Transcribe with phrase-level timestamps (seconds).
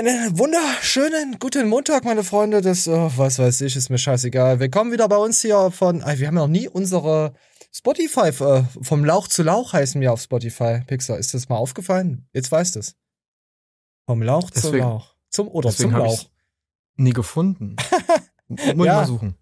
[0.00, 2.62] Einen wunderschönen guten Montag, meine Freunde.
[2.62, 4.58] Das, oh, was weiß ich, ist mir scheißegal.
[4.58, 7.34] Willkommen wieder bei uns hier von, wir haben noch nie unsere
[7.70, 10.80] Spotify, äh, vom Lauch zu Lauch heißen wir auf Spotify.
[10.86, 12.26] Pixar, ist das mal aufgefallen?
[12.32, 12.96] Jetzt weißt es.
[14.06, 15.14] Vom Lauch deswegen, zu Lauch.
[15.28, 16.30] Zum oder zum Lauch.
[16.96, 17.76] Nie gefunden.
[18.48, 18.72] Muss ja.
[18.72, 19.36] ich mal suchen.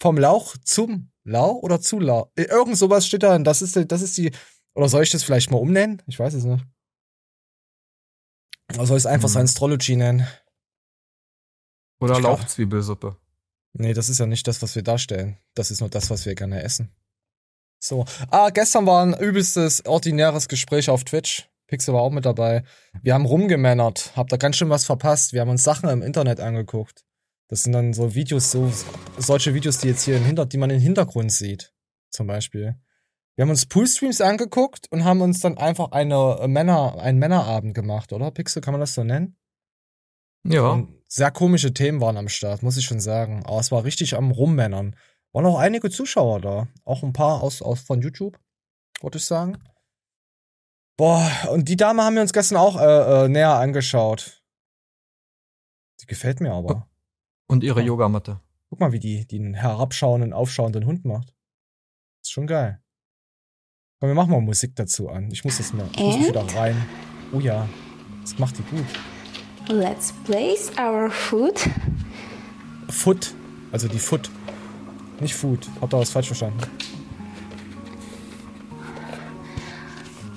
[0.00, 2.26] Vom Lauch zum Lauch oder zu Lauch?
[2.34, 3.38] Äh, irgend sowas steht da.
[3.38, 4.32] Das ist, das ist die,
[4.74, 6.02] oder soll ich das vielleicht mal umnennen?
[6.08, 6.64] Ich weiß es nicht.
[8.74, 9.42] Oder soll ich es einfach hm.
[9.42, 10.26] Astrology nennen?
[12.00, 13.16] Oder Lauchzwiebelsuppe.
[13.74, 15.38] Nee, das ist ja nicht das, was wir darstellen.
[15.54, 16.90] Das ist nur das, was wir gerne essen.
[17.78, 18.04] So.
[18.30, 21.48] Ah, gestern war ein übelstes, ordinäres Gespräch auf Twitch.
[21.66, 22.64] Pixel war auch mit dabei.
[23.02, 24.12] Wir haben rumgemännert.
[24.14, 25.32] Hab da ganz schön was verpasst.
[25.32, 27.04] Wir haben uns Sachen im Internet angeguckt.
[27.48, 28.70] Das sind dann so Videos, so,
[29.16, 31.72] solche Videos, die jetzt hier im Hintergrund, die man im Hintergrund sieht.
[32.10, 32.76] Zum Beispiel.
[33.34, 37.74] Wir haben uns Poolstreams angeguckt und haben uns dann einfach eine äh, Männer, einen Männerabend
[37.74, 38.30] gemacht, oder?
[38.30, 39.36] Pixel, kann man das so nennen?
[40.44, 40.70] Ja.
[40.70, 43.44] Und sehr komische Themen waren am Start, muss ich schon sagen.
[43.46, 44.96] Aber es war richtig am Rummännern.
[45.32, 46.68] Waren auch einige Zuschauer da.
[46.84, 48.38] Auch ein paar aus, aus von YouTube,
[49.00, 49.58] wollte ich sagen.
[50.98, 54.42] Boah, und die Dame haben wir uns gestern auch äh, äh, näher angeschaut.
[56.00, 56.88] Die gefällt mir aber.
[57.46, 58.40] Und ihre Yogamatte.
[58.68, 61.34] Guck mal, wie die, einen herabschauenden, aufschauenden Hund macht.
[62.22, 62.81] Ist schon geil.
[64.02, 65.30] Komm, wir machen mal Musik dazu an.
[65.30, 66.74] Ich muss das mal ich muss wieder rein.
[67.32, 67.68] Oh ja,
[68.22, 68.84] das macht die gut.
[69.68, 71.68] Let's place our foot.
[72.88, 73.32] Foot,
[73.70, 74.28] also die Foot.
[75.20, 75.68] Nicht Food.
[75.80, 76.58] Habt ihr was falsch verstanden?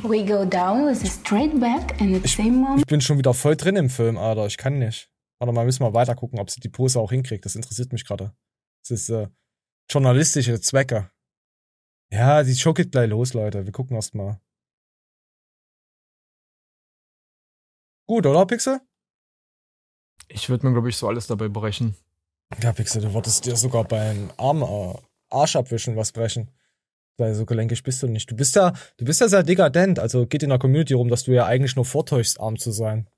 [0.04, 2.82] We go down with a straight back and at the same moment.
[2.82, 4.46] Ich bin schon wieder voll drin im Film, Alter.
[4.46, 5.10] Ich kann nicht.
[5.40, 7.44] Warte mal, müssen wir weiter gucken, ob sie die Pose auch hinkriegt.
[7.46, 8.32] Das interessiert mich gerade.
[8.84, 9.28] Das ist äh,
[9.90, 11.10] journalistische Zwecke.
[12.12, 13.66] Ja, die Show geht gleich los, Leute.
[13.66, 14.40] Wir gucken erst mal.
[18.08, 18.80] Gut, oder, Pixel?
[20.28, 21.96] Ich würde mir, glaube ich, so alles dabei brechen.
[22.62, 24.94] Ja, Pixel, du wolltest dir sogar beim Arm, äh,
[25.30, 26.52] Arsch abwischen was brechen.
[27.18, 28.30] Weil so gelenkig bist du nicht.
[28.30, 30.00] Du bist ja, du bist ja sehr dekadent.
[30.00, 33.10] Also geht in der Community rum, dass du ja eigentlich nur vortäuschst, arm zu sein.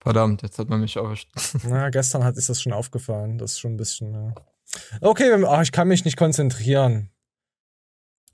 [0.00, 1.30] Verdammt, jetzt hat man mich erwischt.
[1.64, 3.38] Na, gestern hat ist das schon aufgefallen.
[3.38, 4.12] Das ist schon ein bisschen.
[4.14, 4.34] Ja.
[5.00, 7.10] Okay, ach, ich kann mich nicht konzentrieren.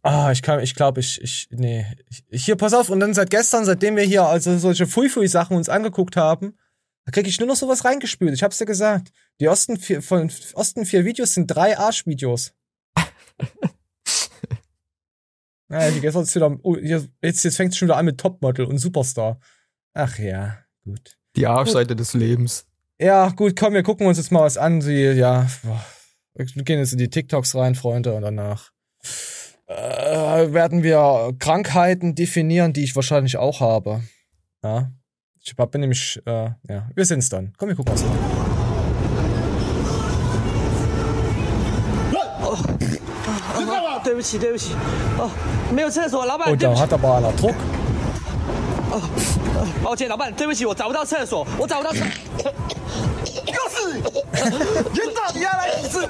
[0.03, 1.85] Ah, ich kann, ich glaube, ich, ich, nee.
[2.31, 6.17] Hier, pass auf, und dann seit gestern, seitdem wir hier also solche Fui-Fui-Sachen uns angeguckt
[6.17, 6.57] haben,
[7.05, 8.33] da krieg ich nur noch sowas reingespült.
[8.35, 9.13] Ich hab's dir gesagt.
[9.41, 12.53] Die ersten vier, von ersten vier Videos sind drei Arschvideos.
[15.71, 18.79] ja, jetzt, wird's wieder, oh, jetzt, jetzt fängt es schon wieder an mit Topmodel und
[18.79, 19.41] Superstar.
[19.95, 21.19] Ach ja, gut.
[21.35, 22.01] Die Arschseite gut.
[22.01, 22.67] des Lebens.
[23.01, 24.81] Ja, gut, komm, wir gucken uns jetzt mal was an.
[24.81, 25.85] Sie, ja, boah.
[26.39, 28.71] Wir gehen jetzt in die TikToks rein, Freunde, und danach
[29.67, 34.03] äh, werden wir Krankheiten definieren, die ich wahrscheinlich auch habe.
[34.63, 34.93] Ja.
[35.41, 37.53] Ich bin nämlich, äh, ja, wir sind's dann.
[37.57, 38.11] Komm, wir gucken was an.
[46.53, 47.57] Oh, da hat aber einer Druck.
[48.92, 49.02] 哦，
[49.84, 52.00] 抱歉，老板，对不起，我找不到厕所，我找不到厕。
[53.46, 54.02] 又是你，
[54.98, 56.08] 人到底要来几次？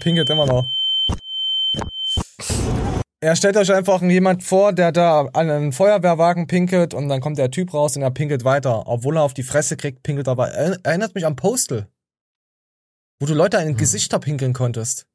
[0.00, 0.66] Pinkelt immer noch.
[3.20, 7.38] Er stellt euch einfach jemand vor, der da an einen Feuerwehrwagen pinkelt und dann kommt
[7.38, 8.86] der Typ raus und er pinkelt weiter.
[8.86, 10.78] Obwohl er auf die Fresse kriegt, pinkelt er weiter.
[10.82, 11.88] Erinnert mich an Postal.
[13.18, 13.78] Wo du Leute in den hm.
[13.78, 15.06] Gesichter pinkeln konntest.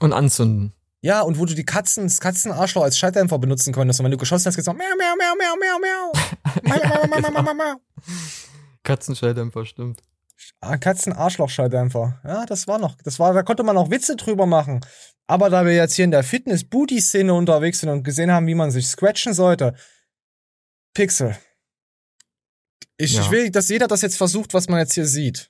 [0.00, 0.74] Und anzünden.
[1.03, 3.99] Ja, und wo du die Katzen, das Katzenarschloch als Schalldämpfer benutzen konntest.
[3.99, 6.11] Und wenn du geschossen hast, gesagt, miau, miau, miau, miau, miau, miau.
[6.63, 7.75] miau, miau, miau, miau,
[8.83, 10.01] Katzenschalldämpfer, stimmt.
[10.59, 12.19] Ah, Katzenarschloch-Schalldämpfer.
[12.23, 14.81] Ja, das war noch, das war, da konnte man auch Witze drüber machen.
[15.27, 18.69] Aber da wir jetzt hier in der Fitness-Booty-Szene unterwegs sind und gesehen haben, wie man
[18.69, 19.75] sich scratchen sollte,
[20.93, 21.37] Pixel.
[22.97, 23.21] Ich, ja.
[23.21, 25.49] ich will, dass jeder das jetzt versucht, was man jetzt hier sieht.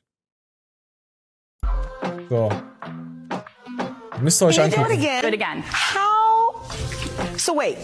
[2.30, 2.50] So.
[4.22, 4.98] Müsst ihr euch angucken.
[7.38, 7.78] So wait.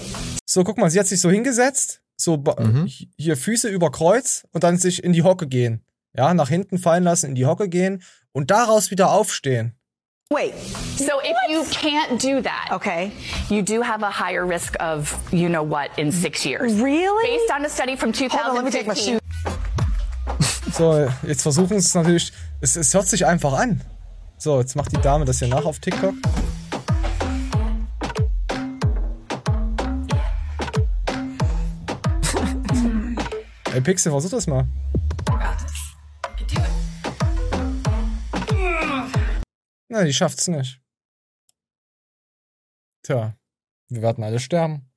[0.45, 2.88] So, guck mal, sie hat sich so hingesetzt, so mhm.
[3.18, 5.84] hier Füße über Kreuz und dann sich in die Hocke gehen.
[6.16, 8.01] Ja, nach hinten fallen lassen, in die Hocke gehen
[8.31, 9.74] und daraus wieder aufstehen.
[10.30, 10.54] Wait.
[10.98, 13.12] So if you can't do that, okay,
[13.50, 16.74] you do have a higher risk of you know what in six years.
[16.81, 17.38] Really?
[17.38, 19.19] Based on a study from 2015.
[20.74, 22.34] So, jetzt versuchen es natürlich.
[22.62, 23.81] Es, es hört sich einfach an.
[24.39, 26.13] So, jetzt macht die Dame das hier nach auf TikTok.
[33.74, 34.68] Ey, Pixel, versuch das mal.
[39.89, 40.80] Na, die schafft's nicht.
[43.04, 43.36] Tja,
[43.89, 44.88] wir werden alle sterben.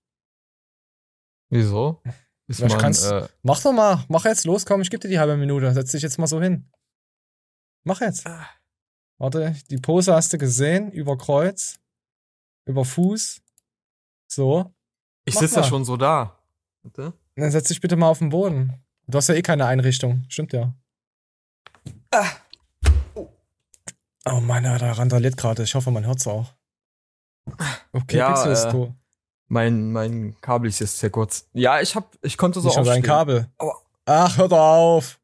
[1.49, 2.03] Wieso?
[2.47, 5.21] Ist man, kannst, äh, mach doch mal, mach jetzt los, komm, ich gebe dir die
[5.21, 5.73] halbe Minute.
[5.73, 6.69] Setz dich jetzt mal so hin.
[7.85, 8.27] Mach jetzt.
[8.27, 8.49] Ah.
[9.21, 11.79] Warte, die Pose hast du gesehen, über Kreuz,
[12.65, 13.43] über Fuß.
[14.27, 14.73] So.
[15.27, 16.39] Ich sitze ja schon so da.
[16.83, 17.13] Bitte?
[17.37, 18.83] Dann setz dich bitte mal auf den Boden.
[19.07, 20.25] Du hast ja eh keine Einrichtung.
[20.31, 20.73] Stimmt ja.
[22.11, 22.31] Ah.
[24.25, 25.65] Oh Mann, da randaliert gerade.
[25.65, 26.55] Ich hoffe, man hört's auch.
[27.93, 28.95] Okay, ja, Pixel ist äh, du.
[29.49, 31.47] Mein, mein Kabel ist jetzt sehr kurz.
[31.53, 32.95] Ja, ich hab, ich konnte so Nicht aufstehen.
[32.95, 33.51] dein Kabel.
[33.59, 33.75] Aua.
[34.07, 35.21] Ach, hör doch auf.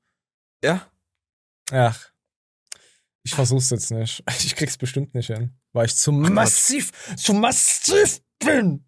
[0.63, 0.83] Ja?
[1.73, 2.11] Ach.
[3.27, 4.23] Ich versuch's jetzt nicht.
[4.45, 5.59] Ich krieg's bestimmt nicht hin.
[5.73, 8.87] Weil ich zu massiv, zu massiv bin.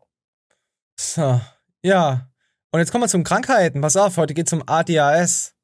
[0.96, 1.40] So.
[1.82, 2.30] Ja.
[2.70, 3.80] Und jetzt kommen wir zum Krankheiten.
[3.80, 5.56] Pass auf, heute geht's um ADHS.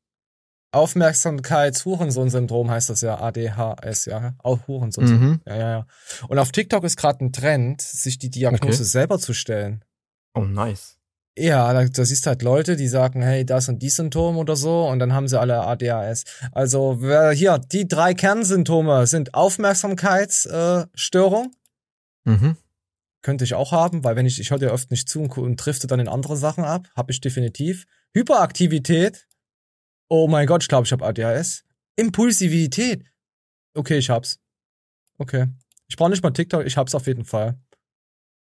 [0.73, 4.35] Aufmerksamkeits-Hurensohn-Syndrom heißt das ja, ADHS, ja.
[4.39, 5.05] Auch Hurensohn.
[5.05, 5.41] Mhm.
[5.47, 5.87] Ja, ja, ja.
[6.27, 8.83] Und auf TikTok ist gerade ein Trend, sich die Diagnose okay.
[8.83, 9.85] selber zu stellen.
[10.35, 10.99] Oh, nice.
[11.37, 14.55] Ja, da, da siehst du halt Leute, die sagen, hey, das und die Symptome oder
[14.55, 16.25] so, und dann haben sie alle ADHS.
[16.53, 17.01] Also
[17.33, 21.53] hier, die drei Kernsymptome sind Aufmerksamkeitsstörung.
[22.27, 22.57] Äh, mhm.
[23.23, 25.57] Könnte ich auch haben, weil wenn ich, ich höre dir oft nicht zu und, und
[25.57, 27.87] drifte dann in andere Sachen ab, habe ich definitiv.
[28.13, 29.27] Hyperaktivität,
[30.09, 31.65] Oh mein Gott, ich glaube, ich habe ADHS.
[31.97, 33.05] Impulsivität.
[33.75, 34.39] Okay, ich hab's.
[35.19, 35.49] Okay.
[35.89, 37.59] Ich brauche nicht mal TikTok, ich hab's auf jeden Fall.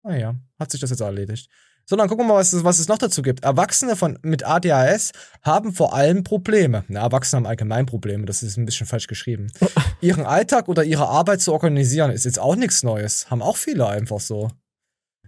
[0.03, 1.49] Naja, hat sich das jetzt erledigt.
[1.93, 3.45] So, dann gucken wir mal, was es, was es noch dazu gibt.
[3.45, 5.13] Erwachsene von, mit ADHS
[5.43, 6.87] haben vor allem Probleme.
[6.89, 9.49] Na, Erwachsene haben allgemein Probleme, das ist ein bisschen falsch geschrieben.
[10.01, 13.31] Ihren Alltag oder ihre Arbeit zu organisieren ist jetzt auch nichts Neues.
[13.31, 14.51] Haben auch viele einfach so.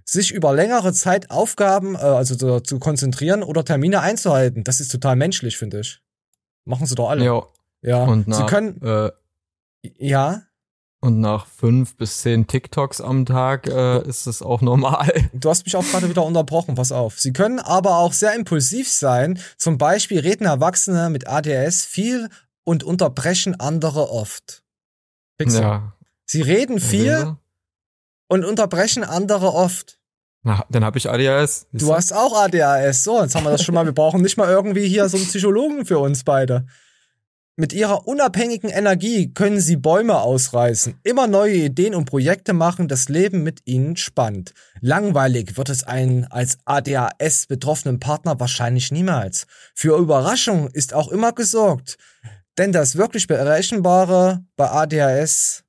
[0.07, 4.89] Sich über längere Zeit Aufgaben, äh, also zu, zu konzentrieren oder Termine einzuhalten, das ist
[4.89, 6.01] total menschlich, finde ich.
[6.65, 7.27] Machen sie doch alle.
[7.27, 7.43] Ja.
[7.83, 8.05] Ja.
[8.05, 8.81] Und nach, sie können.
[8.81, 9.11] Äh,
[9.99, 10.45] ja.
[11.05, 15.13] Und nach fünf bis zehn TikToks am Tag äh, ist es auch normal.
[15.35, 17.21] Du hast mich auch gerade wieder unterbrochen, pass auf.
[17.21, 19.39] Sie können aber auch sehr impulsiv sein.
[19.59, 22.31] Zum Beispiel reden Erwachsene mit ADS viel
[22.63, 24.63] und unterbrechen andere oft.
[25.37, 25.61] Pixel.
[25.61, 25.93] Ja.
[26.25, 27.39] Sie reden viel ja.
[28.29, 29.99] und unterbrechen andere oft.
[30.43, 31.67] Na, dann habe ich ADHS.
[31.73, 33.05] Du hast auch ADHS.
[33.05, 33.85] So, jetzt haben wir das schon mal.
[33.85, 36.65] Wir brauchen nicht mal irgendwie hier so einen Psychologen für uns beide.
[37.57, 43.09] Mit ihrer unabhängigen Energie können sie Bäume ausreißen, immer neue Ideen und Projekte machen, das
[43.09, 44.55] Leben mit ihnen spannend.
[44.81, 49.47] Langweilig wird es einen als ADHS betroffenen Partner wahrscheinlich niemals.
[49.75, 51.97] Für Überraschung ist auch immer gesorgt.
[52.59, 55.63] Denn das wirklich Berechenbare bei ADHS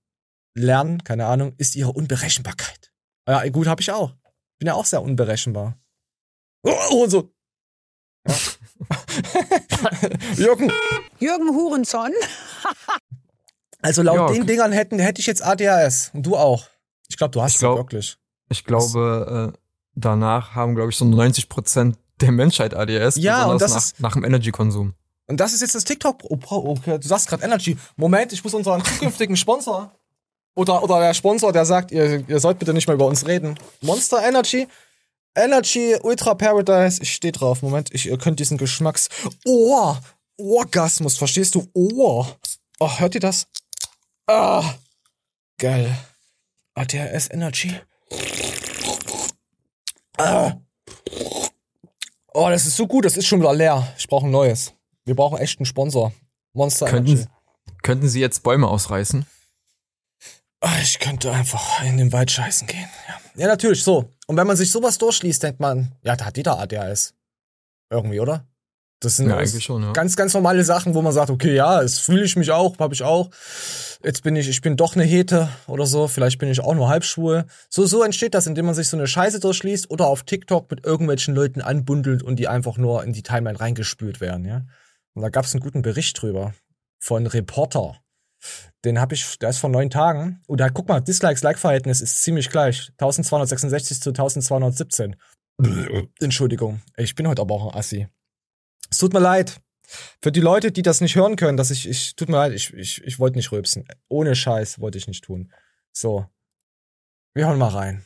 [0.57, 2.91] Lernen, keine Ahnung, ist ihre Unberechenbarkeit.
[3.27, 4.13] Ja, gut, habe ich auch
[4.59, 5.79] bin ja auch sehr unberechenbar.
[6.63, 7.33] Oh, oh so.
[8.27, 8.35] Ja.
[10.35, 10.71] Jürgen.
[11.19, 12.11] Jürgen Hurenson.
[13.81, 14.31] also laut Jörg.
[14.33, 16.11] den Dingern hätten, hätte ich jetzt ADHS.
[16.13, 16.65] Und du auch.
[17.07, 18.17] Ich glaube, du hast es wirklich.
[18.49, 19.59] Ich glaube, äh,
[19.95, 23.17] danach haben, glaube ich, so 90 Prozent der Menschheit ADHS.
[23.17, 24.93] Ja, und das nach, ist nach dem Energy-Konsum.
[25.27, 26.23] Und das ist jetzt das TikTok.
[26.23, 27.77] Oh, okay, du sagst gerade Energy.
[27.95, 29.91] Moment, ich muss unseren zukünftigen Sponsor
[30.55, 33.59] oder, oder der Sponsor, der sagt, ihr, ihr sollt bitte nicht mehr über uns reden.
[33.81, 34.67] Monster Energy.
[35.35, 37.01] Energy Ultra Paradise.
[37.01, 37.61] Ich stehe drauf.
[37.61, 39.09] Moment, ich, ihr könnt diesen Geschmacks.
[39.45, 39.95] Oh!
[40.37, 41.67] Orgasmus, verstehst du?
[41.73, 42.25] Oh!
[42.79, 43.47] Oh, hört ihr das?
[44.27, 44.75] Ah!
[45.57, 45.95] Geil.
[46.73, 47.73] ATRS Energy.
[50.17, 50.53] Ah.
[52.33, 53.93] Oh, das ist so gut, das ist schon wieder leer.
[53.97, 54.73] Ich brauche ein neues.
[55.05, 56.13] Wir brauchen echt einen Sponsor.
[56.53, 57.27] Monster könnten, Energy.
[57.81, 59.25] Könnten Sie jetzt Bäume ausreißen?
[60.59, 62.89] Ah, ich könnte einfach in den Wald scheißen gehen.
[63.07, 63.41] Ja.
[63.41, 64.09] ja, natürlich, so.
[64.27, 67.13] Und wenn man sich sowas durchliest, denkt man, ja, da hat jeder ADHS.
[67.89, 68.47] Irgendwie, oder?
[69.01, 69.91] Das sind ja, schon, ja.
[69.91, 72.93] ganz, ganz normale Sachen, wo man sagt, okay, ja, es fühle ich mich auch, habe
[72.93, 73.29] ich auch.
[74.03, 76.87] Jetzt bin ich, ich bin doch eine Hete oder so, vielleicht bin ich auch nur
[76.87, 77.45] halbschwul.
[77.69, 80.85] So, so entsteht das, indem man sich so eine Scheiße durchliest oder auf TikTok mit
[80.85, 84.65] irgendwelchen Leuten anbundelt und die einfach nur in die Timeline reingespült werden, ja.
[85.13, 86.53] Und da gab es einen guten Bericht drüber
[86.99, 87.99] von Reporter.
[88.85, 90.41] Den habe ich, der ist vor neun Tagen.
[90.47, 92.89] Oder guck mal, Dislikes-Like-Verhältnis ist ziemlich gleich.
[92.91, 95.15] 1266 zu 1217.
[96.19, 96.81] Entschuldigung.
[96.95, 98.07] Ich bin heute aber auch ein Assi.
[98.91, 99.59] Es tut mir leid.
[100.21, 102.73] Für die Leute, die das nicht hören können, dass ich, ich, tut mir leid, ich,
[102.73, 103.87] ich, ich wollte nicht rülpsen.
[104.07, 105.51] Ohne Scheiß wollte ich nicht tun.
[105.91, 106.25] So.
[107.33, 108.05] Wir hören mal rein.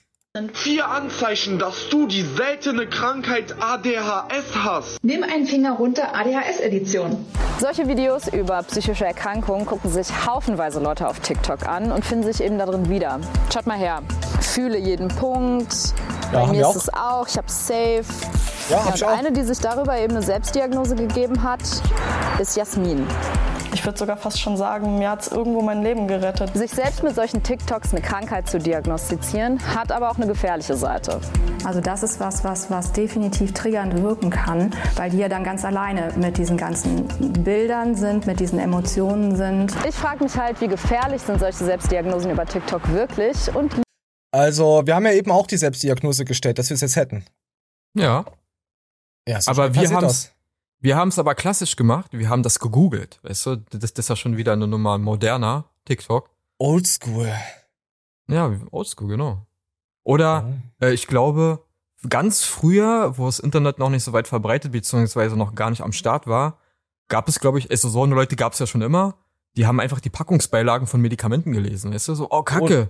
[0.54, 5.04] Vier Anzeichen, dass du die seltene Krankheit ADHS hast.
[5.04, 7.26] Nimm einen Finger runter, ADHS-Edition.
[7.58, 12.44] Solche Videos über psychische Erkrankungen gucken sich haufenweise Leute auf TikTok an und finden sich
[12.44, 13.20] eben darin wieder.
[13.52, 14.04] Schaut mal her.
[14.40, 15.74] Fühle jeden Punkt.
[16.32, 17.28] Ja, Bei mir ist es auch.
[17.28, 18.04] Ich habe Safe.
[18.70, 21.62] Ja, ja, und eine, die sich darüber eben eine Selbstdiagnose gegeben hat,
[22.38, 23.08] ist Jasmin.
[23.74, 26.56] Ich würde sogar fast schon sagen, mir hat es irgendwo mein Leben gerettet.
[26.56, 31.20] Sich selbst mit solchen TikToks eine Krankheit zu diagnostizieren, hat aber auch eine gefährliche Seite.
[31.64, 35.64] Also das ist was, was, was definitiv triggernd wirken kann, weil die ja dann ganz
[35.66, 37.08] alleine mit diesen ganzen
[37.44, 39.74] Bildern sind, mit diesen Emotionen sind.
[39.88, 43.76] Ich frage mich halt, wie gefährlich sind solche Selbstdiagnosen über TikTok wirklich und
[44.32, 47.26] also, wir haben ja eben auch die Selbstdiagnose gestellt, dass wir es jetzt hätten.
[47.98, 48.26] Ja.
[49.28, 50.32] Ja, so aber wir haben es
[50.80, 52.12] wir haben es aber klassisch gemacht.
[52.12, 53.20] Wir haben das gegoogelt.
[53.24, 56.30] Weißt du, das, das ist ja schon wieder eine Nummer moderner TikTok.
[56.58, 57.32] Oldschool.
[58.28, 59.46] Ja, oldschool, genau.
[60.04, 60.48] Oder
[60.82, 60.86] oh.
[60.86, 61.66] äh, ich glaube,
[62.08, 65.92] ganz früher, wo das Internet noch nicht so weit verbreitet, beziehungsweise noch gar nicht am
[65.92, 66.60] Start war,
[67.10, 69.18] gab es, glaube ich, also so eine Leute gab es ja schon immer,
[69.58, 71.94] die haben einfach die Packungsbeilagen von Medikamenten gelesen.
[71.94, 72.90] Weißt du, so, oh, Kacke.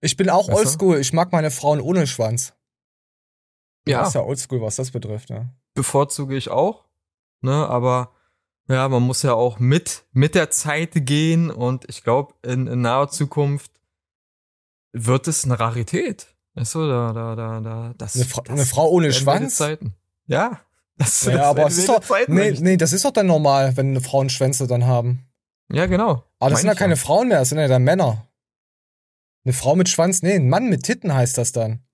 [0.00, 0.98] Ich bin auch weißt oldschool.
[0.98, 2.55] Ich mag meine Frauen ohne Schwanz.
[3.86, 4.00] Ja.
[4.00, 5.46] Das ist ja oldschool, was das betrifft, ja.
[5.74, 6.84] Bevorzuge ich auch,
[7.40, 8.12] ne, aber
[8.68, 12.80] ja, man muss ja auch mit, mit der Zeit gehen und ich glaube, in, in
[12.80, 13.70] naher Zukunft
[14.92, 16.26] wird es eine Rarität.
[16.54, 18.16] Weißt du, da, da, da, da, das.
[18.16, 19.56] Eine, Fra das eine Frau ohne Schwanz?
[19.56, 19.94] Zeiten.
[20.26, 20.60] Ja.
[20.96, 23.76] Das, ja, das aber es ist doch, Zeiten, nee, nee, das ist doch dann normal,
[23.76, 25.26] wenn Frauen Schwänze dann haben.
[25.70, 26.24] Ja, genau.
[26.38, 28.26] Aber das sind ja keine Frauen mehr, das sind ja dann Männer.
[29.44, 31.85] Eine Frau mit Schwanz, nee, ein Mann mit Titten heißt das dann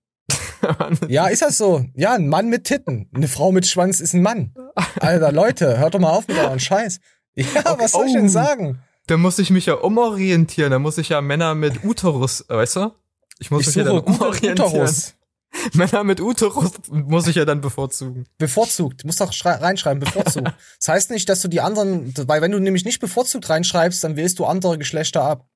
[1.09, 1.85] ja, ist das so?
[1.95, 3.09] Ja, ein Mann mit Titten.
[3.15, 4.55] Eine Frau mit Schwanz ist ein Mann.
[5.01, 7.01] Alter, Leute, hört doch mal auf mit euren Scheiß.
[7.35, 7.75] Ja, okay.
[7.79, 8.29] was soll ich denn oh.
[8.29, 8.83] sagen?
[9.07, 10.71] Da muss ich mich ja umorientieren.
[10.71, 12.93] Da muss ich ja Männer mit Uterus, weißt du?
[13.39, 14.59] Ich muss ich mich ja dann umorientieren.
[14.59, 15.15] Uterus.
[15.75, 18.27] Männer mit Uterus muss ich ja dann bevorzugen.
[18.39, 19.03] Bevorzugt.
[19.03, 20.49] Du musst doch reinschreiben, bevorzugt.
[20.79, 24.17] das heißt nicht, dass du die anderen, weil wenn du nämlich nicht bevorzugt reinschreibst, dann
[24.17, 25.49] wählst du andere Geschlechter ab.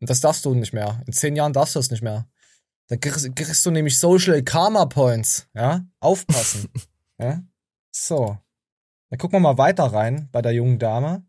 [0.00, 1.02] Und das darfst du nicht mehr.
[1.06, 2.26] In zehn Jahren darfst du das nicht mehr.
[2.88, 5.48] Da kriegst, kriegst, du nämlich Social Karma Points.
[5.54, 6.68] Ja, aufpassen.
[7.18, 7.42] ja?
[7.92, 8.38] So.
[9.10, 11.26] Dann gucken wir mal weiter rein bei der jungen Dame.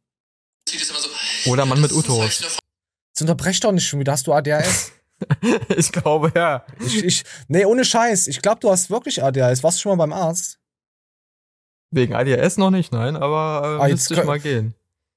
[1.48, 2.42] Oder Mann mit Uterus.
[2.42, 4.12] Jetzt unterbrech doch nicht schon wieder.
[4.12, 4.92] Hast du ADHS?
[5.76, 6.66] ich glaube, ja.
[6.80, 8.28] Ich, ich, nee, ohne Scheiß.
[8.28, 9.64] Ich glaube, du hast wirklich ADHS.
[9.64, 10.60] Warst du schon mal beim Arzt?
[11.90, 14.76] Wegen ADHS noch nicht, nein, aber äh, ah, müsste ich mal gehen.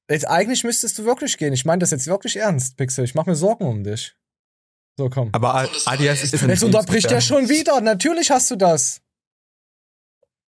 [0.08, 1.52] Jetzt, eigentlich müsstest du wirklich gehen.
[1.52, 3.04] Ich meine das jetzt wirklich ernst, Pixel.
[3.04, 4.16] Ich mache mir Sorgen um dich.
[4.98, 5.30] So, komm.
[5.32, 7.80] Aber ADS ist Jetzt unterbricht er schon wieder.
[7.80, 9.00] Natürlich hast du das.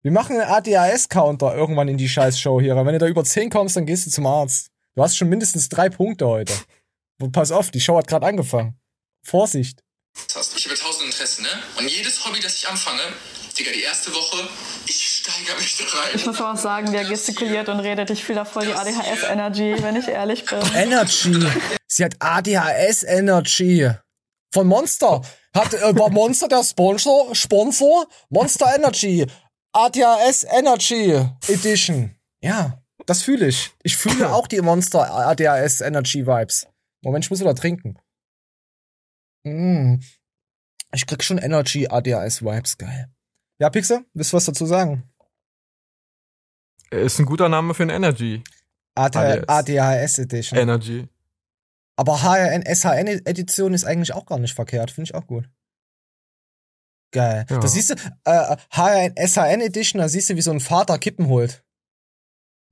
[0.02, 2.75] Wir machen einen ADHS-Counter irgendwann in die Scheiß-Show hier.
[2.75, 4.70] Wenn du da über 10 kommst, dann gehst du zum Arzt.
[4.94, 6.54] Du hast schon mindestens drei Punkte heute.
[7.32, 8.78] Pass auf, die Show hat gerade angefangen.
[9.23, 9.82] Vorsicht.
[10.56, 11.49] Ich habe tausend Interessen, ne?
[11.78, 13.02] Und jedes Hobby, das ich anfange,
[13.59, 14.49] Digga, die erste Woche,
[14.87, 16.11] ich steigere mich da rein.
[16.14, 18.11] Ich muss auch sagen, der gestikuliert und redet.
[18.11, 20.59] Ich fühle da voll die ADHS-Energy, wenn ich ehrlich bin.
[20.75, 21.47] Energy.
[21.87, 23.90] Sie hat ADHS-Energy.
[24.52, 25.23] Von Monster.
[25.54, 27.35] Hat, äh, war Monster der Sponsor?
[27.35, 28.07] Sponsor?
[28.28, 29.26] Monster Energy.
[29.73, 31.12] ADHS Energy
[31.49, 32.16] Edition.
[32.42, 33.73] Ja, das fühle ich.
[33.83, 36.66] Ich fühle auch die Monster ADHS Energy Vibes.
[37.02, 37.99] Moment, ich muss wieder trinken.
[39.45, 40.00] Mm.
[40.92, 43.09] Ich krieg schon Energy ADHS Vibes, geil.
[43.59, 45.09] Ja, Pixel, willst du was dazu sagen?
[46.90, 48.42] Ist ein guter Name für ein Energy.
[48.97, 50.59] ADHS, ADHS Edition.
[50.59, 51.09] Energy.
[52.00, 54.90] Aber HRN, SHN-Edition ist eigentlich auch gar nicht verkehrt.
[54.90, 55.50] Finde ich auch gut.
[57.12, 57.45] Geil.
[57.50, 57.59] Ja.
[57.59, 61.62] Da siehst du, äh, HRN, SHN-Edition, da siehst du, wie so ein Vater Kippen holt.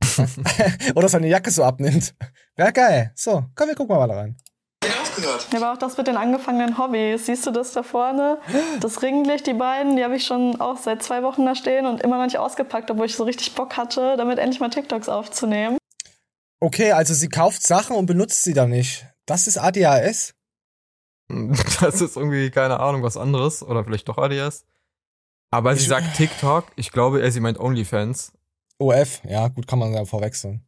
[0.94, 2.14] Oder seine Jacke so abnimmt.
[2.56, 3.12] Ja, geil.
[3.16, 4.38] So, komm, wir gucken mal rein.
[4.82, 7.26] Ja, aber auch das mit den angefangenen Hobbys.
[7.26, 8.38] Siehst du das da vorne?
[8.80, 12.00] Das Ringlicht, die beiden, die habe ich schon auch seit zwei Wochen da stehen und
[12.00, 15.76] immer noch nicht ausgepackt, obwohl ich so richtig Bock hatte, damit endlich mal TikToks aufzunehmen.
[16.60, 19.04] Okay, also sie kauft Sachen und benutzt sie dann nicht.
[19.28, 20.34] Das ist ADHS?
[21.80, 23.62] Das ist irgendwie, keine Ahnung, was anderes.
[23.62, 24.64] Oder vielleicht doch ADS.
[25.50, 26.64] Aber ich, sie sagt TikTok.
[26.76, 28.32] Ich glaube, sie meint OnlyFans.
[28.78, 30.66] OF, ja, gut, kann man ja verwechseln.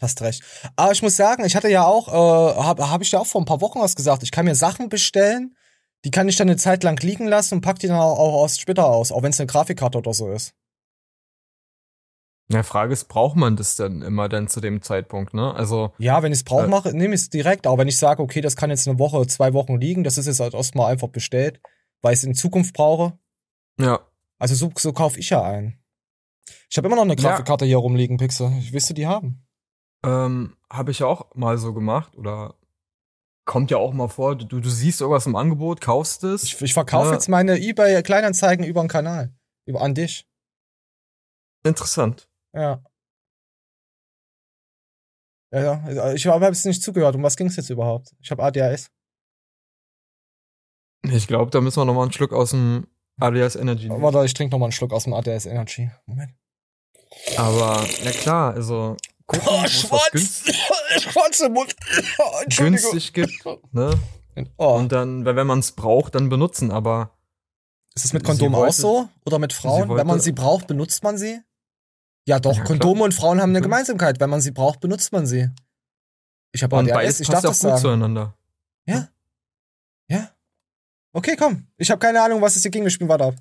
[0.00, 0.42] Hast recht.
[0.76, 3.40] Aber ich muss sagen, ich hatte ja auch, äh, habe hab ich ja auch vor
[3.40, 4.22] ein paar Wochen was gesagt.
[4.22, 5.56] Ich kann mir Sachen bestellen,
[6.04, 8.42] die kann ich dann eine Zeit lang liegen lassen und pack die dann auch, auch
[8.44, 10.52] aus später aus, auch wenn es eine Grafikkarte oder so ist.
[12.50, 15.54] Ja, Frage ist, braucht man das denn immer dann zu dem Zeitpunkt, ne?
[15.54, 15.92] Also.
[15.98, 17.66] Ja, wenn ich es brauche, äh, mache, nehme ich es direkt.
[17.66, 20.26] Aber wenn ich sage, okay, das kann jetzt eine Woche, zwei Wochen liegen, das ist
[20.26, 21.60] jetzt halt erstmal einfach bestellt,
[22.00, 23.18] weil ich es in Zukunft brauche.
[23.78, 24.00] Ja.
[24.38, 25.78] Also so, so kaufe ich ja ein.
[26.70, 27.70] Ich habe immer noch eine Grafikkarte ja.
[27.70, 28.50] hier rumliegen, Pixel.
[28.70, 29.46] Willst du die haben?
[30.04, 32.54] Ähm, habe ich ja auch mal so gemacht oder
[33.44, 36.44] kommt ja auch mal vor, du, du siehst irgendwas im Angebot, kaufst es.
[36.44, 39.34] Ich, ich verkaufe äh, jetzt meine eBay Kleinanzeigen über den Kanal.
[39.66, 40.26] Über an dich.
[41.64, 42.27] Interessant.
[42.58, 42.82] Ja.
[45.52, 45.82] Ja, ja.
[45.84, 47.14] Also, ich habe jetzt nicht zugehört.
[47.14, 48.14] Um was ging es jetzt überhaupt?
[48.20, 48.90] Ich habe ADHS.
[51.02, 52.86] Ich glaube, da müssen wir nochmal einen Schluck aus dem
[53.20, 54.02] ADS Energy nehmen.
[54.02, 55.90] Warte, ich trinke nochmal einen Schluck aus dem ADS Energy.
[56.06, 56.32] Moment.
[57.36, 58.96] Aber, ja klar, also
[59.26, 60.44] gucken, oh, Schwanz,
[60.98, 61.74] Schwanz im Mund.
[62.56, 63.98] günstig gibt, ne?
[64.56, 64.76] Oh.
[64.76, 67.16] Und dann, wenn man es braucht, dann benutzen, aber.
[67.94, 69.08] Ist es mit Kondom wollte, auch so?
[69.24, 69.88] Oder mit Frauen?
[69.88, 71.40] Wollte, wenn man sie braucht, benutzt man sie?
[72.28, 74.20] Ja, doch, ja, Kondome und Frauen haben eine Gemeinsamkeit.
[74.20, 75.48] Wenn man sie braucht, benutzt man sie.
[76.52, 77.80] Ich habe ADHS, beides ich darf das sagen.
[77.80, 78.34] zueinander.
[78.84, 79.08] Ja?
[80.08, 80.28] Ja?
[81.14, 81.66] Okay, komm.
[81.78, 82.82] Ich habe keine Ahnung, was es hier ging.
[82.82, 83.32] Wir spielen weiter.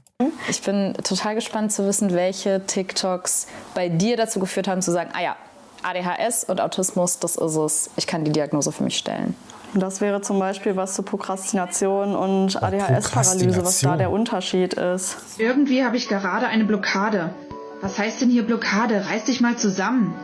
[0.47, 5.09] Ich bin total gespannt zu wissen, welche TikToks bei dir dazu geführt haben, zu sagen,
[5.13, 5.35] ah ja,
[5.83, 7.89] ADHS und Autismus, das ist es.
[7.97, 9.35] Ich kann die Diagnose für mich stellen.
[9.73, 15.17] Das wäre zum Beispiel was zu Prokrastination und ADHS-Paralyse, was da der Unterschied ist.
[15.37, 17.31] Irgendwie habe ich gerade eine Blockade.
[17.81, 19.05] Was heißt denn hier Blockade?
[19.05, 20.15] Reiß dich mal zusammen.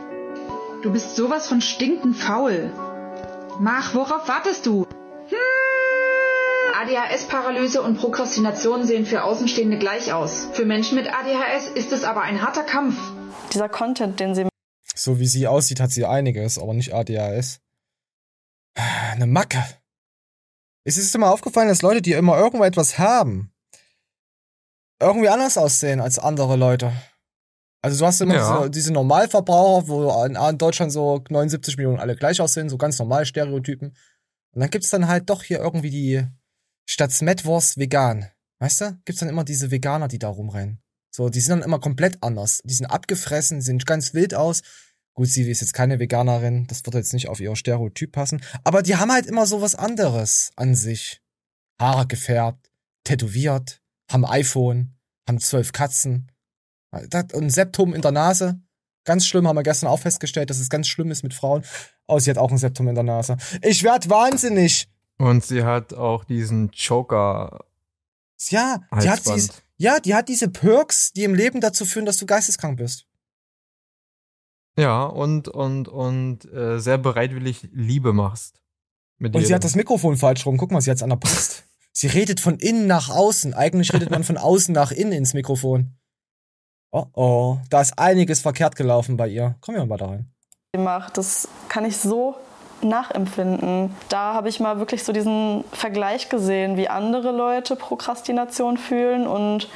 [0.82, 2.72] Du bist sowas von stinkend faul.
[3.60, 4.86] Mach, worauf wartest du?
[5.28, 5.38] Hm.
[6.82, 10.48] ADHS-Paralyse und Prokrastination sehen für Außenstehende gleich aus.
[10.52, 12.96] Für Menschen mit ADHS ist es aber ein harter Kampf.
[13.52, 14.48] Dieser Content, den sie.
[14.96, 17.60] So wie sie aussieht, hat sie einiges, aber nicht ADHS.
[18.74, 19.64] Eine Macke.
[20.82, 23.52] Es ist immer aufgefallen, dass Leute, die immer irgendwo etwas haben,
[25.00, 26.92] irgendwie anders aussehen als andere Leute.
[27.84, 28.58] Also du hast immer ja.
[28.60, 33.26] diese, diese, Normalverbraucher, wo in, Deutschland so 79 Millionen alle gleich aussehen, so ganz normal
[33.26, 33.94] Stereotypen.
[34.52, 36.26] Und dann gibt's dann halt doch hier irgendwie die
[36.86, 38.30] statt Smetwurst vegan.
[38.58, 38.98] Weißt du?
[39.04, 40.80] Gibt's dann immer diese Veganer, die da rumrennen.
[41.10, 42.62] So, die sind dann immer komplett anders.
[42.64, 44.62] Die sind abgefressen, sehen ganz wild aus.
[45.12, 48.42] Gut, sie ist jetzt keine Veganerin, das wird jetzt nicht auf ihr Stereotyp passen.
[48.64, 51.20] Aber die haben halt immer so was anderes an sich.
[51.78, 52.70] Haare gefärbt,
[53.04, 54.96] tätowiert, haben iPhone,
[55.28, 56.32] haben zwölf Katzen,
[56.94, 58.60] ein Septum in der Nase.
[59.04, 61.62] Ganz schlimm, haben wir gestern auch festgestellt, dass es ganz schlimm ist mit Frauen.
[62.06, 63.36] Oh, sie hat auch ein Septum in der Nase.
[63.62, 64.88] Ich werd wahnsinnig.
[65.18, 67.64] Und sie hat auch diesen Joker.
[68.48, 72.16] Ja, die hat, dies, ja, die hat diese Perks, die im Leben dazu führen, dass
[72.16, 73.06] du geisteskrank bist.
[74.76, 78.60] Ja, und, und, und äh, sehr bereitwillig Liebe machst.
[79.20, 79.46] und jedem.
[79.46, 80.56] sie hat das Mikrofon falsch rum.
[80.56, 81.64] Guck mal, sie hat es an der Brust.
[81.92, 83.54] sie redet von innen nach außen.
[83.54, 85.96] Eigentlich redet man von außen nach innen ins Mikrofon.
[86.96, 89.56] Oh oh, da ist einiges verkehrt gelaufen bei ihr.
[89.60, 90.30] Kommen wir mal da rein.
[91.12, 92.36] Das kann ich so
[92.82, 93.92] nachempfinden.
[94.08, 99.68] Da habe ich mal wirklich so diesen Vergleich gesehen, wie andere Leute Prokrastination fühlen und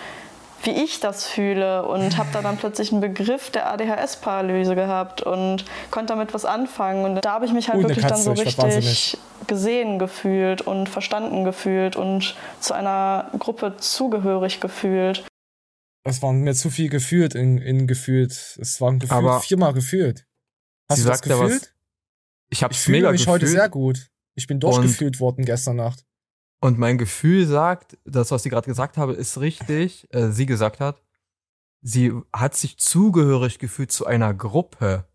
[0.63, 5.65] wie ich das fühle und habe da dann plötzlich einen Begriff der ADHS-Paralyse gehabt und
[5.91, 7.05] konnte damit was anfangen.
[7.05, 10.89] Und da habe ich mich halt uh, wirklich Katze, dann so richtig gesehen gefühlt und
[10.89, 15.25] verstanden gefühlt und zu einer Gruppe zugehörig gefühlt
[16.09, 18.59] es waren mir zu viel gefühlt in, in gefühlt.
[18.61, 20.27] Es waren gefühlt Aber viermal gefühlt.
[20.88, 21.62] Hast du das gefühlt?
[21.62, 21.73] Was,
[22.51, 23.42] ich hab's ich fühle mega mich gefühlt.
[23.42, 24.11] heute sehr gut.
[24.35, 26.05] Ich bin durchgefühlt worden gestern Nacht.
[26.61, 30.12] Und mein Gefühl sagt, das, was sie gerade gesagt habe, ist richtig.
[30.12, 31.03] Äh, sie gesagt hat,
[31.83, 35.07] sie hat sich zugehörig gefühlt zu einer Gruppe.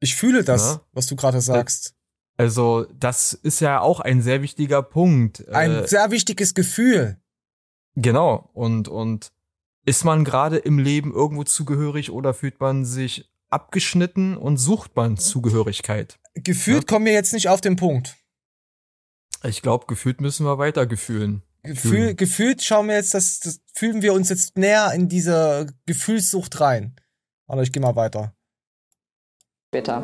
[0.00, 0.80] Ich fühle das, ja?
[0.92, 1.94] was du gerade sagst.
[2.36, 5.48] Also, das ist ja auch ein sehr wichtiger Punkt.
[5.48, 7.20] Ein äh, sehr wichtiges Gefühl.
[7.96, 8.48] Genau.
[8.52, 9.32] Und, und
[9.88, 15.16] ist man gerade im Leben irgendwo zugehörig oder fühlt man sich abgeschnitten und sucht man
[15.16, 16.18] Zugehörigkeit?
[16.34, 16.86] Gefühlt ja?
[16.86, 18.16] kommen wir jetzt nicht auf den Punkt.
[19.42, 21.42] Ich glaube, gefühlt müssen wir weiter gefühlen.
[21.62, 26.60] Gefühl, gefühlt schauen wir jetzt, das, das fühlen wir uns jetzt näher in diese Gefühlssucht
[26.60, 26.94] rein.
[27.46, 28.34] Aber ich gehe mal weiter.
[29.70, 30.02] Später.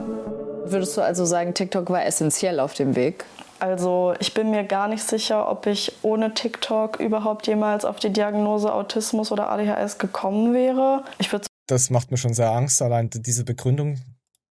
[0.65, 3.27] Würdest du also sagen, TikTok war essentiell auf dem Weg?
[3.65, 8.13] Also ich bin mir gar nicht sicher, ob ich ohne TikTok überhaupt jemals auf die
[8.13, 11.03] Diagnose Autismus oder ADHS gekommen wäre.
[11.19, 13.99] Ich würde das macht mir schon sehr Angst, allein diese Begründung.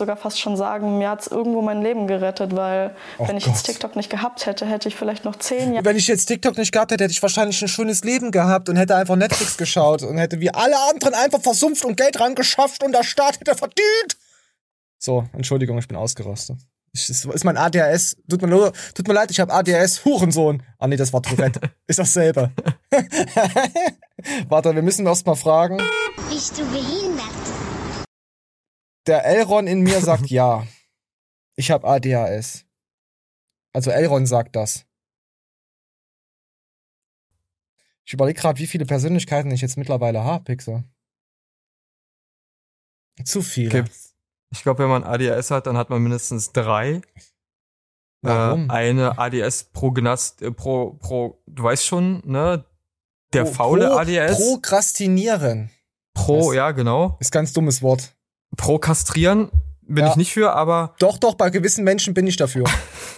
[0.01, 3.45] Sogar fast schon sagen, mir hat es irgendwo mein Leben gerettet, weil oh wenn ich
[3.45, 3.53] Gott.
[3.53, 5.85] jetzt TikTok nicht gehabt hätte, hätte ich vielleicht noch zehn Jahre.
[5.85, 8.75] Wenn ich jetzt TikTok nicht gehabt hätte, hätte ich wahrscheinlich ein schönes Leben gehabt und
[8.75, 12.91] hätte einfach Netflix geschaut und hätte wie alle anderen einfach versumpft und Geld rangeschafft und
[12.91, 14.17] der Staat hätte verdient.
[14.97, 16.57] So, Entschuldigung, ich bin ausgerastet.
[16.95, 18.15] Das ist mein ADHS.
[18.29, 20.05] Tut mir, tut mir leid, ich habe ADHS.
[20.05, 20.63] Hurensohn.
[20.79, 21.59] Ah nee, das war Tourette.
[21.87, 22.53] ist dasselbe.
[24.47, 25.81] Warte, wir müssen erst mal fragen.
[26.29, 27.25] Bist du behindert?
[29.07, 30.65] Der Elron in mir sagt ja.
[31.57, 32.65] Ich habe ADHS.
[33.73, 34.85] Also Elron sagt das.
[38.05, 40.85] Ich überlege gerade, wie viele Persönlichkeiten ich jetzt mittlerweile habe, Pixel.
[43.25, 43.83] Zu viele.
[43.83, 44.14] Gibt's
[44.55, 47.01] ich glaube, wenn man ADS hat, dann hat man mindestens drei.
[48.21, 48.69] Warum?
[48.69, 52.63] Äh, eine ADS pro Gnast, äh, pro, pro, du weißt schon, ne?
[53.33, 54.37] Der pro, faule pro, ADS.
[54.37, 55.69] Prokrastinieren.
[56.13, 57.17] Pro, das ja, genau.
[57.19, 58.15] Ist ganz dummes Wort.
[58.55, 60.11] Pro kastrieren bin ja.
[60.11, 60.95] ich nicht für, aber.
[60.99, 62.63] Doch, doch, bei gewissen Menschen bin ich dafür.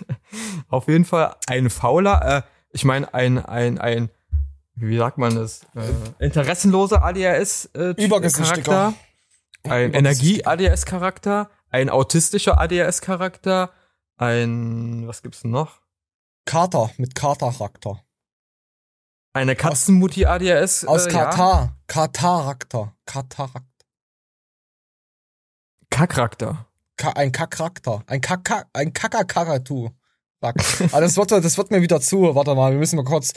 [0.70, 4.10] Auf jeden Fall ein fauler, äh, ich meine, ein, ein, ein,
[4.76, 5.62] wie sagt man das?
[5.76, 8.90] Äh, interessenloser ADHS-Charakter.
[8.90, 9.07] Äh.
[9.70, 13.72] Ein Energie-ADS-Charakter, ein autistischer ADHS-Charakter,
[14.18, 15.82] ein, was gibt's denn noch?
[16.46, 18.02] Kater, mit Kater-Charakter.
[19.34, 20.86] Eine Katzenmutti ADHS.
[20.86, 21.62] Aus äh, Katar.
[21.62, 21.76] Ja.
[21.86, 22.96] Katarakter.
[23.06, 23.62] Katarakter.
[25.92, 26.66] Kackrakter.
[26.98, 28.04] Ka ein Kackrakter.
[28.08, 29.90] Ein Kaka, ein Kakakakatu.
[30.42, 32.34] Aber das wird, das wird mir wieder zu.
[32.34, 33.34] Warte mal, wir müssen mal kurz.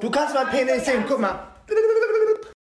[0.00, 1.54] Du kannst mein Penis sehen, guck mal.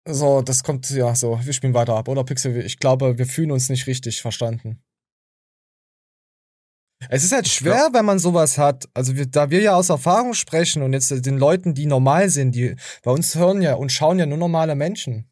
[0.07, 1.39] So, das kommt, ja, so.
[1.43, 2.57] Wir spielen weiter ab, oder Pixel?
[2.65, 4.83] Ich glaube, wir fühlen uns nicht richtig verstanden.
[7.09, 8.89] Es ist halt schwer, wenn man sowas hat.
[8.95, 12.55] Also, wir, da wir ja aus Erfahrung sprechen und jetzt den Leuten, die normal sind,
[12.55, 15.31] die bei uns hören ja und schauen ja nur normale Menschen.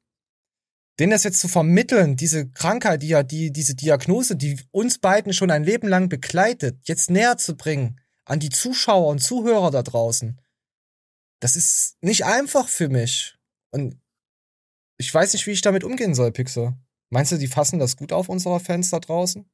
[0.99, 5.33] Denen das jetzt zu vermitteln, diese Krankheit, die ja, die, diese Diagnose, die uns beiden
[5.33, 9.83] schon ein Leben lang begleitet, jetzt näher zu bringen an die Zuschauer und Zuhörer da
[9.83, 10.41] draußen.
[11.41, 13.37] Das ist nicht einfach für mich.
[13.71, 14.01] Und
[14.99, 16.75] ich weiß nicht, wie ich damit umgehen soll, Pixel.
[17.11, 19.49] Meinst du, die fassen das gut auf, unsere Fans da draußen?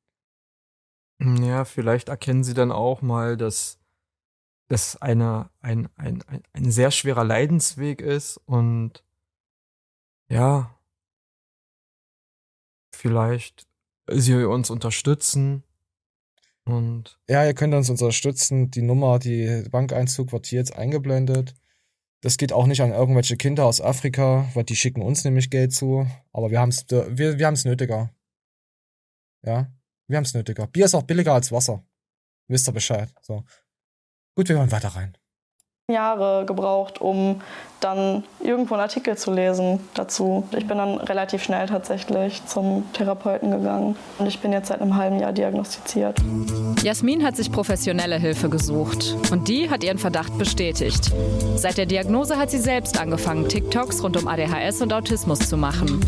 [1.21, 3.79] Ja, vielleicht erkennen sie dann auch mal, dass
[4.69, 9.05] das eine, ein, ein, ein, ein sehr schwerer Leidensweg ist und
[10.29, 10.75] ja,
[12.93, 13.69] vielleicht
[14.09, 15.63] sie uns unterstützen
[16.65, 18.71] und ja, ihr könnt uns unterstützen.
[18.71, 21.55] Die Nummer, die Bankeinzug wird hier jetzt eingeblendet.
[22.25, 25.75] Das geht auch nicht an irgendwelche Kinder aus Afrika, weil die schicken uns nämlich Geld
[25.75, 26.07] zu.
[26.33, 28.15] Aber wir haben es wir, wir haben's nötiger.
[29.45, 29.71] Ja,
[30.09, 30.67] wir haben es nötiger.
[30.67, 31.87] Bier ist auch billiger als Wasser.
[32.49, 33.15] Wisst ihr Bescheid.
[33.21, 33.45] So.
[34.37, 35.19] Gut, wir hören weiter rein.
[35.93, 37.43] Jahre gebraucht, um
[37.81, 40.49] dann irgendwo einen Artikel zu lesen dazu.
[40.57, 44.97] Ich bin dann relativ schnell tatsächlich zum Therapeuten gegangen und ich bin jetzt seit einem
[44.97, 46.17] halben Jahr diagnostiziert.
[46.83, 51.13] Jasmin hat sich professionelle Hilfe gesucht und die hat ihren Verdacht bestätigt.
[51.57, 56.01] Seit der Diagnose hat sie selbst angefangen, TikToks rund um ADHS und Autismus zu machen.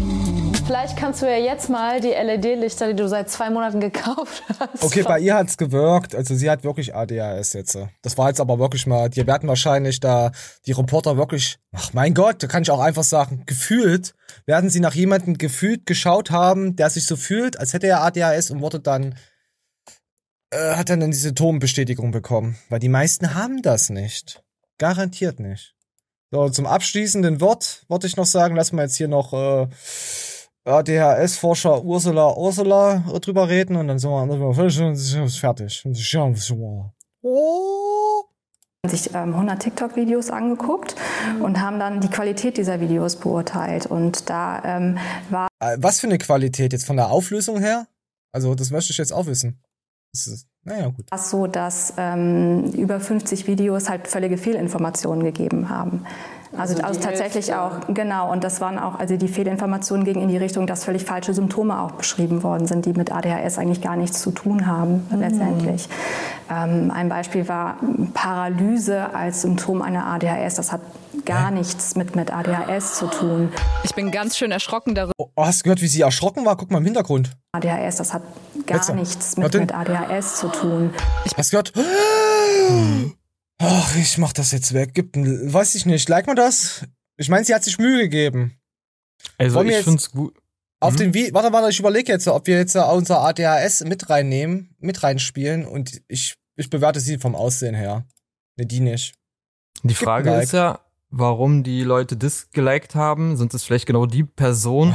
[0.66, 4.83] Vielleicht kannst du ja jetzt mal die LED-Lichter, die du seit zwei Monaten gekauft hast.
[4.83, 6.12] Okay, bei ihr hat's gewirkt.
[6.12, 7.79] Also sie hat wirklich ADHS jetzt.
[8.02, 10.33] Das war jetzt aber wirklich mal, die werden wahrscheinlich da
[10.66, 14.81] die Reporter wirklich, ach mein Gott, da kann ich auch einfach sagen, gefühlt werden sie
[14.81, 18.81] nach jemandem gefühlt geschaut haben, der sich so fühlt, als hätte er ADHS und wurde
[18.81, 19.14] dann,
[20.50, 22.59] äh, hat dann diese Symptombestätigung bekommen.
[22.70, 24.42] Weil die meisten haben das nicht.
[24.79, 25.76] Garantiert nicht.
[26.33, 29.68] So, zum abschließenden Wort wollte ich noch sagen, lassen wir jetzt hier noch, äh,
[30.66, 35.85] ADHS-Forscher Ursula Ursula drüber reden und dann sind wir fertig.
[38.88, 40.96] sich ähm, 100 TikTok-Videos angeguckt
[41.40, 43.87] und haben dann die Qualität dieser Videos beurteilt.
[43.87, 44.98] Und da ähm,
[45.31, 45.48] war.
[45.79, 47.87] Was für eine Qualität jetzt von der Auflösung her?
[48.33, 49.61] Also, das möchte ich jetzt auch wissen.
[50.12, 51.07] Das ist, naja, gut.
[51.12, 56.05] Es so, dass ähm, über 50 Videos halt völlige Fehlinformationen gegeben haben.
[56.59, 57.61] Also, also tatsächlich Hälfte.
[57.61, 58.31] auch, genau.
[58.31, 61.81] Und das waren auch, also die Fehlinformationen gingen in die Richtung, dass völlig falsche Symptome
[61.81, 65.21] auch beschrieben worden sind, die mit ADHS eigentlich gar nichts zu tun haben, mhm.
[65.21, 65.88] letztendlich.
[66.51, 67.77] Ähm, ein Beispiel war
[68.14, 70.55] Paralyse als Symptom einer ADHS.
[70.55, 70.81] Das hat
[71.25, 73.53] gar nichts mit, mit ADHS zu tun.
[73.83, 75.12] Ich bin ganz schön erschrocken darüber.
[75.19, 76.57] Oh, hast du gehört, wie sie erschrocken war?
[76.57, 77.33] Guck mal im Hintergrund.
[77.53, 78.23] ADHS, das hat
[78.66, 78.95] gar Letzter.
[78.95, 80.90] nichts mit, mit ADHS zu tun.
[81.25, 81.73] Ich hast du gehört?
[83.59, 84.95] Ach, ich mach das jetzt weg.
[84.95, 86.09] Gibt ein, weiß ich nicht.
[86.09, 86.85] Like mal das?
[87.16, 88.59] Ich meine, sie hat sich Mühe gegeben.
[89.38, 90.37] Also ich find's gut.
[90.81, 90.99] Auf mhm.
[90.99, 95.03] den Wie, warte, warte, ich überlege jetzt, ob wir jetzt unser ADHS mit reinnehmen, mit
[95.03, 98.05] reinspielen und ich, ich bewerte sie vom Aussehen her.
[98.57, 99.14] Ne, die nicht.
[99.83, 103.37] Die Frage ist ja, warum die Leute das geliked haben.
[103.37, 104.95] Sind es vielleicht genau die Personen,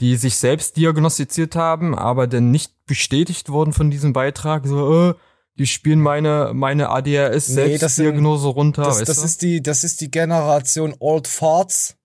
[0.00, 4.66] die sich selbst diagnostiziert haben, aber dann nicht bestätigt wurden von diesem Beitrag?
[4.66, 5.14] So, äh,
[5.60, 8.82] die spielen meine, meine ADHS-Selbstdiagnose nee, runter.
[8.82, 11.98] Das, das ist die, das ist die Generation Old Farts,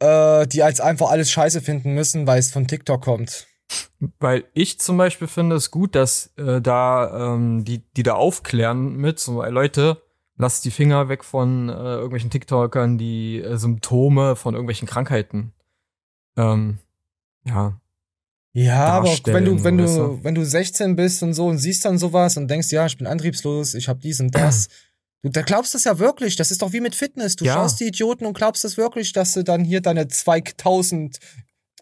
[0.00, 3.46] äh, die als einfach alles scheiße finden müssen, weil es von TikTok kommt.
[4.18, 8.96] Weil ich zum Beispiel finde es gut, dass äh, da ähm, die, die da aufklären
[8.96, 10.02] mit, so, Leute,
[10.36, 15.52] lasst die Finger weg von äh, irgendwelchen TikTokern, die äh, Symptome von irgendwelchen Krankheiten.
[16.36, 16.78] Ähm,
[17.44, 17.80] ja,
[18.54, 21.98] ja, aber wenn du, wenn du, wenn du 16 bist und so und siehst dann
[21.98, 24.68] sowas und denkst, ja, ich bin antriebslos, ich habe dies und das,
[25.22, 26.36] du, da glaubst du das ja wirklich.
[26.36, 27.36] Das ist doch wie mit Fitness.
[27.36, 27.54] Du ja.
[27.54, 31.18] schaust die Idioten und glaubst das wirklich, dass du dann hier deine 2000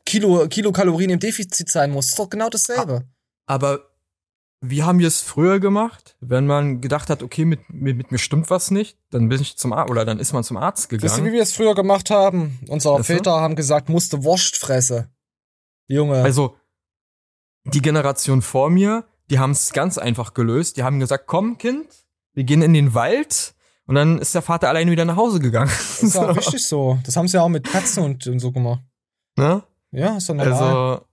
[0.05, 2.09] Kilo, Kilokalorien im Defizit sein musst.
[2.09, 3.03] Das ist doch genau dasselbe.
[3.47, 3.81] Aber
[4.61, 6.17] wie haben wir es früher gemacht?
[6.21, 9.57] Wenn man gedacht hat, okay, mit, mit, mit mir stimmt was nicht, dann bin ich
[9.57, 11.11] zum Arzt oder dann ist man zum Arzt gegangen.
[11.11, 12.59] Weißt du, wie wir es früher gemacht haben?
[12.69, 15.09] Unsere Väter haben gesagt, musste Wurst fresse.
[15.89, 16.23] Junge.
[16.23, 16.57] Also,
[17.65, 20.77] die Generation vor mir, die haben es ganz einfach gelöst.
[20.77, 21.87] Die haben gesagt, komm, Kind,
[22.35, 23.55] wir gehen in den Wald.
[23.87, 25.71] Und dann ist der Vater alleine wieder nach Hause gegangen.
[25.71, 26.99] Das ist auch richtig so.
[27.05, 28.83] Das haben sie ja auch mit Katzen und, und so gemacht.
[29.37, 29.63] Ne?
[29.93, 30.53] Ja, ist doch normal.
[30.53, 31.07] Also,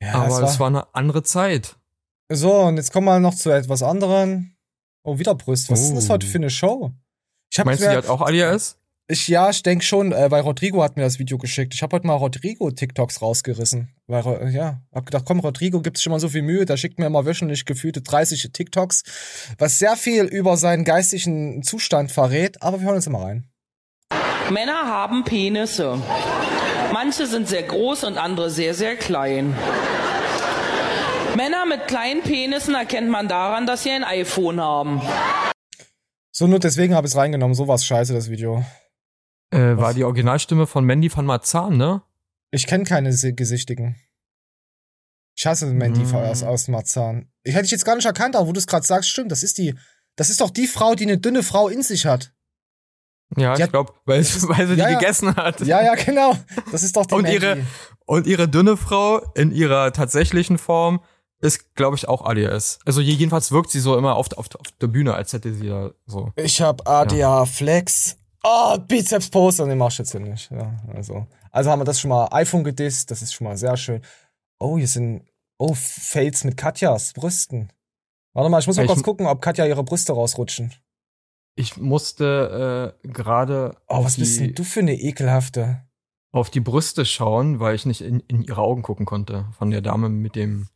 [0.00, 1.76] Ja, Aber das war, war eine andere Zeit.
[2.28, 4.56] So, und jetzt kommen wir noch zu etwas anderem.
[5.04, 5.72] Oh, wieder Brüste.
[5.72, 5.84] Was oh.
[5.88, 6.92] ist das heute für eine Show?
[7.50, 8.78] Ich hab Meinst du, die hat auch ADHS?
[9.12, 11.74] Ich, ja, ich denke schon, äh, weil Rodrigo hat mir das Video geschickt.
[11.74, 13.90] Ich habe heute mal Rodrigo-TikToks rausgerissen.
[14.06, 16.98] Weil, äh, ja, hab gedacht, komm, Rodrigo gibt's schon mal so viel Mühe, der schickt
[16.98, 19.02] mir immer wöchentlich gefühlte 30 TikToks,
[19.58, 23.50] was sehr viel über seinen geistigen Zustand verrät, aber wir hören uns immer rein.
[24.48, 26.00] Männer haben Penisse.
[26.94, 29.54] Manche sind sehr groß und andere sehr, sehr klein.
[31.36, 35.02] Männer mit kleinen Penissen erkennt man daran, dass sie ein iPhone haben.
[36.30, 37.54] So, nur deswegen habe ich es reingenommen.
[37.54, 38.64] So war scheiße, das Video.
[39.52, 42.02] Äh, war die Originalstimme von Mandy van Marzahn, ne?
[42.50, 43.96] Ich kenne keine Gesichtigen.
[45.34, 46.14] Ich hasse Mandy mm.
[46.14, 47.30] aus, aus Marzahn.
[47.42, 49.42] Ich hätte ich jetzt gar nicht erkannt, aber wo du es gerade sagst, stimmt, das
[49.42, 49.74] ist die,
[50.16, 52.32] das ist doch die Frau, die eine dünne Frau in sich hat.
[53.36, 55.60] Ja, die ich glaube, weil, weil sie ja, die gegessen hat.
[55.60, 56.36] Ja, ja, genau.
[56.70, 57.58] Das ist doch die und ihre
[58.04, 61.00] Und ihre dünne Frau in ihrer tatsächlichen Form
[61.40, 62.78] ist, glaube ich, auch ADHS.
[62.84, 65.92] Also jedenfalls wirkt sie so immer auf, auf, auf der Bühne, als hätte sie da
[66.06, 66.30] so.
[66.36, 67.44] Ich habe ADH ja.
[67.46, 68.18] Flex.
[68.44, 70.50] Oh, Bizeps Poster, den machst du jetzt hier nicht.
[70.50, 71.26] Ja, also.
[71.50, 74.02] also haben wir das schon mal iPhone gedisst, das ist schon mal sehr schön.
[74.58, 75.24] Oh, hier sind
[75.58, 77.72] oh Fails mit Katjas Brüsten.
[78.32, 80.72] Warte mal, ich muss mal ich kurz gucken, ob Katja ihre Brüste rausrutschen.
[81.54, 83.76] Ich musste äh, gerade.
[83.88, 85.82] Oh, was die, bist denn du für eine ekelhafte?
[86.32, 89.46] Auf die Brüste schauen, weil ich nicht in, in ihre Augen gucken konnte.
[89.58, 90.68] Von der Dame mit dem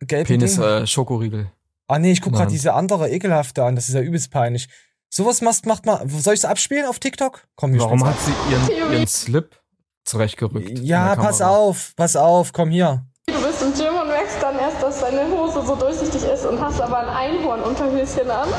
[0.00, 1.52] Gelben Penis äh, Schokoriegel.
[1.86, 3.76] Ah nee, ich guck gerade diese andere ekelhafte an.
[3.76, 4.68] Das ist ja übelst peinlich.
[5.14, 6.08] Sowas macht, macht man.
[6.08, 7.46] Soll ich es abspielen auf TikTok?
[7.56, 9.60] Komm, Warum hat sie ihren, ihren Slip
[10.04, 10.78] zurechtgerückt?
[10.78, 13.04] Ja, pass auf, pass auf, komm hier.
[13.26, 16.58] Du bist im Gym und merkst dann erst, dass deine Hose so durchsichtig ist und
[16.58, 18.48] hast aber ein Einhorn-Unterhöschen an.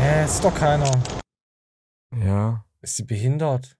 [0.00, 0.90] Hä, ist doch keiner.
[2.24, 2.64] Ja.
[2.80, 3.76] Ist sie behindert?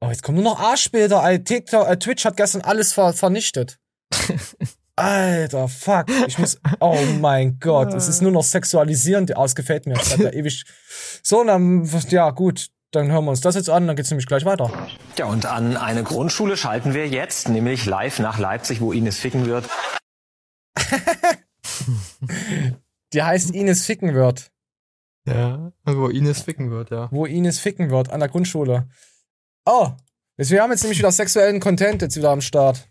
[0.00, 1.22] Oh, jetzt kommen nur noch Arschbilder.
[1.24, 3.78] Ey, TikTok, äh, Twitch hat gestern alles ver vernichtet.
[4.96, 6.06] Alter, fuck.
[6.26, 6.58] Ich muss.
[6.80, 7.92] Oh mein Gott.
[7.94, 9.32] Es ist nur noch sexualisierend.
[9.36, 9.94] Oh, es gefällt mir.
[9.94, 10.64] Das hat ja ewig.
[11.22, 12.68] So, dann, ja, gut.
[12.92, 14.70] Dann hören wir uns das jetzt an, dann geht's nämlich gleich weiter.
[15.18, 19.46] Ja, und an eine Grundschule schalten wir jetzt, nämlich live nach Leipzig, wo Ines ficken
[19.46, 19.68] wird.
[23.12, 24.52] Die heißt Ines ficken wird.
[25.26, 27.08] Ja, wo Ines ficken wird, ja.
[27.10, 28.88] Wo Ines ficken wird, an der Grundschule.
[29.66, 29.90] Oh,
[30.36, 32.88] wir haben jetzt nämlich wieder sexuellen Content jetzt wieder am Start.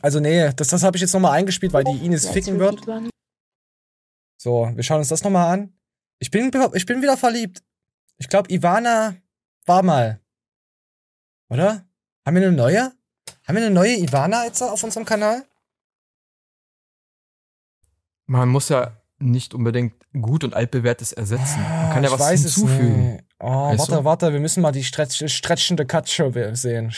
[0.00, 2.80] Also nee, das, das habe ich jetzt nochmal eingespielt, weil die Ines ficken wird.
[4.38, 5.72] So, wir schauen uns das nochmal an.
[6.18, 7.62] Ich bin, ich bin wieder verliebt.
[8.18, 9.16] Ich glaube, Ivana
[9.66, 10.20] war mal.
[11.48, 11.84] Oder?
[12.24, 12.92] Haben wir eine neue?
[13.44, 15.44] Haben wir eine neue Ivana jetzt auf unserem Kanal?
[18.26, 21.60] Man muss ja nicht unbedingt gut und altbewährtes ersetzen.
[21.60, 23.22] Man kann ja ah, was hinzufügen.
[23.38, 24.04] Oh, weißt warte, du?
[24.04, 26.92] warte, wir müssen mal die stretch stretchende Katsche sehen.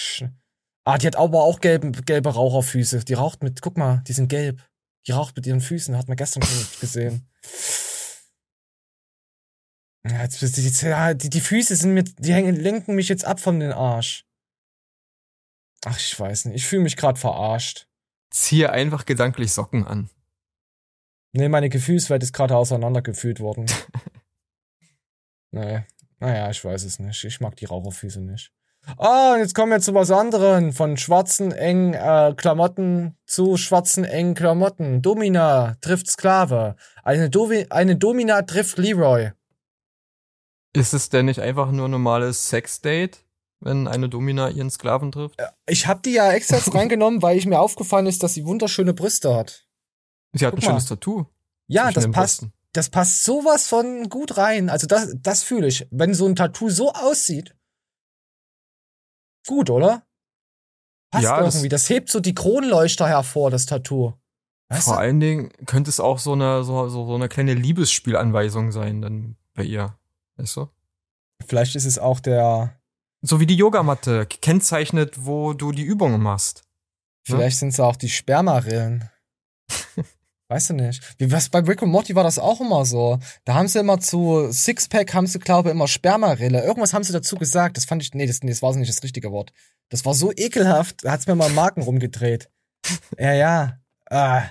[0.85, 3.05] Ah, die hat aber auch gelbe, gelbe Raucherfüße.
[3.05, 4.63] Die raucht mit, guck mal, die sind gelb.
[5.07, 7.29] Die raucht mit ihren Füßen, hat man gestern schon gesehen.
[10.07, 13.59] Ja, jetzt, die, die, die Füße sind mit, die hängen, lenken mich jetzt ab von
[13.59, 14.27] den Arsch.
[15.87, 16.57] Ach, ich weiß nicht.
[16.57, 17.89] Ich fühle mich gerade verarscht.
[18.31, 20.11] Ziehe einfach gedanklich Socken an.
[21.33, 23.67] Nee, meine Gefühlswelt ist gerade auseinandergefühlt worden.
[25.51, 25.85] nee.
[26.21, 27.25] Naja, ich weiß es nicht.
[27.25, 28.54] Ich mag die Raucherfüße nicht.
[28.97, 30.73] Ah, und jetzt kommen wir zu was anderem.
[30.73, 35.03] Von schwarzen, engen äh, Klamotten zu schwarzen, engen Klamotten.
[35.03, 36.77] Domina trifft Sklave.
[37.03, 39.33] Eine, Dovi eine Domina trifft Leroy.
[40.73, 43.19] Ist es denn nicht einfach nur normales Sexdate,
[43.61, 45.41] wenn eine Domina ihren Sklaven trifft?
[45.67, 49.35] Ich habe die ja extra reingenommen, weil ich mir aufgefallen ist, dass sie wunderschöne Brüste
[49.35, 49.67] hat.
[50.33, 50.97] Sie hat Guck ein schönes mal.
[50.97, 51.27] Tattoo.
[51.69, 52.41] Ja, das passt.
[52.41, 52.53] Brüsten.
[52.73, 54.69] Das passt sowas von gut rein.
[54.69, 55.87] Also das, das fühle ich.
[55.93, 57.55] Wenn so ein Tattoo so aussieht,
[59.47, 60.07] gut, oder?
[61.11, 61.69] Passt ja, irgendwie.
[61.69, 64.15] Das, das hebt so die Kronleuchter hervor, das Tattoo.
[64.69, 65.01] Weißt vor du?
[65.01, 69.37] allen Dingen könnte es auch so eine, so, so, so eine kleine Liebesspielanweisung sein, dann
[69.55, 69.97] bei ihr.
[70.37, 70.69] Weißt du?
[71.47, 72.75] Vielleicht ist es auch der.
[73.23, 76.65] So wie die Yogamatte kennzeichnet, wo du die Übungen machst.
[77.29, 77.37] Ne?
[77.37, 77.61] Vielleicht ja?
[77.61, 79.09] sind es auch die Spermarillen.
[80.55, 81.03] Weißt du nicht.
[81.19, 83.19] Wie was bei Rick und Morty war das auch immer so.
[83.45, 86.63] Da haben sie immer zu Sixpack haben sie glaube ich immer Spermarille.
[86.63, 87.77] Irgendwas haben sie dazu gesagt.
[87.77, 89.53] Das fand ich nee, das, nee, das war so nicht das richtige Wort.
[89.89, 91.03] Das war so ekelhaft.
[91.03, 92.51] Da hat's mir mal Marken rumgedreht.
[93.19, 93.81] Ja, ja.
[94.09, 94.45] Ah.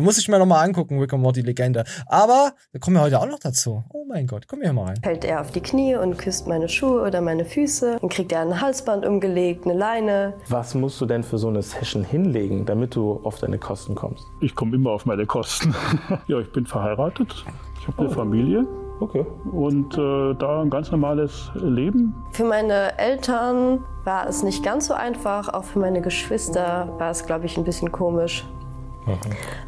[0.00, 1.84] Muss ich mir nochmal angucken, Rick and Morty Legende.
[2.06, 3.84] Aber da kommen wir heute auch noch dazu.
[3.90, 4.98] Oh mein Gott, komm hier mal rein.
[5.02, 7.98] Fällt er auf die Knie und küsst meine Schuhe oder meine Füße.
[8.00, 10.34] Dann kriegt er ein Halsband umgelegt, eine Leine.
[10.48, 14.24] Was musst du denn für so eine Session hinlegen, damit du auf deine Kosten kommst?
[14.40, 15.74] Ich komme immer auf meine Kosten.
[16.28, 17.44] ja, ich bin verheiratet.
[17.80, 18.12] Ich habe eine oh.
[18.12, 18.66] Familie.
[19.00, 19.24] Okay.
[19.50, 22.14] Und äh, da ein ganz normales Leben?
[22.32, 25.48] Für meine Eltern war es nicht ganz so einfach.
[25.48, 28.44] Auch für meine Geschwister war es, glaube ich, ein bisschen komisch.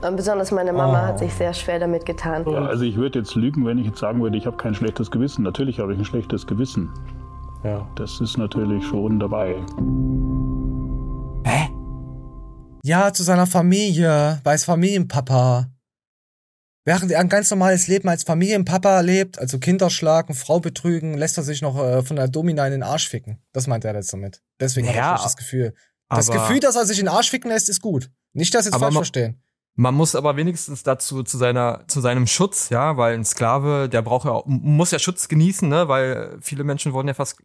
[0.03, 1.07] Ähm, besonders meine Mama Oh.
[1.07, 2.45] hat sich sehr schwer damit getan.
[2.47, 5.11] Ja, also ich würde jetzt lügen, wenn ich jetzt sagen würde, ich habe kein schlechtes
[5.11, 5.42] Gewissen.
[5.42, 6.90] Natürlich habe ich ein schlechtes Gewissen.
[7.64, 7.88] Ja.
[7.97, 9.57] Das ist natürlich schon dabei.
[12.85, 15.66] Ja, zu seiner Familie, weil es Familienpapa.
[16.85, 21.37] Während er ein ganz normales Leben als Familienpapa lebt, also Kinder schlagen, Frau betrügen, lässt
[21.38, 23.40] er sich noch äh, von der Domina in den Arsch ficken.
[23.53, 24.42] Das meint er jetzt damit.
[24.61, 25.75] Deswegen hat Ja, er das Gefühl.
[26.09, 28.11] Das Gefühl, dass er sich in den Arsch ficken lässt, ist gut.
[28.33, 29.42] Nicht, dass jetzt Aber falsch ma- verstehen.
[29.75, 34.03] Man muss aber wenigstens dazu zu seiner zu seinem Schutz, ja, weil ein Sklave, der
[34.03, 37.37] braucht ja auch, muss ja Schutz genießen, ne, weil viele Menschen wurden ja fast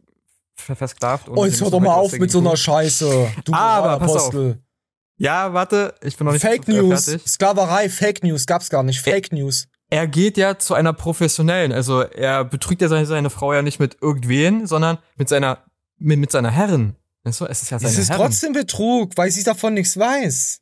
[0.56, 1.28] ver- versklavt.
[1.28, 2.54] und Oh, jetzt hör doch man mal halt auf mit so einer.
[2.56, 3.30] Scheiße.
[3.46, 4.16] Du Aber pass auf.
[4.18, 4.62] Apostel.
[5.16, 7.26] Ja, warte, ich bin noch nicht Fake äh, News, fertig.
[7.26, 9.00] Sklaverei, Fake News, gab's gar nicht.
[9.00, 9.66] Fake News.
[9.90, 13.80] Er geht ja zu einer professionellen, also er betrügt ja seine, seine Frau ja nicht
[13.80, 15.64] mit irgendwen, sondern mit seiner
[15.96, 16.94] mit, mit seiner Herrin.
[17.24, 18.26] Weißt du, es ist ja seine Es ist Herrin.
[18.26, 20.60] trotzdem Betrug, weil sie davon nichts weiß.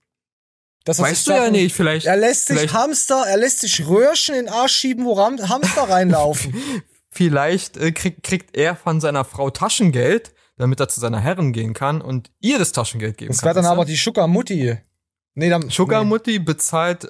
[0.86, 3.86] Dass er Weißt du ja nicht, vielleicht- Er lässt sich vielleicht- Hamster, er lässt sich
[3.86, 6.54] Röhrchen in den Arsch schieben, wo Ram Hamster reinlaufen.
[7.10, 11.72] Vielleicht äh, krieg, kriegt er von seiner Frau Taschengeld, damit er zu seiner Herrin gehen
[11.72, 13.46] kann und ihr das Taschengeld geben Das kann.
[13.46, 14.76] wäre dann aber die Sugar Mutti.
[15.34, 15.70] Nee, dann.
[15.70, 16.38] Sugar nee.
[16.38, 17.08] Bezahlt äh,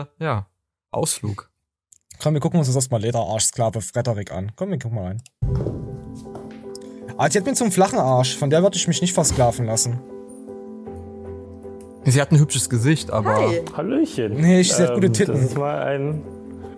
[0.00, 0.46] äh, ja
[0.92, 1.50] Ausflug.
[2.22, 4.52] Komm, wir gucken uns das erstmal Lederarschsklave Frederik an.
[4.54, 5.22] Komm, wir gucken mal rein.
[7.18, 8.36] Ah, die hat mir zum flachen Arsch.
[8.36, 10.00] Von der würde ich mich nicht versklaven lassen.
[12.06, 14.34] Sie hat ein hübsches Gesicht, aber Hallöchen.
[14.40, 15.34] Nee, ich- sie hat gute Ähm, Titten.
[15.34, 16.22] Das ist mal ein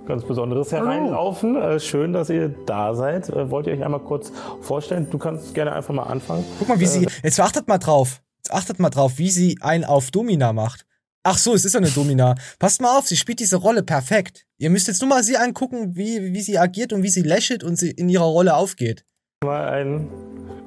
[0.06, 1.56] ganz besonderes Hereinlaufen.
[1.56, 3.28] Äh, schön, dass ihr da seid.
[3.30, 5.08] Äh, wollt ihr euch einmal kurz vorstellen?
[5.10, 6.44] Du kannst gerne einfach mal anfangen.
[6.58, 7.06] Guck mal, wie Äh, sie.
[7.22, 8.22] Jetzt achtet mal drauf.
[8.38, 10.86] Jetzt achtet mal drauf, wie sie einen auf Domina macht.
[11.24, 12.36] Ach so, es ist ja eine Domina.
[12.60, 14.44] Passt mal auf, sie spielt diese Rolle perfekt.
[14.58, 17.64] Ihr müsst jetzt nur mal sie angucken, wie, wie sie agiert und wie sie lächelt
[17.64, 19.04] und sie in ihrer Rolle aufgeht.
[19.46, 20.08] Mal ein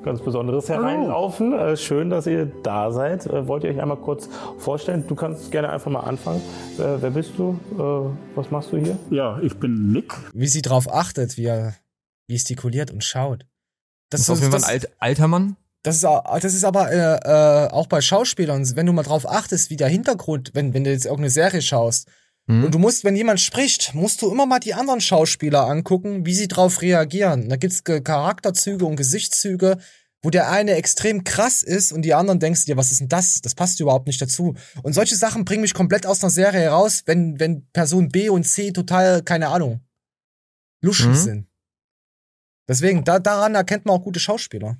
[0.03, 1.53] ganz besonderes Hereinlaufen.
[1.53, 3.25] Äh, schön, dass ihr da seid.
[3.27, 5.05] Äh, wollt ihr euch einmal kurz vorstellen?
[5.07, 6.41] Du kannst gerne einfach mal anfangen.
[6.77, 7.59] Äh, wer bist du?
[8.35, 8.97] Was machst du hier?
[9.09, 10.13] Ja, ich bin Nick.
[10.33, 11.75] Wie sie drauf achtet, wie er
[12.27, 13.45] gestikuliert und schaut.
[14.09, 15.57] das ist auf jeden Fall ein alt, alter Mann.
[15.83, 19.69] Das ist, das ist aber äh, äh, auch bei Schauspielern, wenn du mal drauf achtest,
[19.69, 22.09] wie der Hintergrund, wenn, wenn du jetzt irgendeine Serie schaust,
[22.49, 22.63] Mhm.
[22.65, 26.33] und du musst, wenn jemand spricht, musst du immer mal die anderen Schauspieler angucken, wie
[26.33, 27.47] sie drauf reagieren.
[27.47, 29.77] Da gibt's Ge- Charakterzüge und Gesichtszüge,
[30.21, 33.41] wo der eine extrem krass ist und die anderen denkst dir, was ist denn das?
[33.41, 34.55] Das passt überhaupt nicht dazu.
[34.83, 38.43] Und solche Sachen bringen mich komplett aus einer Serie heraus, wenn, wenn Person B und
[38.45, 39.79] C total, keine Ahnung,
[40.81, 41.15] luschig Mhm.
[41.15, 41.47] sind.
[42.67, 44.77] Deswegen, da, daran erkennt man auch gute Schauspieler.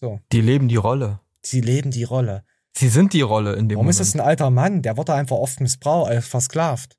[0.00, 0.20] So.
[0.32, 1.20] Die leben die Rolle.
[1.42, 2.44] Sie leben die Rolle.
[2.76, 4.00] Sie sind die Rolle in dem Warum Moment.
[4.00, 4.82] ist das ein alter Mann?
[4.82, 6.96] Der wurde einfach oft missbraucht, äh, versklavt.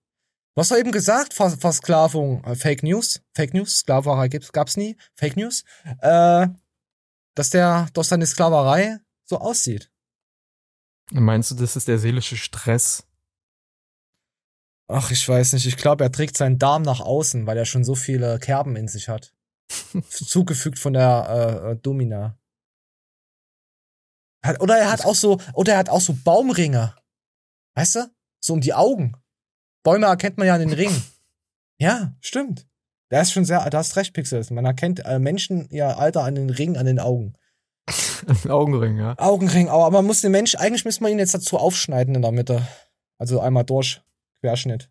[0.56, 4.78] Du hast doch eben gesagt, Vers Versklavung, äh, Fake News, Fake News, Sklaverei gibt's, gab's
[4.78, 5.66] nie, Fake News,
[6.00, 6.48] äh,
[7.36, 9.92] dass der, dass seine Sklaverei so aussieht.
[11.12, 13.06] Meinst du, das ist der seelische Stress?
[14.88, 17.84] Ach, ich weiß nicht, ich glaube, er trägt seinen Darm nach außen, weil er schon
[17.84, 19.34] so viele Kerben in sich hat.
[20.10, 22.38] Zugefügt von der äh, äh, Domina.
[24.46, 26.96] Hat, oder er hat auch so, oder er hat auch so Baumringe.
[27.76, 28.12] Weißt du?
[28.40, 29.16] So um die Augen.
[29.84, 31.04] Bäume erkennt man ja an den Ringen.
[31.78, 32.66] Ja, stimmt.
[33.12, 34.50] Der ist schon sehr, da hast recht, Pixels.
[34.50, 37.34] Man erkennt äh, Menschen ihr Alter an den Ringen, an den Augen.
[38.48, 39.16] Augenring, ja.
[39.20, 42.32] Augenring, aber man muss den Mensch, eigentlich müsste man ihn jetzt dazu aufschneiden in der
[42.32, 42.66] Mitte.
[43.18, 44.02] Also einmal durch,
[44.40, 44.90] Querschnitt.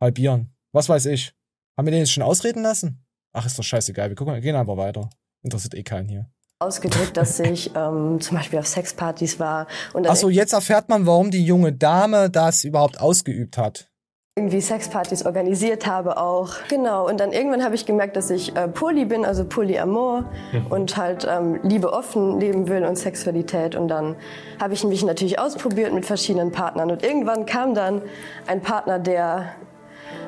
[0.00, 0.56] Halbieren.
[0.72, 1.32] Was weiß ich.
[1.76, 3.06] Haben wir den jetzt schon ausreden lassen?
[3.32, 4.08] Ach, ist doch scheißegal.
[4.08, 5.08] Wir gucken, gehen einfach weiter.
[5.42, 6.33] Interessiert eh keinen hier.
[6.60, 11.30] Ausgedrückt, dass ich ähm, zum Beispiel auf Sexpartys war und Achso, jetzt erfährt man, warum
[11.30, 13.88] die junge Dame das überhaupt ausgeübt hat.
[14.36, 16.54] irgendwie Sexpartys organisiert habe auch.
[16.68, 20.66] Genau, und dann irgendwann habe ich gemerkt, dass ich äh, poly bin, also Polyamor Mhm.
[20.70, 23.74] und halt ähm, Liebe offen leben will und Sexualität.
[23.76, 24.16] Und dann
[24.60, 26.90] habe ich mich natürlich ausprobiert mit verschiedenen Partnern.
[26.90, 28.00] Und irgendwann kam dann
[28.46, 29.54] ein Partner, der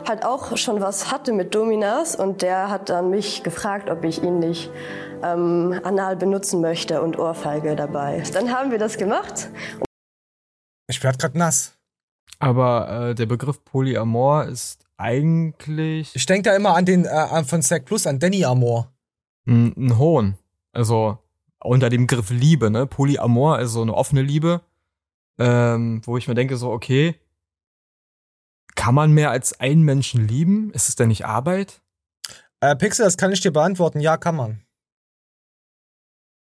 [0.07, 4.23] halt auch schon was hatte mit Dominas und der hat dann mich gefragt, ob ich
[4.23, 4.71] ihn nicht
[5.23, 8.23] ähm, anal benutzen möchte und Ohrfeige dabei.
[8.33, 9.49] Dann haben wir das gemacht.
[10.89, 11.73] Ich werd grad nass.
[12.39, 17.63] Aber äh, der Begriff Polyamor ist eigentlich Ich denke da immer an den, äh, von
[17.63, 18.93] Zack Plus, an Danny Amor.
[19.47, 20.37] ein, ein Hohn.
[20.73, 21.19] Also
[21.63, 22.87] unter dem Begriff Liebe, ne?
[22.87, 24.61] Polyamor, also eine offene Liebe.
[25.39, 27.15] Ähm, wo ich mir denke, so, okay,
[28.87, 30.71] kann man mehr als einen Menschen lieben?
[30.73, 31.83] Ist es denn nicht Arbeit?
[32.61, 33.99] Äh, Pixel, das kann ich dir beantworten.
[33.99, 34.63] Ja, kann man.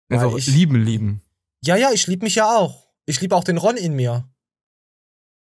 [0.09, 1.21] Weil Also ich- lieben, lieben.
[1.65, 2.87] Ja, ja, ich lieb mich ja auch.
[3.07, 4.29] Ich liebe auch den Ron in mir.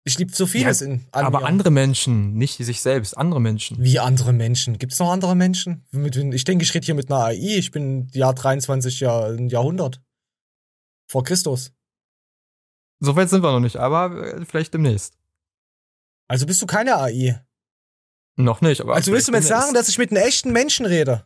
[0.03, 1.45] Ich liebe so vieles Ja, in an aber mir.
[1.45, 3.77] andere Menschen, nicht sich selbst, andere Menschen.
[3.83, 4.79] Wie andere Menschen?
[4.79, 5.85] Gibt's noch andere Menschen?
[5.91, 7.57] Ich denke, ich rede hier mit einer AI.
[7.59, 10.01] Ich bin Jahr 23 Jahr, ein Jahrhundert.
[11.07, 11.71] Vor Christus.
[12.99, 15.18] So weit sind wir noch nicht, aber äh, vielleicht demnächst.
[16.29, 17.43] Also bist du keine AI.
[18.37, 18.95] Noch nicht, aber.
[18.95, 21.25] Also willst du mir jetzt sagen, dass ich mit einem echten Menschen rede?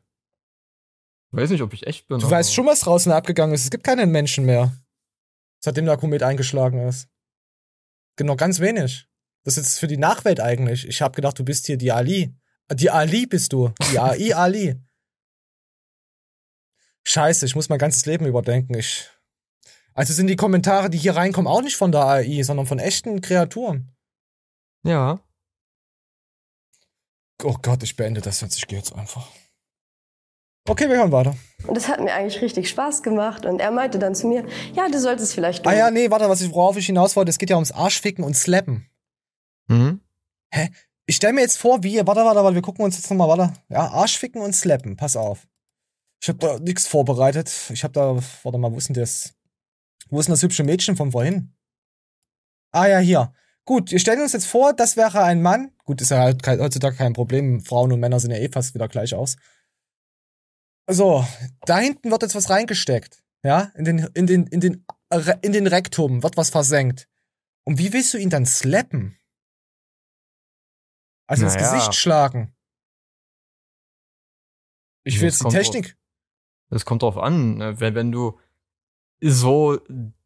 [1.31, 2.19] Ich weiß nicht, ob ich echt bin.
[2.19, 3.65] Du weißt schon, was draußen abgegangen ist.
[3.65, 4.71] Es gibt keinen Menschen mehr.
[5.59, 7.07] Seitdem der Komet eingeschlagen ist.
[8.15, 9.07] Genau, ganz wenig.
[9.43, 10.87] Das ist jetzt für die Nachwelt eigentlich.
[10.87, 12.33] Ich habe gedacht, du bist hier die Ali.
[12.71, 13.73] Die Ali bist du.
[13.91, 14.81] Die AI Ali.
[17.05, 18.73] Scheiße, ich muss mein ganzes Leben überdenken.
[18.75, 19.09] Ich.
[19.93, 23.21] Also sind die Kommentare, die hier reinkommen, auch nicht von der AI, sondern von echten
[23.21, 23.92] Kreaturen.
[24.83, 25.19] Ja.
[27.43, 28.57] Oh Gott, ich beende das jetzt.
[28.57, 29.27] Ich gehe jetzt einfach.
[30.65, 31.35] Okay, wir hören weiter.
[31.67, 33.45] Und das hat mir eigentlich richtig Spaß gemacht.
[33.45, 35.67] Und er meinte dann zu mir, ja, du solltest es vielleicht.
[35.67, 38.23] Ah ja, nee, warte, was ich, worauf ich hinaus wollte, es geht ja ums Arschficken
[38.23, 38.89] und Slappen.
[39.67, 39.99] Mhm.
[40.51, 40.69] Hä?
[41.05, 43.53] Ich stell mir jetzt vor, wie, warte, warte, warte, wir gucken uns jetzt nochmal, warte.
[43.67, 45.47] Ja, Arschficken und Slappen, pass auf.
[46.21, 47.51] Ich habe da nichts vorbereitet.
[47.73, 49.33] Ich habe da, warte mal, wo ist denn das?
[50.09, 51.53] Wo ist denn das hübsche Mädchen von vorhin?
[52.71, 53.33] Ah ja, hier.
[53.65, 55.71] Gut, wir stellen uns jetzt vor, das wäre ein Mann.
[55.85, 57.61] Gut, ist ja halt heutzutage kein Problem.
[57.61, 59.37] Frauen und Männer sehen ja eh fast wieder gleich aus.
[60.89, 61.25] So,
[61.61, 63.23] da hinten wird jetzt was reingesteckt.
[63.43, 64.85] Ja, in den, in den, in den,
[65.41, 67.07] in den Rektum wird was versenkt.
[67.65, 69.17] Und wie willst du ihn dann slappen?
[71.27, 71.73] Also ins Naja.
[71.73, 72.53] Gesicht schlagen.
[75.05, 75.97] Ich will jetzt die Technik.
[76.69, 77.79] Das kommt drauf an, ne?
[77.79, 78.39] wenn, wenn du
[79.21, 79.79] so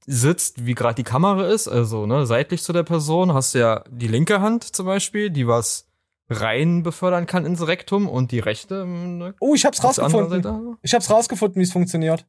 [0.09, 3.83] sitzt, wie gerade die Kamera ist, also ne, seitlich zu der Person, hast du ja
[3.89, 5.85] die linke Hand zum Beispiel, die was
[6.29, 8.85] rein befördern kann ins Rektum und die rechte.
[8.85, 10.77] Ne, Oh, ich hab's rausgefunden.
[10.81, 12.25] Ich hab's rausgefunden, wie es funktioniert.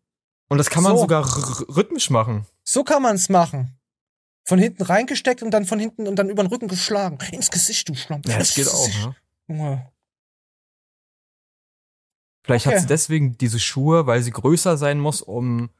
[0.48, 1.02] Und das kann man So.
[1.02, 1.24] sogar
[1.76, 2.46] rhythmisch machen.
[2.64, 3.78] So kann man's machen.
[4.44, 7.18] Von hinten reingesteckt und dann von hinten und dann über den Rücken geschlagen.
[7.32, 8.22] Ins Gesicht, du Schlamm.
[8.26, 8.88] Ja, das geht auch.
[8.88, 9.16] Ne?
[9.48, 9.92] Junge.
[12.44, 12.76] Vielleicht Okay.
[12.76, 15.70] hat sie deswegen diese Schuhe, weil sie größer sein muss, um,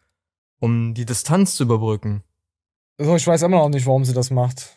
[0.61, 2.23] um die Distanz zu überbrücken.
[2.99, 4.75] So, ich weiß immer noch nicht, warum sie das macht.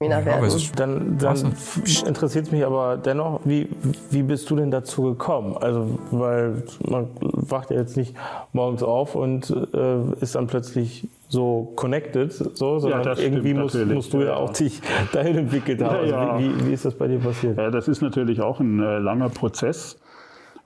[0.00, 1.54] Mina ist- Dann, dann
[2.04, 3.68] interessiert es mich aber dennoch, wie,
[4.10, 5.56] wie bist du denn dazu gekommen?
[5.56, 8.16] Also, weil man wacht ja jetzt nicht
[8.52, 13.74] morgens auf und äh, ist dann plötzlich so connected, so, sondern das stimmt irgendwie musst,
[13.76, 13.94] natürlich.
[13.94, 14.54] musst du ja Ja, auch ja.
[14.54, 14.80] dich
[15.12, 16.04] dahin entwickelt haben.
[16.08, 16.30] Ja, ja.
[16.32, 17.56] Also, wie, wie ist das bei dir passiert?
[17.56, 20.00] Ja, das ist natürlich auch ein äh, langer Prozess.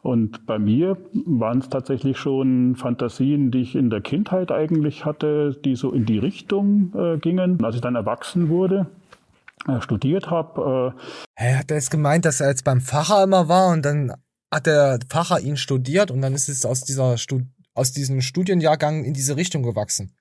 [0.05, 5.59] Und bei mir waren es tatsächlich schon Fantasien, die ich in der Kindheit eigentlich hatte,
[5.65, 7.65] die so in die Richtung äh, gingen.
[7.65, 8.87] Als ich dann erwachsen wurde,
[9.67, 13.49] äh, studiert habe, äh, Hä, hat er jetzt gemeint, dass er jetzt beim Pfarrer immer
[13.49, 14.13] war und dann
[14.53, 19.05] hat der Pfarrer ihn studiert und dann ist es aus dieser Stud aus diesem Studienjahrgang
[19.05, 20.15] in diese Richtung gewachsen.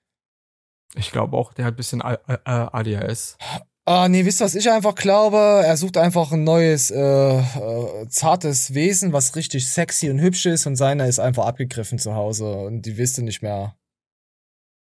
[0.95, 3.37] Ich glaube auch, der hat ein bisschen ADHS.
[3.85, 5.37] Ah, nee, wisst ihr, was ich einfach glaube?
[5.37, 10.65] Er sucht einfach ein neues, äh, äh, zartes Wesen, was richtig sexy und hübsch ist
[10.65, 13.75] und seiner ist einfach abgegriffen zu Hause und die wisst ihr nicht mehr.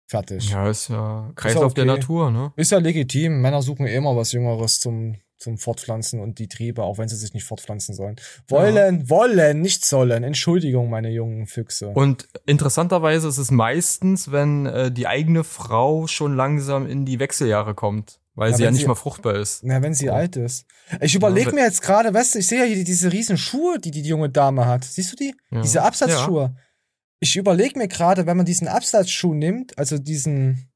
[0.07, 0.51] Fertig.
[0.51, 2.01] Ja, ist ja Kreislauf ja der okay.
[2.01, 2.53] Natur, ne?
[2.57, 3.41] Ist ja legitim.
[3.41, 7.33] Männer suchen immer was Jüngeres zum, zum Fortpflanzen und die Triebe, auch wenn sie sich
[7.33, 8.17] nicht fortpflanzen sollen.
[8.49, 10.25] Wollen, wollen, nicht sollen.
[10.25, 11.91] Entschuldigung, meine jungen Füchse.
[11.91, 17.75] Und interessanterweise ist es meistens, wenn äh, die eigene Frau schon langsam in die Wechseljahre
[17.75, 19.63] kommt, weil Ja, sie ja nicht sie- mal fruchtbar ist.
[19.63, 20.65] Na, wenn sie alt ist.
[21.01, 23.79] Ich überlege Ja, mir jetzt gerade, weißt du, ich sehe ja hier diese riesen Schuhe,
[23.79, 24.83] die die junge Dame hat.
[24.85, 25.35] Siehst du die?
[25.51, 25.61] Ja.
[25.61, 26.57] Diese Absatzschuhe.
[27.21, 30.71] Ich überlege mir gerade, wenn man diesen Absatzschuh nimmt, also diesen,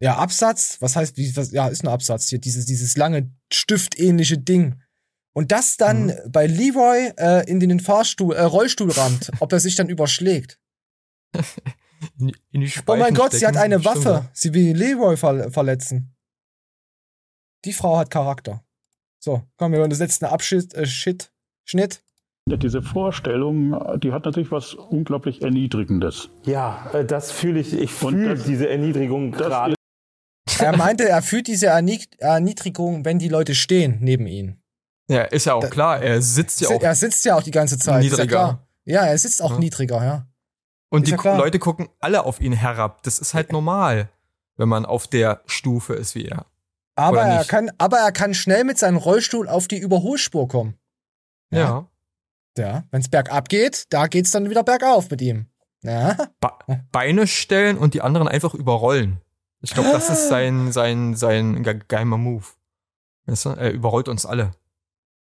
[0.00, 4.38] ja, Absatz, was heißt, wie, was, ja, ist ein Absatz hier, dieses, dieses lange stiftähnliche
[4.38, 4.80] Ding.
[5.34, 6.12] Und das dann Mhm.
[6.30, 10.58] bei Leroy äh, in den Fahrstuhl, äh, Rollstuhl rammt, ob er sich dann überschlägt.
[11.34, 11.42] In,
[12.28, 14.28] die- in die Oh mein Gott, sie hat eine Waffe.
[14.32, 16.11] Sie will Leroy ver verletzen.
[17.64, 18.62] Die Frau hat Charakter.
[19.18, 21.32] So, komm, wir hören das letzte Abschnitt, äh, Shit,
[21.64, 22.02] Schnitt.
[22.46, 26.28] diese Vorstellung, die hat natürlich was unglaublich Erniedrigendes.
[26.44, 27.72] Ja, äh, das fühle ich.
[27.72, 29.74] Ich fühle diese Erniedrigung gerade.
[30.58, 34.56] Er meinte, er fühlt diese Ernied Erniedrigung, wenn die Leute stehen neben ihm.
[35.08, 36.00] Ja, ist ja auch klar.
[36.02, 36.80] Er sitzt ja auch.
[36.80, 38.04] Er sitzt ja auch die ganze Zeit.
[38.04, 38.26] Ist ja, Niedriger.
[38.26, 38.66] klar.
[38.84, 39.58] ja er sitzt auch Ja.
[39.58, 40.26] niedriger, ja.
[40.90, 41.36] Und ist die ja.
[41.36, 43.02] Leute gucken alle auf ihn herab.
[43.02, 44.08] Das ist halt normal,
[44.56, 46.46] wenn man auf der Stufe ist wie er.
[46.94, 50.74] Aber er, kann, aber er kann schnell mit seinem Rollstuhl auf die Überholspur kommen.
[51.50, 51.88] Ja.
[52.58, 55.46] Ja, wenn es bergab geht, da geht's dann wieder bergauf mit ihm.
[55.82, 56.16] Ja.
[56.40, 56.58] Ba
[56.92, 59.20] Beine stellen und die anderen einfach überrollen.
[59.62, 62.44] Ich glaube, das ist sein, sein, sein ge geheimer Move.
[63.26, 63.50] Weißt du?
[63.50, 64.52] Er überrollt uns alle.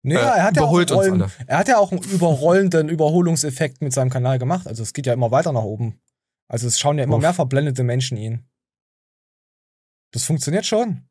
[0.02, 1.30] Nee, Äh, er hat ja Rollen, alle.
[1.46, 4.66] Er hat ja auch einen überrollenden Überholungseffekt mit seinem Kanal gemacht.
[4.66, 6.00] Also es geht ja immer weiter nach oben.
[6.48, 7.22] Also es schauen ja immer Uff.
[7.22, 8.44] mehr verblendete Menschen ihn.
[10.12, 11.08] Das funktioniert schon.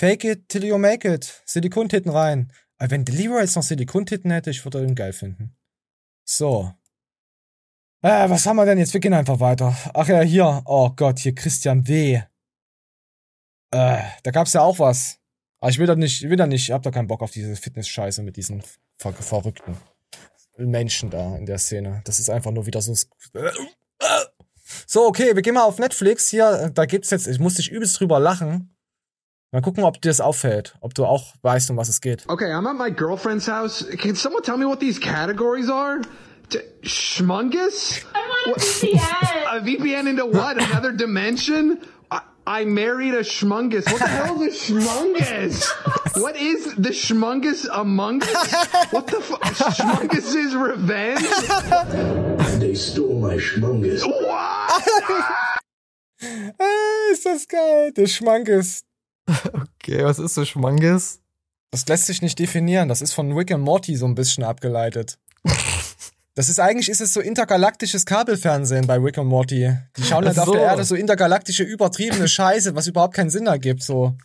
[0.00, 1.42] Fake it till you make it.
[1.44, 2.50] Silikontitten rein.
[2.78, 5.54] Aber wenn Leroy jetzt noch Silikontitten hätte, ich würde ihn geil finden.
[6.24, 6.72] So.
[8.00, 8.94] Äh, was haben wir denn jetzt?
[8.94, 9.76] Wir gehen einfach weiter.
[9.92, 10.62] Ach ja, hier.
[10.64, 12.14] Oh Gott, hier Christian W.
[13.72, 15.18] Äh, da gab's ja auch was.
[15.58, 17.32] Aber ich will da nicht, ich will da nicht, ich hab da keinen Bock auf
[17.32, 18.62] diese Fitness-Scheiße mit diesen
[18.96, 19.76] ver verrückten
[20.56, 22.00] Menschen da in der Szene.
[22.06, 22.94] Das ist einfach nur wieder so.
[24.86, 26.30] So, okay, wir gehen mal auf Netflix.
[26.30, 28.74] Hier, da gibt's jetzt, ich muss dich übelst drüber lachen.
[29.52, 30.76] Mal gucken, ob dir das auffällt.
[30.80, 32.24] Ob du auch weißt, um was es geht.
[32.28, 33.84] Okay, I'm at my girlfriend's house.
[33.98, 36.02] Can someone tell me what these categories are?
[36.82, 38.04] Schmungus?
[38.14, 39.56] I'm on VPN.
[39.56, 40.56] A VPN into what?
[40.56, 41.80] Another dimension?
[42.12, 43.86] I, I married a schmungus.
[43.90, 45.68] What the hell is a schmungus?
[46.20, 48.64] What is the schmungus among us?
[48.92, 49.42] What the fuck?
[49.42, 51.22] Schmungus is revenge?
[52.60, 54.02] They stole my schmungus.
[56.22, 57.92] Ah, ist das geil.
[57.92, 58.82] Der Schmankes.
[59.82, 61.20] Okay, was ist so Schmanges?
[61.70, 62.88] Das lässt sich nicht definieren.
[62.88, 65.18] Das ist von Rick and Morty so ein bisschen abgeleitet.
[66.36, 69.76] Das ist eigentlich ist es so intergalaktisches Kabelfernsehen bei Rick und Morty.
[69.96, 70.52] Die schauen halt Ach auf so.
[70.52, 74.16] der Erde so intergalaktische übertriebene Scheiße, was überhaupt keinen Sinn ergibt so.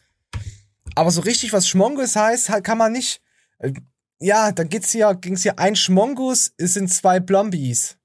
[0.94, 3.22] Aber so richtig was Schmongus heißt, halt kann man nicht.
[3.58, 3.74] Äh,
[4.22, 7.98] Ja, dann geht's hier ging's hier ein Schmongus, es sind zwei Blombies.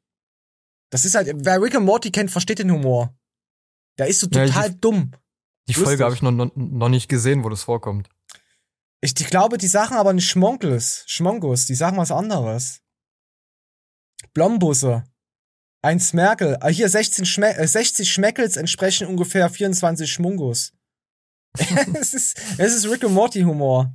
[0.88, 3.14] Das ist halt wer Rick und Morty kennt, versteht den Humor.
[3.98, 5.12] Der ist so Ja, total die- dumm.
[5.70, 5.86] Die Lustig.
[5.86, 8.08] Folge habe ich noch, noch, noch nicht gesehen, wo das vorkommt.
[9.00, 12.80] Ich, ich glaube, die sagen aber nicht Schmonkels, Schmongus, die sagen was anderes.
[14.34, 15.04] Blombusse.
[15.80, 16.58] Ein Smerkel.
[16.60, 20.72] Ah, hier 16 Schme äh, 60 Schmeckels entsprechen ungefähr 24 Schmungus.
[21.56, 23.94] es, ist, es ist Rick und Morty Humor.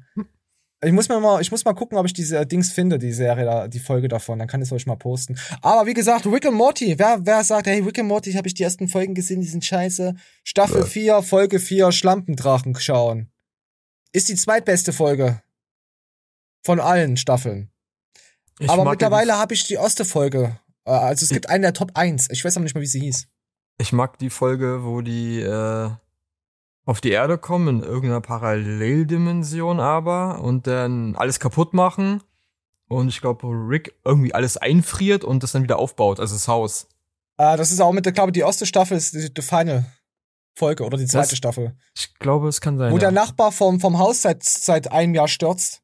[0.85, 3.43] Ich muss mal, mal, ich muss mal gucken, ob ich diese Dings finde, die Serie,
[3.45, 4.37] da, die Folge davon.
[4.37, 5.35] Dann kann ich es euch mal posten.
[5.61, 6.99] Aber wie gesagt, Rick und Morty.
[6.99, 9.65] Wer, wer sagt, hey, Rick und Morty, habe ich die ersten Folgen gesehen, die sind
[9.65, 10.13] scheiße.
[10.43, 13.31] Staffel 4, Folge 4, Schlampendrachen schauen.
[14.13, 15.41] Ist die zweitbeste Folge.
[16.63, 17.71] Von allen Staffeln.
[18.59, 20.59] Ich aber mittlerweile habe ich die erste Folge.
[20.85, 22.29] Äh, Also es gibt eine der Top 1.
[22.29, 23.27] Ich weiß aber nicht mehr, wie sie hieß.
[23.79, 25.89] Ich mag die Folge, wo die äh,
[26.85, 32.21] auf die Erde kommen, in irgendeiner Paralleldimension aber, und dann alles kaputt machen.
[32.87, 36.87] Und ich glaube, Rick irgendwie alles einfriert und das dann wieder aufbaut, also das Haus.
[37.37, 39.85] Äh, das ist auch mit der, glaube ich, die erste Staffel ist die, die Final
[40.55, 41.75] Folge oder die zweite Das- Staffel.
[41.95, 42.91] Ich glaube, es kann sein.
[42.91, 42.99] Wo ja.
[43.01, 45.81] der Nachbar vom, vom Haus seit, seit einem Jahr stürzt.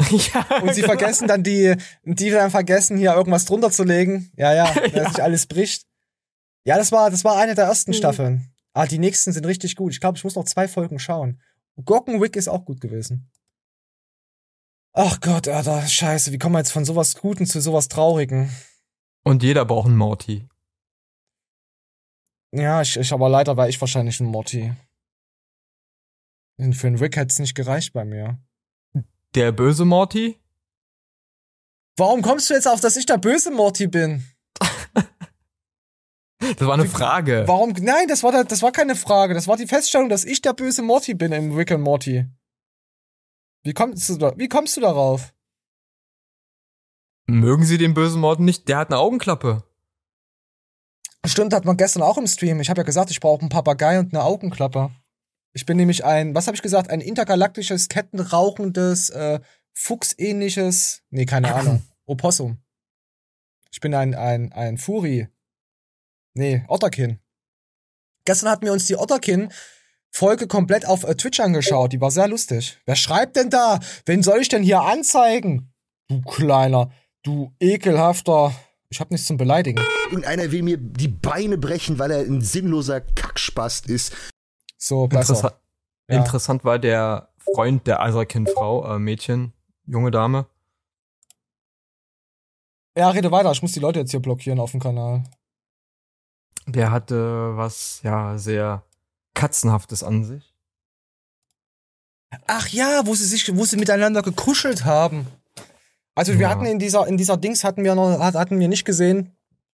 [0.10, 0.94] ja, Und sie genau.
[0.94, 1.74] vergessen dann die,
[2.04, 4.30] die dann vergessen, hier irgendwas drunter zu legen.
[4.36, 5.82] Ja, ja, dass sich alles bricht.
[6.64, 8.52] Ja, das war, das war eine der ersten Staffeln.
[8.78, 9.90] Ah, die nächsten sind richtig gut.
[9.90, 11.40] Ich glaube, ich muss noch zwei Folgen schauen.
[11.84, 13.28] Gurkenwick ist auch gut gewesen.
[14.92, 18.52] Ach Gott, Alter, scheiße, wie kommen wir jetzt von sowas Guten zu sowas Traurigen?
[19.24, 20.48] Und jeder braucht einen Morty.
[22.52, 24.72] Ja, ich, ich aber leider war ich wahrscheinlich ein Morty.
[26.70, 28.38] Für einen Rick hätte es nicht gereicht bei mir.
[29.34, 30.38] Der böse Morty?
[31.96, 34.24] Warum kommst du jetzt auf, dass ich der böse Morty bin?
[36.40, 37.44] Das war eine Frage.
[37.46, 37.70] Warum?
[37.80, 39.34] Nein, das war, da- das war keine Frage.
[39.34, 42.26] Das war die Feststellung, dass ich der böse Morty bin im Rick and Morty.
[43.64, 45.34] Wie kommst du, da, wie kommst du darauf?
[47.26, 48.68] Mögen Sie den bösen Morty nicht?
[48.68, 49.64] Der hat eine Augenklappe.
[51.26, 52.60] Stimmt, hat man gestern auch im Stream.
[52.60, 54.90] Ich habe ja gesagt, ich brauche einen Papagei und eine Augenklappe.
[55.52, 59.40] Ich bin nämlich ein, was habe ich gesagt, ein intergalaktisches, kettenrauchendes, äh,
[59.74, 62.58] fuchsähnliches, nee, keine Ahnung, Opossum.
[63.72, 65.28] Ich bin ein, ein, ein Furi.
[66.38, 67.18] Nee, Otterkin.
[68.24, 71.92] Gestern hatten wir uns die Otterkin-Folge komplett auf äh, Twitch angeschaut.
[71.92, 72.78] Die war sehr lustig.
[72.86, 73.80] Wer schreibt denn da?
[74.06, 75.72] Wen soll ich denn hier anzeigen?
[76.06, 76.92] Du kleiner,
[77.24, 78.54] du ekelhafter.
[78.88, 79.82] Ich hab nichts zum Beleidigen.
[80.04, 84.14] Irgendeiner will mir die Beine brechen, weil er ein sinnloser Kackspast ist.
[84.76, 85.34] So, besser.
[85.34, 85.60] Interessa
[86.08, 86.18] Ja.
[86.18, 89.52] Interessant war der Freund der Eiserkind-Frau, äh, Mädchen,
[89.86, 90.46] junge Dame.
[92.96, 93.50] Ja, rede weiter.
[93.50, 95.24] Ich muss die Leute jetzt hier blockieren auf dem Kanal.
[96.68, 98.84] Der hatte was, ja, sehr
[99.34, 100.54] Katzenhaftes an sich.
[102.46, 105.26] Ach ja, wo sie sich, wo sie miteinander gekuschelt haben.
[106.14, 106.50] Also wir Ja.
[106.50, 109.34] hatten in dieser, in dieser Dings hatten wir noch, hat- hatten wir nicht gesehen,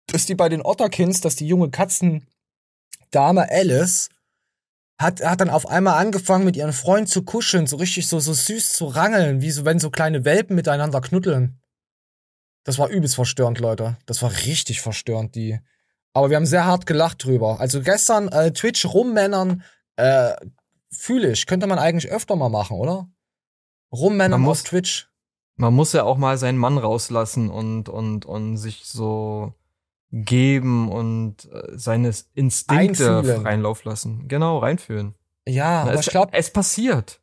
[0.08, 2.26] dass die bei den Otterkins, dass die junge Katzendame
[3.50, 4.10] Alice
[5.00, 8.34] hat, hat dann auf einmal angefangen mit ihrem Freund zu kuscheln, so richtig so, so
[8.34, 11.58] süß zu rangeln, wie so, wenn so kleine Welpen miteinander knuddeln.
[12.64, 13.96] Das war übelst verstörend, Leute.
[14.06, 15.58] Das war richtig verstörend, die.
[16.14, 17.58] Aber wir haben sehr hart gelacht drüber.
[17.60, 19.62] Also gestern äh, Twitch rummännern,
[19.96, 20.32] äh,
[20.90, 21.46] fühle ich.
[21.46, 23.08] Könnte man eigentlich öfter mal machen, oder?
[23.92, 25.08] Rummännern Man auf muss- Twitch.
[25.56, 29.52] Man muss ja auch mal seinen Mann rauslassen und, und, und sich so
[30.10, 33.42] geben und äh, seine Instinkte Einfühlen.
[33.42, 34.28] freien Lauf lassen.
[34.28, 35.14] Genau, reinfühlen.
[35.46, 37.20] Ja, Na, aber es, ich glaube, es passiert.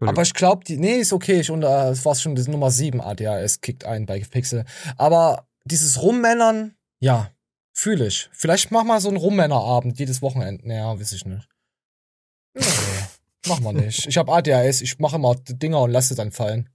[0.00, 1.40] Aber ich glaube, die, nee, ist okay.
[1.40, 4.64] Ich, und, äh, es war schon das Nummer 7 ADHS kickt ein bei Pixel.
[4.98, 7.30] Aber dieses Rummännern, ja,
[7.76, 8.28] fühle ich.
[8.32, 10.66] Vielleicht mach mal so einen Rummännerabend jedes Wochenende.
[10.66, 11.48] Naja, weiß ich nicht.
[13.46, 14.08] Nee, mach mal nicht.
[14.08, 16.68] Ich habe ADHS, ich mache immer Dinger und lasse dann fallen.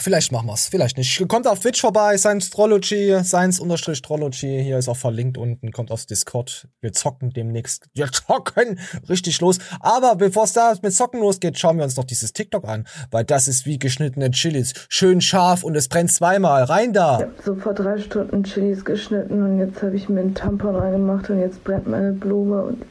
[0.00, 1.28] Vielleicht machen wir's, vielleicht nicht.
[1.28, 6.68] Kommt auf Twitch vorbei, Science Trology, Science-Trology, hier ist auch verlinkt unten, kommt aufs Discord.
[6.80, 7.86] Wir zocken demnächst.
[7.94, 8.78] Wir zocken
[9.08, 9.58] richtig los.
[9.80, 13.24] Aber bevor es da mit Zocken losgeht, schauen wir uns noch dieses TikTok an, weil
[13.24, 14.72] das ist wie geschnittene Chilis.
[14.88, 16.64] Schön scharf und es brennt zweimal.
[16.64, 17.18] Rein da!
[17.18, 20.76] Ich hab so vor drei Stunden Chilis geschnitten und jetzt habe ich mir einen Tampon
[20.76, 22.84] reingemacht und jetzt brennt meine Blume und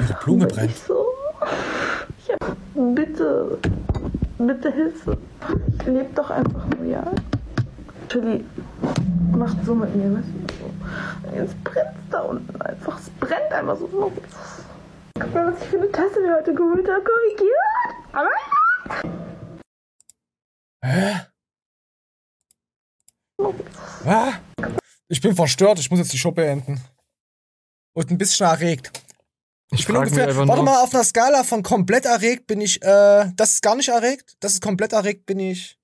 [0.00, 0.76] Ihre Blume brennt.
[0.76, 1.04] so.
[2.28, 2.36] Ja,
[2.94, 3.58] bitte,
[4.38, 5.18] bitte Hilfe.
[5.86, 7.04] Lebt doch einfach nur, ja?
[8.08, 8.44] Chili
[9.32, 11.36] macht so mit mir, weißt du?
[11.36, 12.98] Jetzt brennt da unten einfach.
[12.98, 14.12] Es brennt einfach so.
[15.20, 17.04] Guck mal, was ich für eine Tasse mir heute geholt habe.
[17.04, 17.54] Korrigiert!
[18.12, 18.30] Aber
[20.84, 21.26] Hä?
[24.04, 24.32] Hä?
[25.08, 26.80] Ich bin verstört, ich muss jetzt die Show beenden.
[27.94, 29.03] Und ein bisschen erregt.
[29.72, 30.36] Ich, bin ungefähr.
[30.36, 33.88] Warte mal, auf einer Skala von komplett erregt bin ich, äh, das ist gar nicht
[33.88, 34.36] erregt.
[34.40, 35.78] Das ist komplett erregt, bin ich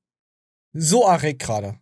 [0.73, 1.79] so erregt gerade.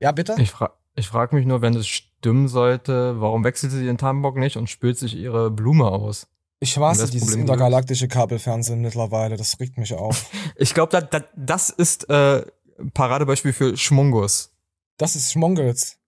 [0.00, 0.36] Ja, bitte?
[0.38, 4.38] Ich, fra ich frage mich nur, wenn es stimmen sollte, warum wechselt sie den Tampon
[4.38, 6.26] nicht und spült sich ihre Blume aus?
[6.60, 9.36] Ich hasse das dieses Problem intergalaktische Kabelfernsehen mittlerweile.
[9.36, 10.30] Das regt mich auf.
[10.56, 12.44] Ich glaube, da, da, das ist äh,
[12.94, 14.52] Paradebeispiel für Schmungus.
[14.96, 15.98] Das ist Schmongels.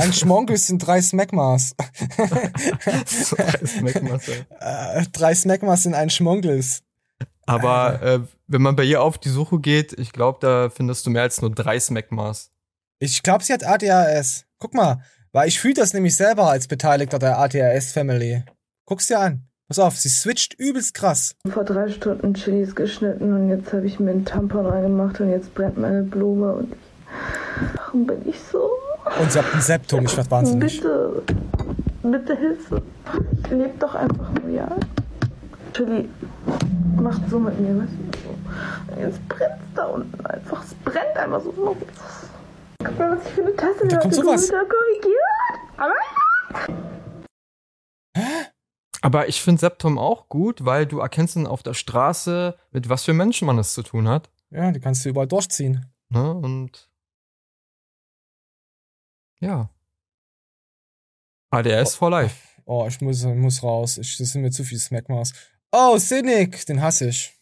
[0.00, 1.74] Ein Schmongels sind drei Smackmas.
[2.16, 4.44] Drei Smackmas, ey.
[4.60, 6.82] Äh, drei Smackmas sind ein Schmongels.
[7.46, 11.10] Aber äh, wenn man bei ihr auf die Suche geht, ich glaube, da findest du
[11.10, 12.50] mehr als nur drei Smackmas.
[12.98, 14.44] Ich glaube, sie hat ADHS.
[14.58, 18.44] Guck mal, weil ich fühle das nämlich selber als Beteiligter der ADHS-Family.
[18.86, 19.46] Guck's dir an.
[19.68, 21.36] Pass auf, sie switcht übelst krass.
[21.48, 25.54] vor drei Stunden Chilis geschnitten und jetzt habe ich mir einen Tampon reingemacht und jetzt
[25.54, 26.74] brennt meine Blume und
[27.76, 28.68] warum bin ich so?
[29.18, 30.80] Und sie hat ein Septum, ich werd wahnsinnig.
[30.80, 31.22] Bitte,
[32.02, 32.82] bitte Hilfe.
[33.50, 34.68] Lebt doch einfach nur, ja?
[35.72, 36.08] Chili
[36.96, 39.00] macht so mit mir, weißt du?
[39.00, 40.64] Jetzt brennt da unten einfach.
[40.64, 41.52] Es brennt einfach so.
[41.52, 44.50] Guck mal, was ich für eine Tasse Da kommt sowas.
[45.76, 45.94] Aber
[49.02, 53.04] Aber ich finde Septum auch gut, weil du erkennst dann auf der Straße, mit was
[53.04, 54.30] für Menschen man es zu tun hat.
[54.50, 55.86] Ja, die kannst du überall durchziehen.
[56.10, 56.34] Ne?
[56.34, 56.89] Und
[59.40, 59.70] ja.
[61.50, 62.36] ADS for life.
[62.64, 63.98] Oh, ich muss, muss raus.
[63.98, 65.32] Ich, das sind mir zu viele Smackmas.
[65.72, 67.34] Oh, Cynic, den hasse ich.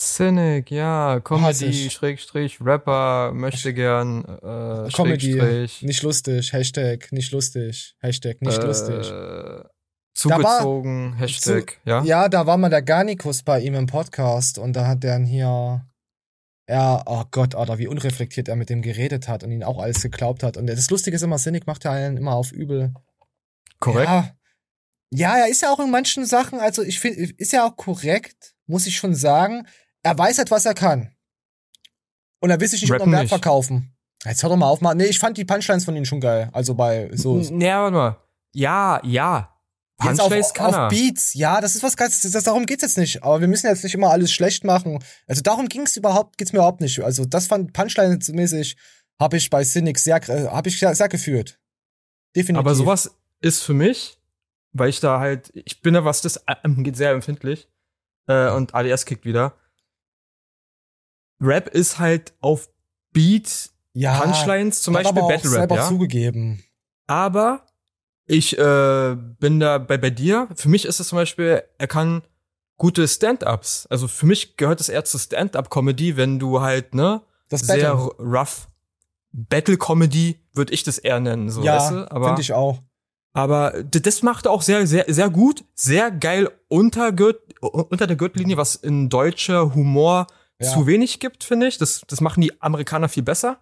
[0.00, 1.92] Cynic, ja, Comedy, ich.
[1.92, 9.12] Schrägstrich, Rapper, möchte gern, äh, Comedy, nicht lustig, Hashtag, nicht lustig, Hashtag, nicht äh, lustig.
[10.14, 12.02] Zugezogen, war- Hashtag, zu, ja.
[12.02, 15.86] Ja, da war mal der Garnikus bei ihm im Podcast und da hat der hier,
[16.68, 20.02] ja, oh Gott, Alter, wie unreflektiert er mit dem geredet hat und ihn auch alles
[20.02, 20.56] geglaubt hat.
[20.56, 22.94] Und das Lustige ist immer, Cynic macht ja einen immer auf übel.
[23.80, 24.08] Korrekt.
[24.08, 24.34] Ja,
[25.10, 28.54] ja, er ist ja auch in manchen Sachen, also ich finde, ist ja auch korrekt,
[28.66, 29.66] muss ich schon sagen.
[30.02, 31.14] Er weiß halt, was er kann.
[32.40, 33.94] Und er will sich nicht unter Wert verkaufen.
[34.24, 34.94] Jetzt hör doch mal auf, mal.
[34.94, 36.50] Nee, ich fand die Punchlines von ihm schon geil.
[36.52, 37.38] Also bei so.
[37.40, 38.16] Ja, warte mal.
[38.52, 39.53] Ja, ja.
[40.04, 40.88] Jetzt auf, auf.
[40.88, 43.22] Beats, ja, das ist was ganz, das, darum geht's jetzt nicht.
[43.22, 45.02] Aber wir müssen jetzt nicht immer alles schlecht machen.
[45.26, 47.00] Also darum ging's überhaupt, geht's mir überhaupt nicht.
[47.00, 48.76] Also das fand Punchline-mäßig,
[49.20, 51.58] habe ich bei Cynic sehr, äh, habe ich sehr, sehr gefühlt.
[52.36, 52.58] Definitiv.
[52.58, 54.18] Aber sowas ist für mich,
[54.72, 57.68] weil ich da halt, ich bin da, was das angeht, sehr empfindlich.
[58.26, 59.54] Äh, und ADS kickt wieder.
[61.40, 62.70] Rap ist halt auf
[63.12, 65.88] Beat, Ja, Punchlines, zum Beispiel Battle Rap, ja.
[65.88, 66.64] zugegeben.
[67.06, 67.66] Aber
[68.26, 70.48] ich äh, bin da bei, bei dir.
[70.54, 72.22] Für mich ist es zum Beispiel, er kann
[72.76, 73.86] gute Stand-ups.
[73.90, 78.68] Also für mich gehört es eher zu Stand-up-Comedy, wenn du halt, ne, Das sehr rough
[79.32, 82.20] Battle-Comedy würde ich das eher nennen, so, Ja, weißt du?
[82.24, 82.80] Finde ich auch.
[83.32, 88.14] Aber das macht er auch sehr, sehr, sehr gut, sehr geil unter, Gürtel, unter der
[88.16, 90.28] Gürtellinie, was in deutscher Humor
[90.60, 90.70] Ja.
[90.70, 91.78] zu wenig gibt, finde ich.
[91.78, 93.58] Das, das machen die Amerikaner viel besser,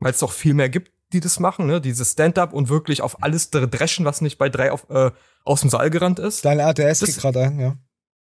[0.00, 1.80] weil es doch viel mehr gibt, die das machen, ne?
[1.80, 5.10] Dieses Stand-up und wirklich auf alles dr- dreschen, was nicht bei drei auf, äh,
[5.44, 6.44] aus dem Saal gerannt ist.
[6.44, 7.76] Dein ADS Das- geht gerade ein, ja.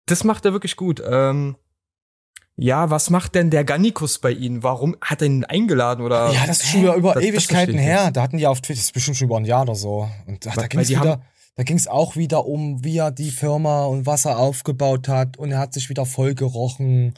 [0.07, 1.01] Das macht er wirklich gut.
[1.07, 1.55] Ähm,
[2.55, 4.63] ja, was macht denn der Gannikus bei Ihnen?
[4.63, 6.31] Warum hat er ihn eingeladen oder?
[6.33, 8.11] Ja, das ist schon wieder über Das- das Ewigkeiten ich her.
[8.11, 10.09] Da hatten die auf Twitch, das ist bestimmt schon über ein Jahr oder so.
[10.27, 11.21] Und da, da ging es wieder,
[11.55, 15.37] da ging es auch wieder um, wie er die Firma und was er aufgebaut hat.
[15.37, 17.13] Und er hat sich wieder voll gerochen.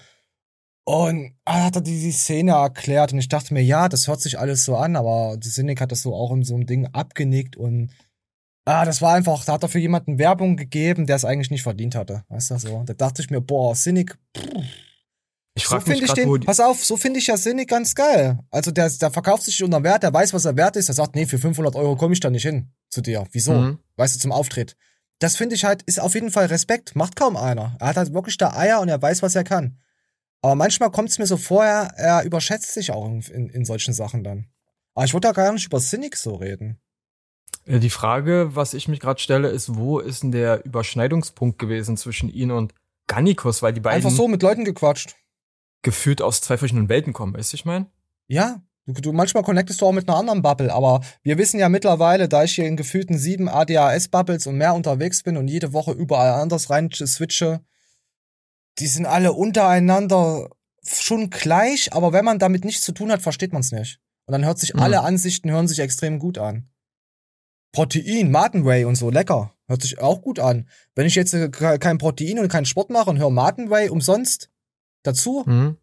[0.84, 3.14] Und er hat er die, Szene erklärt.
[3.14, 5.92] Und ich dachte mir, ja, das hört sich alles so an, aber die Cynic hat
[5.92, 7.92] das so auch in so einem Ding abgenickt und
[8.66, 11.64] Ah, das war einfach, da hat er für jemanden Werbung gegeben, der es eigentlich nicht
[11.64, 12.24] verdient hatte.
[12.30, 12.84] Weißt du so?
[12.86, 14.18] Da dachte ich mir, boah, Cynic.
[15.56, 17.38] Ich So frage mich finde ich wo den, die, pass auf, so finde ich ja
[17.38, 18.40] Cynic ganz geil.
[18.52, 21.16] Also der, der verkauft sich unter Wert, der weiß, was er wert ist, der sagt,
[21.16, 23.26] nee, für 500 Euro komme ich da nicht hin zu dir.
[23.32, 23.54] Wieso?
[23.54, 23.80] Mhm.
[23.98, 24.78] Weißt du, zum Auftritt.
[25.20, 27.76] Das finde ich halt, ist auf jeden Fall Respekt, macht kaum einer.
[27.80, 29.78] Er hat halt wirklich da Eier und er weiß, was er kann.
[30.42, 33.94] Aber manchmal kommt es mir so vor, er, er überschätzt sich auch in, in, solchen
[33.94, 34.48] Sachen dann.
[34.96, 36.80] Aber ich wollte da gar nicht über Cynic so reden.
[37.68, 42.28] Die Frage, was ich mich gerade stelle, ist, wo ist denn der Überschneidungspunkt gewesen zwischen
[42.28, 42.74] ihn und
[43.08, 45.16] Gannikus, weil die beiden Einfach so mit Leuten gequatscht.
[45.84, 47.88] gefühlt aus zwei verschiedenen Welten kommen, weißt du, ich meine?
[48.28, 51.70] Ja, du, du manchmal connectest du auch mit einer anderen Bubble, aber wir wissen ja
[51.70, 55.92] mittlerweile, da ich hier in gefühlten sieben ADHS-Bubbles und mehr unterwegs bin und jede Woche
[55.92, 57.62] überall anders rein switche,
[58.80, 60.50] die sind alle untereinander
[60.84, 64.00] schon gleich, aber wenn man damit nichts zu tun hat, versteht man es nicht.
[64.26, 64.80] Und dann hört sich Mhm.
[64.80, 66.70] alle Ansichten hören sich extrem gut an.
[67.74, 69.54] Protein, Martenwhey und so, lecker.
[69.68, 70.68] Hört sich auch gut an.
[70.96, 74.50] Wenn ich jetzt äh, ke- kein Protein und keinen Sport mache und höre Martenwhey umsonst
[75.04, 75.78] dazu, Mhm.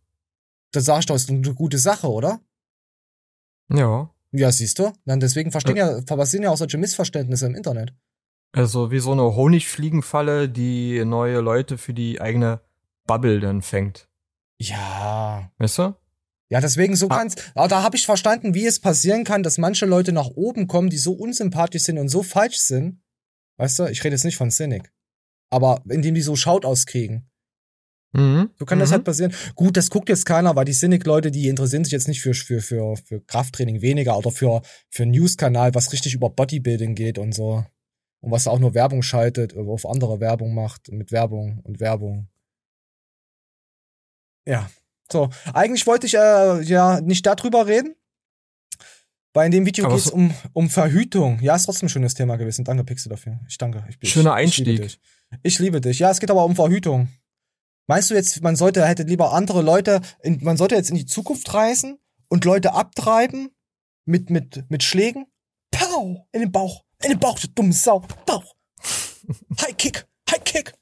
[0.72, 2.40] dann sag ich doch, ist eine gute Sache, oder?
[3.72, 4.10] Ja.
[4.32, 4.92] Ja, siehst du?
[5.06, 7.94] Dann deswegen verstehen ja, passieren ja auch solche Missverständnisse im Internet.
[8.52, 12.60] Also wie so eine Honigfliegenfalle, die neue Leute für die eigene
[13.08, 14.08] Bubble dann fängt.
[14.60, 15.50] Ja.
[15.58, 15.96] Weißt du?
[16.50, 17.34] Ja, deswegen so kann's.
[17.54, 20.88] Aber da habe ich verstanden, wie es passieren kann, dass manche Leute nach oben kommen,
[20.90, 23.02] die so unsympathisch sind und so falsch sind.
[23.58, 24.92] Weißt du, ich rede jetzt nicht von Cynic.
[25.50, 27.28] Aber indem die so Shoutouts kriegen.
[28.12, 28.50] Mhm.
[28.58, 28.94] So kann das Mhm.
[28.94, 29.34] halt passieren.
[29.54, 32.60] Gut, das guckt jetzt keiner, weil die Cynic-Leute, die interessieren sich jetzt nicht für, für,
[32.62, 37.64] für, für Krafttraining weniger oder für, für News-Kanal, was richtig über Bodybuilding geht und so.
[38.20, 42.28] Und was auch nur Werbung schaltet, auf andere Werbung macht, mit Werbung und Werbung.
[44.48, 44.70] Ja.
[45.10, 47.94] So, eigentlich wollte ich äh, ja nicht darüber reden.
[49.34, 51.38] Weil in dem Video geht es um, um Verhütung.
[51.40, 52.64] Ja, ist trotzdem ein schönes Thema gewesen.
[52.64, 53.38] Danke, Pixel, dafür.
[53.46, 53.84] Ich danke.
[53.88, 54.82] Ich, ich, Schöner Ich liebe, Einstieg.
[54.82, 55.00] dich.
[55.42, 55.98] ich liebe dich.
[55.98, 57.08] Ja, es geht aber um Verhütung.
[57.86, 61.06] Meinst du jetzt, man sollte, hätte lieber andere Leute, in, man sollte jetzt in die
[61.06, 63.50] Zukunft reisen und Leute abtreiben
[64.06, 65.26] mit, mit, mit Schlägen?
[65.70, 66.26] Pow!
[66.32, 66.84] In den Bauch.
[67.02, 68.00] In den Bauch, du dumme Sau.
[68.26, 68.54] Bauch.
[69.60, 70.06] High Kick.
[70.30, 70.74] High Kick.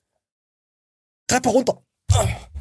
[1.28, 1.82] Treppe runter.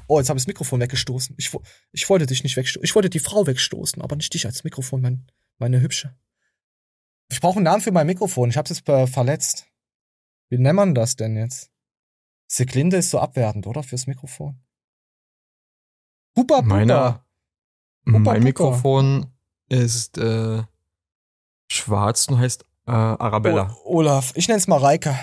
[0.07, 1.35] Oh, jetzt habe ich das Mikrofon weggestoßen.
[1.37, 1.51] Ich,
[1.91, 2.83] ich wollte dich nicht wegstoßen.
[2.83, 5.27] Ich wollte die Frau wegstoßen, aber nicht dich als Mikrofon, mein,
[5.57, 6.15] meine Hübsche.
[7.29, 8.49] Ich brauche einen Namen für mein Mikrofon.
[8.49, 9.67] Ich habe es jetzt verletzt.
[10.49, 11.71] Wie nennt man das denn jetzt?
[12.47, 13.81] Seglinde ist so abwertend, oder?
[13.81, 14.61] Fürs Mikrofon.
[16.37, 16.61] Hupa.
[16.61, 17.25] Meiner,
[18.05, 18.39] Hupa mein Pupa.
[18.39, 19.33] Mikrofon
[19.69, 20.61] ist äh,
[21.67, 23.75] schwarz und heißt äh, Arabella.
[23.83, 25.17] O Olaf, ich nenn's mal Reike.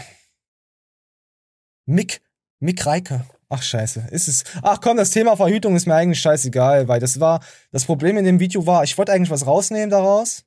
[1.86, 2.22] Mick,
[2.58, 3.24] Mick Reike.
[3.54, 4.44] Ach scheiße, ist es.
[4.62, 8.24] Ach komm, das Thema Verhütung ist mir eigentlich scheißegal, weil das war, das Problem in
[8.24, 10.44] dem Video war, ich wollte eigentlich was rausnehmen daraus,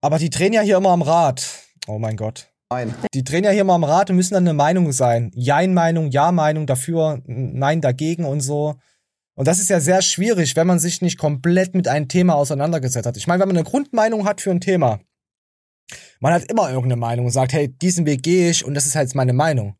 [0.00, 1.46] aber die drehen ja hier immer am Rad.
[1.86, 2.50] Oh mein Gott.
[2.70, 2.94] Nein.
[3.12, 5.32] Die drehen ja hier mal am Rad und müssen dann eine Meinung sein.
[5.34, 8.76] Jein-Meinung, Ja-Meinung dafür, Nein dagegen und so.
[9.34, 13.06] Und das ist ja sehr schwierig, wenn man sich nicht komplett mit einem Thema auseinandergesetzt
[13.06, 13.18] hat.
[13.18, 15.00] Ich meine, wenn man eine Grundmeinung hat für ein Thema,
[16.20, 18.96] man hat immer irgendeine Meinung und sagt, hey, diesen Weg gehe ich und das ist
[18.96, 19.76] halt meine Meinung.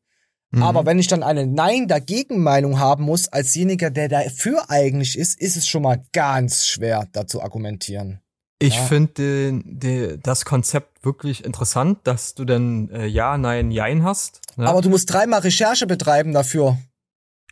[0.53, 0.63] Mhm.
[0.63, 5.19] Aber wenn ich dann eine Nein dagegen Meinung haben muss, als jeniger, der dafür eigentlich
[5.19, 8.21] ist, ist es schon mal ganz schwer, da zu argumentieren.
[8.59, 8.83] Ich Ja.
[8.85, 14.41] finde das Konzept wirklich interessant, dass du dann äh, Ja, Nein, Jein hast.
[14.57, 14.69] Ne?
[14.69, 16.79] Aber du musst dreimal Recherche betreiben dafür.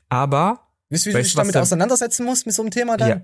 [0.08, 2.70] Aber Wisst ihr, wie du Weißt dich du, damit der- auseinandersetzen musst mit so einem
[2.70, 3.08] Thema dann?
[3.08, 3.20] Ja.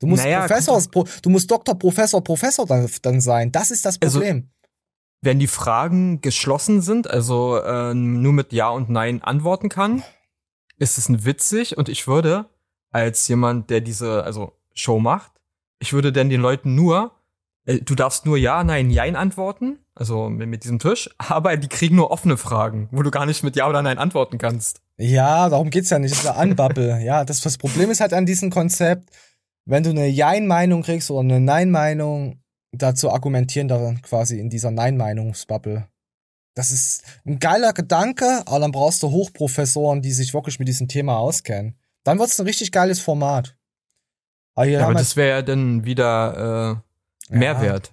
[0.00, 3.52] Du musst Naja, Professor, Pro, du musst Doktor, Professor, Professor dann, dann sein.
[3.52, 4.50] Das ist das Also, Problem.
[5.24, 10.02] Wenn die Fragen geschlossen sind, also äh, nur mit Ja und Nein antworten kann,
[10.78, 12.46] ist es ein witzig und ich würde
[12.90, 15.32] als jemand, der diese also Show macht,
[15.78, 17.12] ich würde dann den Leuten nur,
[17.66, 21.68] äh, du darfst nur Ja, Nein, Jein antworten, also mit, mit diesem Tisch, aber die
[21.68, 24.80] kriegen nur offene Fragen, wo du gar nicht mit Ja oder Nein antworten kannst.
[24.96, 26.12] Ja, darum geht's ja nicht.
[26.12, 27.00] Das ist ja Anbubble.
[27.04, 29.10] ja, das, das Problem ist halt an diesem Konzept,
[29.64, 32.43] wenn du eine Jein-Meinung kriegst oder eine Nein-Meinung,
[32.78, 35.88] dazu argumentieren dann quasi in dieser Nein-Meinungsbubble.
[36.54, 40.86] Das ist ein geiler Gedanke, aber dann brauchst du Hochprofessoren, die sich wirklich mit diesem
[40.88, 41.76] Thema auskennen.
[42.04, 43.56] Dann wird's ein richtig geiles Format.
[44.54, 46.80] Aber Ja, aber das wäre ja dann wieder
[47.28, 47.38] äh, Ja.
[47.38, 47.92] Mehrwert.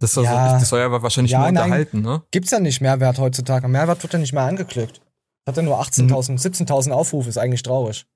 [0.00, 0.58] Das, soll, Ja.
[0.58, 1.64] das soll ja wahrscheinlich Ja, nur nein.
[1.64, 2.22] unterhalten, ne?
[2.32, 3.66] Gibt's ja nicht Mehrwert heutzutage.
[3.68, 5.00] Mehrwert wird ja nicht mehr angeklickt.
[5.46, 8.06] Hat ja nur 18.000, 17.000 Aufrufe, ist eigentlich traurig.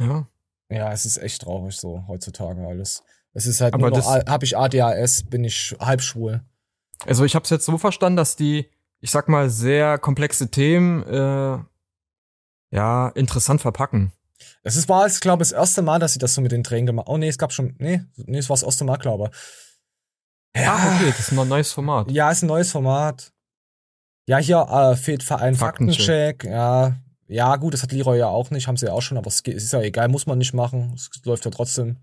[0.00, 0.26] Ja.
[0.68, 3.04] Ja, es ist echt traurig so heutzutage alles.
[3.36, 6.40] Es ist halt Aber nur noch, das- hab ich ADHS, bin ich halb schwul.
[7.04, 8.70] Also ich habe es jetzt so verstanden, dass die,
[9.00, 11.58] ich sag mal, sehr komplexe Themen äh,
[12.70, 14.12] ja interessant verpacken.
[14.62, 16.86] Das ist, war glaube ich, das erste Mal, dass sie das so mit den Tränen
[16.86, 19.30] gemacht Oh nee, es gab schon, nee, nee, es war das erste Mal, glaube
[20.54, 20.66] ich.
[20.66, 22.10] Ah, okay, das ist ein neues Format.
[22.10, 23.32] Ja, ist ein neues Format.
[24.26, 26.42] Ja, hier äh, fehlt ein Faktencheck.
[26.42, 26.44] Faktencheck.
[26.44, 26.96] Ja,
[27.28, 29.42] ja, gut, das hat Leroy ja auch nicht, haben sie ja auch schon, aber es
[29.44, 30.94] es ist ja egal, muss man nicht machen.
[30.94, 31.98] Es läuft ja trotzdem.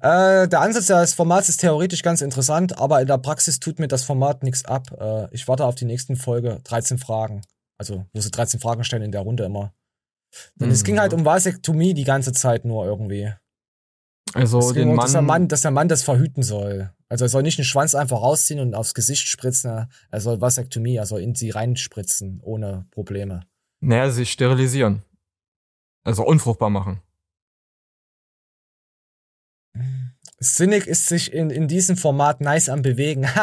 [0.00, 3.86] Äh, der Ansatz des Formats ist theoretisch ganz interessant, aber in der Praxis tut mir
[3.88, 4.88] das Format nichts ab.
[4.98, 7.42] Äh, ich warte auf die nächsten Folge, 13 Fragen.
[7.78, 9.72] Also, wo sie 13 Fragen stellen in der Runde immer.
[10.56, 10.86] Denn es Mhm.
[10.86, 13.32] ging halt um Vasektomie die ganze Zeit nur irgendwie.
[14.34, 16.90] Also es den um, dass der Mann, Mann, dass der Mann das verhüten soll.
[17.08, 19.86] Also er soll nicht den Schwanz einfach rausziehen und aufs Gesicht spritzen.
[20.10, 23.42] Er soll Vasektomie, also in sie reinspritzen, ohne Probleme.
[23.80, 25.02] naja, sich sterilisieren.
[26.02, 27.00] Also unfruchtbar machen.
[30.38, 33.26] Sinnig ist sich in, in diesem Format nice am Bewegen.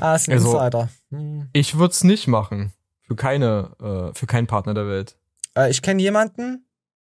[0.00, 0.88] Ah, ist ein Also- Insider.
[1.10, 1.48] Hm.
[1.52, 2.72] Ich würde es nicht machen.
[3.02, 3.72] Für keine,
[4.12, 5.16] äh, für keinen Partner der Welt.
[5.56, 6.64] Äh, ich kenne jemanden,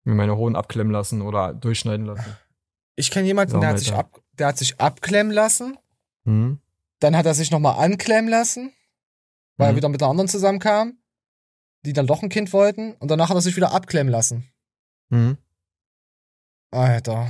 [0.04, 2.36] Mir meine Hoden abklemmen lassen oder durchschneiden lassen.
[2.96, 5.78] ich kenne jemanden, der hat, sich ab, der hat sich abklemmen lassen.
[6.24, 6.60] Hm?
[7.00, 8.72] Dann hat er sich nochmal anklemmen lassen,
[9.56, 9.76] weil er Mhm.
[9.76, 10.98] wieder mit einer anderen zusammenkam,
[11.86, 12.92] die dann doch ein Kind wollten.
[12.94, 14.44] Und danach hat er sich wieder abklemmen lassen.
[15.10, 15.38] Hm?
[16.70, 17.28] Alter.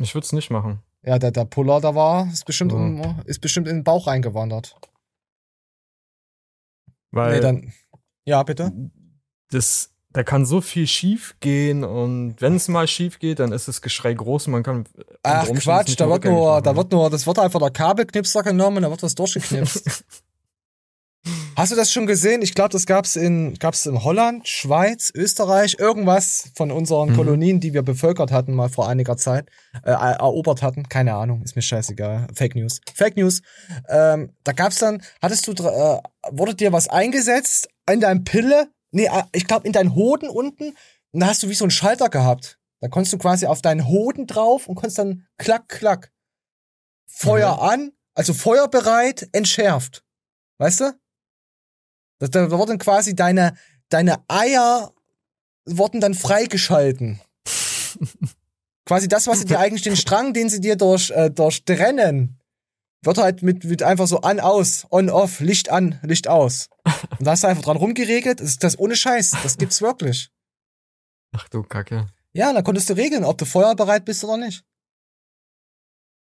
[0.00, 0.80] Ich würde es nicht machen.
[1.02, 2.78] Ja, der, der Puller da war, ist bestimmt, Ja.
[2.78, 4.76] um, ist bestimmt in den Bauch reingewandert.
[7.12, 7.72] Weil nee, dann.
[8.26, 8.72] Ja, bitte.
[9.50, 13.68] das, da kann so viel schief gehen und wenn es mal schief geht, dann ist
[13.68, 14.88] das Geschrei groß und man kann.
[15.22, 16.64] Ach Quatsch, da wird nur, machen.
[16.64, 20.04] da wird nur, das wird einfach der Kabelknipser genommen, da wird was durchgeknipst.
[21.56, 22.42] Hast du das schon gesehen?
[22.42, 27.16] Ich glaube, das gab's in, gab's in Holland, Schweiz, Österreich, irgendwas von unseren Mhm.
[27.16, 29.48] Kolonien, die wir bevölkert hatten, mal vor einiger Zeit,
[29.82, 30.86] äh, erobert hatten.
[30.90, 32.26] Keine Ahnung, ist mir scheißegal.
[32.34, 32.82] Fake News.
[32.94, 33.40] Fake News.
[33.88, 35.98] Ähm, da gab's dann, hattest du, äh,
[36.30, 38.68] wurde dir was eingesetzt in deinem Pille?
[38.90, 40.76] Nee, äh, ich glaube in deinen Hoden unten.
[41.12, 42.58] Und da hast du wie so einen Schalter gehabt.
[42.80, 46.12] Da konntest du quasi auf deinen Hoden drauf und konntest dann klack, klack.
[47.06, 50.04] Feuer an, also feuerbereit, entschärft.
[50.58, 50.92] Weißt du?
[52.18, 53.56] Da, da wurden quasi deine,
[53.88, 54.92] deine Eier
[55.66, 57.20] wurden dann freigeschalten.
[58.86, 62.38] quasi das, was sie dir eigentlich den Strang, den sie dir durch, äh, durchtrennen,
[63.02, 66.68] wird halt mit, mit einfach so an, aus, on, off, Licht an, Licht aus.
[67.18, 68.40] Und da hast du einfach dran rumgeregelt.
[68.40, 69.32] Das ist das ohne Scheiß.
[69.42, 70.30] Das gibt's wirklich.
[71.32, 72.06] Ach du Kacke.
[72.32, 74.64] Ja, dann konntest du regeln, ob du feuerbereit bist oder nicht.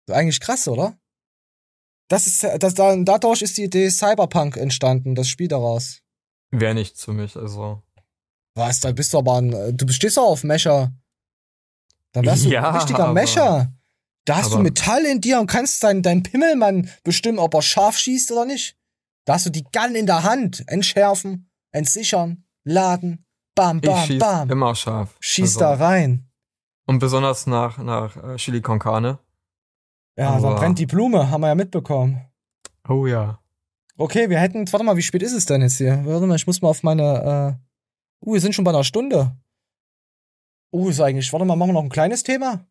[0.08, 0.98] Ist eigentlich krass, oder?
[2.10, 6.02] Das ist, das, da, dadurch ist die Idee Cyberpunk entstanden, das Spiel daraus.
[6.52, 7.82] Wäre nichts für mich, also.
[8.56, 10.92] Was, da bist du aber ein, du bestehst auch auf Mescher.
[12.12, 13.74] Dann wärst du Ja, ein richtiger aber- Mescher.
[14.26, 17.62] Da hast du aber- Metall in dir und kannst deinen dein Pimmelmann bestimmen, ob er
[17.62, 18.78] scharf schießt oder nicht.
[19.26, 20.64] Da hast du die Gun in der Hand.
[20.68, 23.26] Entschärfen, entsichern, laden,
[23.56, 24.50] bam, Ich bam, schieß bam.
[24.52, 25.16] immer scharf.
[25.20, 26.30] Schieß Also- da rein.
[26.86, 29.18] Und besonders nach, nach äh, Chili con Carne.
[30.16, 32.22] Ja, dann brennt die Blume, haben wir ja mitbekommen.
[32.88, 33.40] Oh ja.
[33.98, 36.04] Okay, wir hätten, warte mal, wie spät ist es denn jetzt hier?
[36.06, 37.60] Warte mal, ich muss mal auf meine,
[38.22, 39.36] äh, uh, wir sind schon bei einer Stunde.
[40.72, 42.66] Uh, ist eigentlich, warte mal, machen wir noch ein kleines Thema?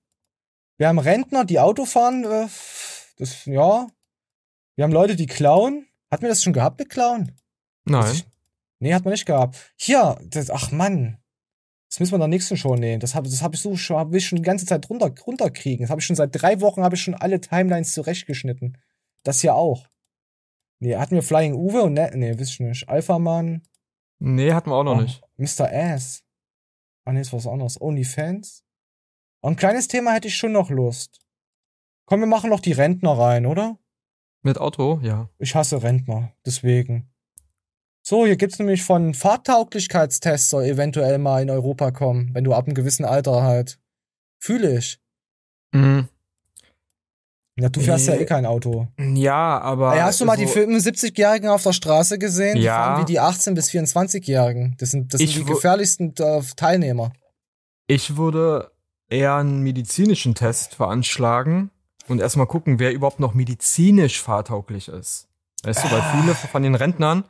[0.79, 2.49] Wir haben Rentner, die Auto fahren, äh,
[3.19, 3.87] das, ja.
[4.75, 5.87] Wir haben Leute, die klauen.
[6.11, 7.33] Hatten wir das schon gehabt mit Klauen?
[7.85, 8.23] Nein.
[8.81, 9.57] Nee, hat man nicht gehabt.
[9.77, 11.22] Hier, das, ach Mann.
[11.93, 13.01] Das müssen wir in der nächsten Show nehmen.
[13.01, 15.83] Das habe das hab ich so schon, hab ich schon die ganze Zeit runter, runterkriegen.
[15.85, 18.79] Das habe ich schon seit drei Wochen, habe ich schon alle Timelines zurechtgeschnitten.
[19.25, 19.87] Das hier auch.
[20.79, 22.89] Nee, hatten wir Flying Uwe und ne, nee, wisst ihr nicht.
[22.89, 23.63] Alpha Man,
[24.21, 25.03] Nee, hatten wir auch noch Oh.
[25.03, 25.21] nicht.
[25.37, 25.69] Mr.
[25.71, 26.25] Ass.
[27.05, 27.79] Ah, nee, ist was anderes.
[27.79, 28.65] OnlyFans.
[29.43, 31.21] Ein kleines Thema hätte ich schon noch Lust.
[32.07, 33.79] Komm, wir machen noch die Rentner rein, oder?
[34.43, 35.29] Mit Auto, ja.
[35.39, 37.12] Ich hasse Rentner, deswegen.
[38.03, 42.67] So, hier gibt's nämlich von Fahrtauglichkeitstests soll eventuell mal in Europa kommen, wenn du ab
[42.67, 43.79] einem gewissen Alter halt.
[44.41, 44.99] Fühle ich.
[45.73, 46.09] Mhm.
[47.57, 48.23] Ja, du fährst ja Nee.
[48.23, 48.89] eh kein Auto.
[48.99, 49.95] Ja, aber.
[49.95, 52.57] Ey, hast du mal die so- 75-Jährigen auf der Straße gesehen?
[52.57, 52.77] Die Ja.
[52.77, 54.75] fahren wie die 18- bis 24-Jährigen.
[54.81, 57.13] Das sind, das sind Ich die gefährlichsten äh, Teilnehmer.
[57.87, 58.73] Ich würde
[59.11, 61.71] eher einen medizinischen Test veranschlagen
[62.09, 65.29] und erstmal gucken, wer überhaupt noch medizinisch fahrtauglich ist.
[65.63, 66.17] Weißt du, weil Ah.
[66.21, 67.25] viele von den Rentnern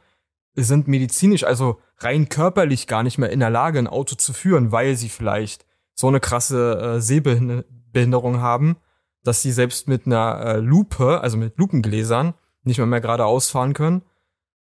[0.55, 4.73] sind medizinisch, also rein körperlich gar nicht mehr in der Lage, ein Auto zu führen,
[4.73, 8.77] weil sie vielleicht so eine krasse äh, Sehbehinderung haben,
[9.25, 12.35] dass sie selbst mit einer äh, Lupe, also mit Lupengläsern,
[12.65, 14.03] nicht mehr, mehr geradeaus fahren können.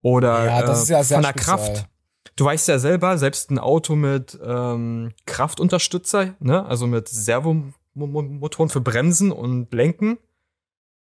[0.02, 1.56] Oder Ja, das äh, ist ja sehr von der speziell.
[1.56, 1.88] Kraft.
[2.36, 8.80] Du weißt ja selber, selbst ein Auto mit ähm, Kraftunterstützer, ne, also mit Servomotoren für
[8.80, 10.18] Bremsen und Lenken,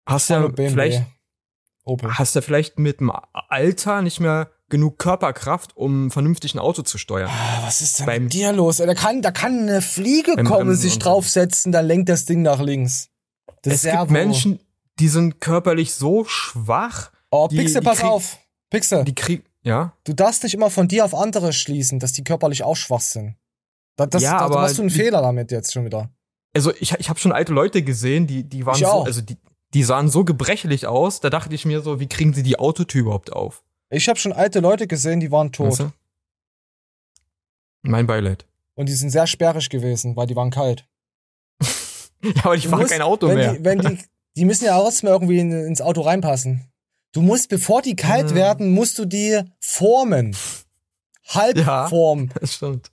[0.06, 1.04] hast ja vielleicht
[1.84, 2.12] Opel.
[2.16, 6.98] hast ja vielleicht mit dem Alter nicht mehr genug Körperkraft, um vernünftig ein Auto zu
[6.98, 7.30] steuern.
[7.32, 8.78] Ah, Was ist denn Beim- mit dir los?
[8.78, 12.42] Da kann, da kann eine Fliege Beim kommen, Bremsen sich draufsetzen, dann lenkt das Ding
[12.42, 13.08] nach links.
[13.62, 14.00] Das es Servo.
[14.00, 14.60] gibt Menschen,
[14.98, 18.38] die sind körperlich so schwach, Oh, Die- Pixel, die pass auf.
[18.70, 19.04] Pixel.
[19.04, 19.92] Die krieg, ja?
[20.04, 23.34] Du darfst nicht immer von dir auf andere schließen, dass die körperlich auch schwach sind.
[23.96, 26.10] Da, das, Ja, da aber machst du einen die- Fehler damit jetzt schon wieder.
[26.54, 29.06] Also ich, ich habe schon alte Leute gesehen, die, die waren Ich so, auch.
[29.06, 29.36] also die,
[29.74, 33.02] die sahen so gebrechlich aus, da dachte ich mir so, wie kriegen sie die Autotür
[33.02, 33.62] überhaupt auf?
[33.90, 35.68] Ich habe schon alte Leute gesehen, die waren tot.
[35.70, 35.92] Weißt du?
[37.82, 38.46] Mein Beileid.
[38.74, 40.86] Und die sind sehr sperrig gewesen, weil die waren kalt.
[42.22, 43.52] Ja, aber ich Du fahre musst- kein Auto wenn mehr.
[43.54, 43.98] Die, wenn die,
[44.36, 46.64] die müssen ja trotzdem irgendwie in, ins Auto reinpassen.
[47.12, 48.34] Du musst, bevor die kalt Ah.
[48.34, 50.34] werden, musst du die formen.
[51.28, 51.88] Halb Ja.
[51.88, 52.32] formen.
[52.40, 52.90] Das stimmt.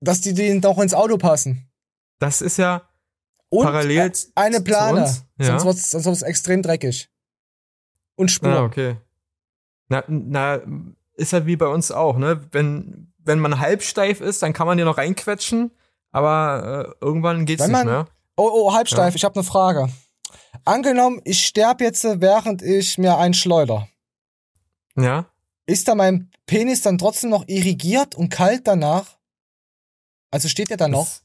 [0.00, 1.68] Dass die denen doch ins Auto passen.
[2.20, 2.88] Das ist ja
[3.48, 5.12] Und parallel äh, eine Plane.
[5.38, 5.58] Ja.
[5.58, 7.08] Sonst sonst wird's extrem dreckig.
[8.16, 8.50] Und Spur.
[8.50, 8.96] Ah, okay.
[9.90, 10.60] Na, na,
[11.14, 12.40] ist ja wie bei uns auch, ne?
[12.52, 15.72] Wenn, wenn man halbsteif ist, dann kann man dir noch reinquetschen,
[16.12, 18.06] aber äh, irgendwann geht's Wenn nicht mehr.
[18.36, 19.16] Oh, oh, halbsteif, Ja.
[19.16, 19.90] ich habe eine Frage.
[20.64, 23.88] Angenommen, ich sterbe jetzt, äh, während ich mir einen schleuder.
[24.96, 25.26] Ja?
[25.66, 29.18] Ist da mein Penis dann trotzdem noch irrigiert und kalt danach?
[30.30, 31.04] Also steht der dann noch?
[31.04, 31.24] Das,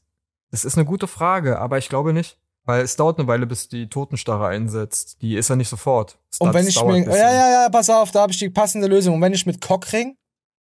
[0.50, 2.38] das ist eine gute Frage, aber ich glaube nicht.
[2.66, 5.22] Weil es dauert eine Weile, bis die Totenstarre einsetzt.
[5.22, 6.18] Die ist ja nicht sofort.
[6.30, 7.12] Es Und wenn ich mir, bisschen.
[7.12, 9.14] ja, ja, ja, pass auf, da habe ich die passende Lösung.
[9.14, 10.16] Und wenn ich mit Cockring,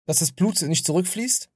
[0.06, 1.48] dass das Blut nicht zurückfließt,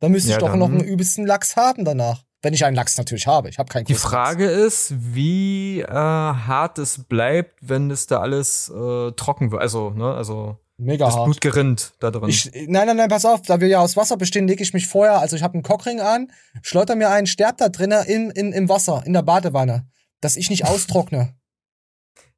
[0.00, 2.24] dann müsste Ja, ich doch noch einen übelsten Lachs haben danach.
[2.42, 3.48] Wenn ich einen Lachs natürlich habe.
[3.48, 8.68] Ich habe keinen Die Frage ist, wie äh, hart es bleibt, wenn es da alles
[8.68, 9.62] äh, trocken wird.
[9.62, 11.24] Also, ne, also Mega das hart.
[11.26, 12.28] Blut gerinnt da drin.
[12.28, 14.86] Ich, nein, nein, nein, pass auf, da wir ja aus Wasser bestehen, lege ich mich
[14.88, 18.52] vorher, also ich habe einen Cockring an, schleuder mir einen, sterb da drinnen in, in,
[18.52, 19.86] im Wasser, in der Badewanne,
[20.20, 21.34] dass ich nicht austrockne.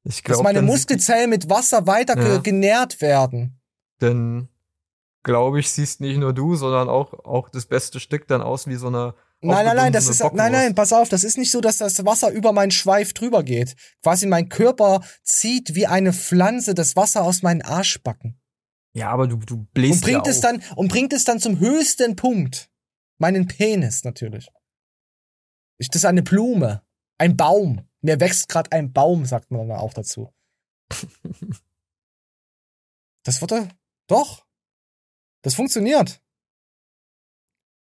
[0.05, 2.39] Ich dass glaube, meine Muskelzellen mit Wasser weiter Ja.
[2.39, 3.61] genährt werden.
[3.99, 4.49] dann
[5.23, 8.77] glaube ich, siehst nicht nur du, sondern auch, auch das beste Stück dann aus wie
[8.77, 11.61] so eine Nein, nein, nein, das ist, nein, nein, pass auf, das ist nicht so,
[11.61, 13.77] dass das Wasser über meinen Schweif drüber geht.
[14.03, 18.41] Quasi mein Körper zieht wie eine Pflanze das Wasser aus meinen Arschbacken.
[18.95, 20.43] Ja, aber du, du bläst Und bringt ja es auf.
[20.43, 22.71] dann, und bringt es dann zum höchsten Punkt.
[23.19, 24.49] Meinen Penis natürlich.
[25.79, 26.83] Ich, das ist eine Blume.
[27.19, 27.87] Ein Baum.
[28.01, 30.33] Mir wächst gerade ein Baum, sagt man dann auch dazu.
[33.25, 33.69] Das wurde.
[34.07, 34.47] Doch.
[35.43, 36.23] Das funktioniert.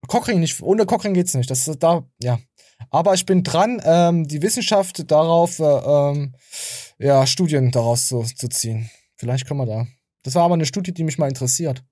[0.07, 0.61] Cockring nicht.
[0.61, 1.49] Ohne Cockring geht's nicht.
[1.49, 2.39] Das ist da, ja.
[2.89, 6.35] Aber ich bin dran, ähm, die Wissenschaft darauf, äh, ähm,
[6.99, 8.89] ja, Studien daraus zu, zu ziehen.
[9.15, 9.87] Vielleicht können wir da.
[10.23, 11.83] Das war aber eine Studie, die mich mal interessiert.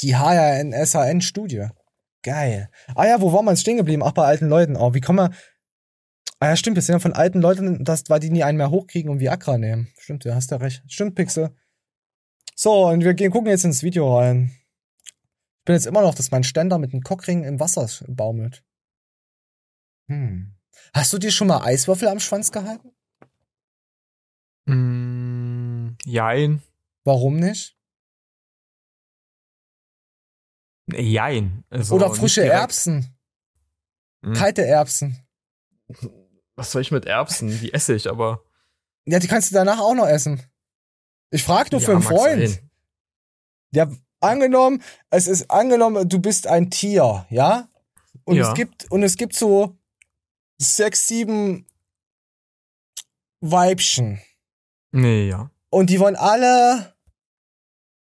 [0.00, 1.68] Die HRN-SHN-Studie.
[2.22, 2.70] Geil.
[2.94, 4.02] Ah ja, wo waren wir jetzt stehen geblieben?
[4.04, 4.76] Ach, bei alten Leuten.
[4.76, 5.36] Oh, wie kommen wir.
[6.40, 8.70] Ah ja, stimmt, wir sind ja von alten Leuten, das, weil die nie einen mehr
[8.70, 9.88] hochkriegen und Viagra nehmen.
[9.98, 10.84] Stimmt, du hast ja recht.
[10.86, 11.50] Stimmt, Pixel.
[12.54, 14.52] So, und wir gehen, gucken jetzt ins Video rein.
[15.68, 18.64] Ich bin jetzt immer noch, dass mein Ständer mit einem Cockring im Wasser baumelt.
[20.08, 20.56] Hm.
[20.94, 22.90] Hast du dir schon mal Eiswürfel am Schwanz gehalten?
[24.64, 26.62] Mm, jein.
[27.04, 27.76] Warum nicht?
[30.90, 31.64] Jein.
[31.68, 32.44] Also Oder frische.
[32.44, 33.14] Erbsen.
[34.24, 34.32] Hm.
[34.32, 35.18] Kalte Erbsen.
[36.56, 37.48] Was soll ich mit Erbsen?
[37.60, 38.42] Die esse ich, aber.
[39.04, 40.42] Ja, die kannst du danach auch noch essen.
[41.30, 42.48] Ich frag nur Ja, für einen Freund.
[42.48, 42.70] sein.
[43.70, 43.90] Ja,
[44.20, 47.68] angenommen, es ist angenommen, du bist ein Tier, ja?
[48.24, 48.48] Und Ja.
[48.48, 49.76] es gibt, und es gibt so
[50.58, 51.66] sechs, sieben
[53.40, 54.20] Weibchen.
[54.92, 55.50] Nee, ja.
[55.70, 56.94] Und die wollen alle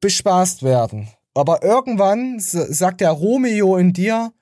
[0.00, 1.08] bespaßt werden.
[1.34, 4.32] Aber irgendwann sagt der Romeo in dir,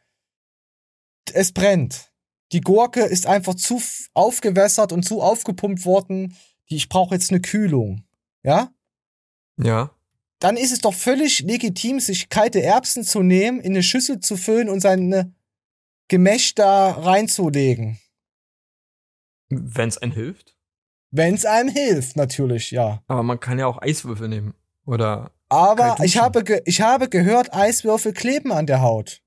[1.32, 2.12] es brennt.
[2.52, 3.80] Die Gurke ist einfach zu
[4.12, 6.36] aufgewässert und zu aufgepumpt worden.
[6.70, 8.04] Die, ich brauche jetzt eine Kühlung.
[8.44, 8.72] Ja?
[9.56, 9.90] Ja.
[10.44, 14.36] Dann ist es doch völlig legitim, sich kalte Erbsen zu nehmen, in eine Schüssel zu
[14.36, 15.32] füllen und seine
[16.08, 17.98] Gemäsch da reinzulegen.
[19.48, 20.54] Wenn es einen hilft.
[21.10, 23.02] Wenn es einem hilft, natürlich, ja.
[23.06, 24.52] Aber man kann ja auch Eiswürfel nehmen.
[24.84, 25.32] Oder.
[25.48, 29.22] Aber ich habe, ich habe gehört, Eiswürfel kleben an der Haut.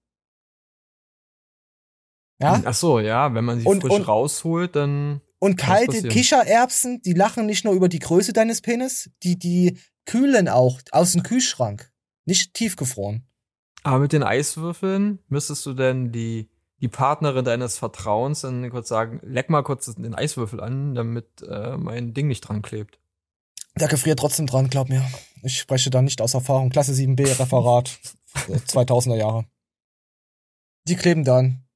[2.39, 2.61] Ja?
[2.63, 5.21] Ach so, ja, wenn man sie Und- frisch und- rausholt, dann.
[5.39, 6.07] Und kalte.
[6.09, 11.11] Kichererbsen, die lachen nicht nur über die Größe deines Penis, die, die kühlen auch aus
[11.11, 11.91] dem Kühlschrank.
[12.25, 13.27] Nicht tiefgefroren.
[13.83, 16.49] Aber mit den Eiswürfeln müsstest du denn die,
[16.81, 21.77] die Partnerin deines Vertrauens dann kurz sagen, leck mal kurz den Eiswürfel an, damit äh,
[21.77, 22.99] mein Ding nicht dran klebt.
[23.79, 25.05] Der gefriert trotzdem dran, glaub mir.
[25.43, 26.69] Ich spreche da nicht aus Erfahrung.
[26.71, 27.99] Klasse 7b, Referat.
[28.47, 29.45] äh, 2000er Jahre.
[30.87, 31.66] Die kleben dann.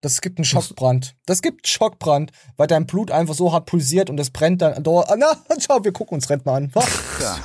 [0.00, 1.16] Das gibt einen Schockbrand.
[1.26, 4.74] Das gibt einen Schockbrand, weil dein Blut einfach so hart pulsiert und es brennt dann.
[4.86, 5.26] Ah, Na,
[5.58, 6.72] schau, wir gucken uns Rentner an.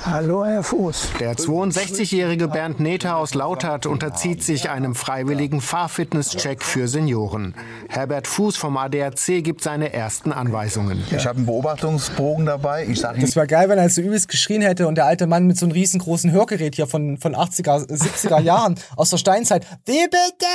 [0.04, 1.14] Hallo, Herr Fuß.
[1.18, 7.56] Der 62-jährige Bernd Nether aus Lautert unterzieht sich einem freiwilligen Fahrfitnesscheck für Senioren.
[7.88, 11.02] Herbert Fuß vom ADAC gibt seine ersten Anweisungen.
[11.10, 12.86] Ich habe einen Beobachtungsbogen dabei.
[12.86, 15.48] Ich sage Das wäre geil, wenn er so übelst geschrien hätte und der alte Mann
[15.48, 19.66] mit so einem riesengroßen Hörgerät hier von, von 80er, 70er Jahren aus der Steinzeit.
[19.86, 20.46] Wie bitte?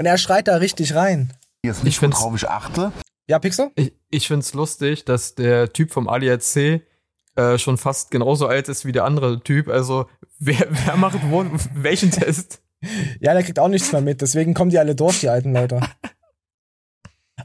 [0.00, 1.30] Und er schreit da richtig rein.
[1.62, 2.90] jetzt nicht, worauf ich achte.
[3.28, 3.70] Ja, Pixel?
[3.74, 6.56] Ich, ich find's lustig, dass der Typ vom ADAC
[7.36, 9.68] äh, schon fast genauso alt ist wie der andere Typ.
[9.68, 10.06] Also,
[10.38, 11.44] wer, wer macht wo,
[11.74, 12.62] welchen Test?
[13.20, 15.82] Ja, der kriegt auch nichts mehr mit, deswegen kommen die alle durch, die alten Leute.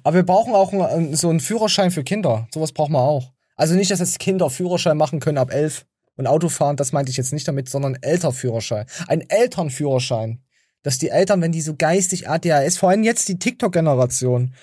[0.02, 2.48] Aber wir brauchen auch einen, so einen Führerschein für Kinder.
[2.54, 3.34] Sowas brauchen wir auch.
[3.58, 5.86] Also nicht, dass jetzt Kinder Führerschein machen können ab elf
[6.16, 8.86] und Autofahren, das meinte ich jetzt nicht damit, sondern Elternführerschein.
[9.10, 10.45] Ein Elternführerschein.
[10.86, 14.54] Dass die Eltern, wenn die so geistig ADHS, vor allem jetzt die TikTok-Generation.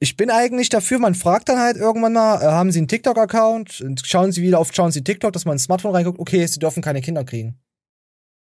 [0.00, 3.80] Ich bin eigentlich dafür, man fragt dann halt irgendwann mal, äh, haben sie einen TikTok-Account?
[3.80, 6.58] Und Schauen sie wieder auf, schauen sie TikTok, dass man ins Smartphone reinguckt, okay, sie
[6.58, 7.58] dürfen keine Kinder kriegen.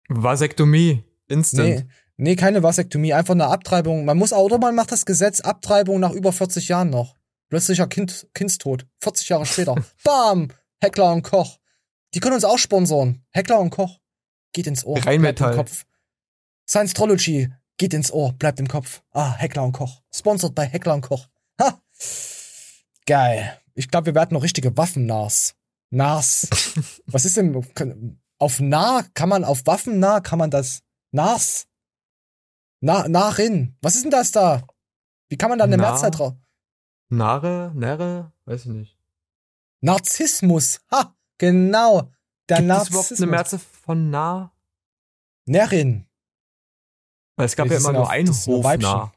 [0.09, 1.05] Vasektomie.
[1.29, 1.69] Instant.
[1.69, 1.86] Nee,
[2.17, 4.03] nee, keine Vasektomie, einfach eine Abtreibung.
[4.03, 7.15] Man muss, oder man macht das Gesetz Abtreibung nach über 40 Jahren noch.
[7.47, 8.86] Plötzlicher kind, Kindstod.
[8.99, 9.75] 40 Jahre später.
[10.03, 10.49] Bam!
[10.82, 11.59] Heckler und Koch.
[12.13, 13.23] Die können uns auch sponsoren.
[13.29, 13.99] Heckler und Koch.
[14.51, 14.97] Geht ins Ohr.
[14.97, 15.57] Rheinmetall.
[15.57, 15.65] im
[16.72, 16.80] Kopf.
[16.80, 17.49] Science-Trology.
[17.78, 18.34] Geht ins Ohr.
[18.34, 19.01] Bleibt im Kopf.
[19.11, 20.01] Ah, Heckler und Koch.
[20.13, 21.28] Sponsored bei Heckler und Koch.
[21.59, 21.82] Ha!
[23.05, 23.59] Geil.
[23.74, 25.55] Ich glaube, wir werden noch richtige Waffennars.
[25.89, 26.47] Nars.
[27.05, 27.67] Was ist denn,
[28.38, 31.67] auf nah, kann man auf Waffen nah, kann man das, Nars?
[32.80, 33.76] Na, Narin.
[33.82, 34.63] Was ist denn das da?
[35.30, 35.91] Wie kann man da eine Na?
[35.91, 36.34] Mehrzahl drauf?
[37.09, 38.97] Nare, Nere, weiß ich nicht.
[39.82, 40.80] Narzissmus.
[40.91, 42.11] Ha, genau.
[42.47, 43.11] Der Gibt es Narzissmus.
[43.11, 44.53] überhaupt eine Mehrzahl von nah?
[45.45, 46.07] Närrin.
[47.36, 49.13] Weil es gab Das ja immer nur ein Hofnarr.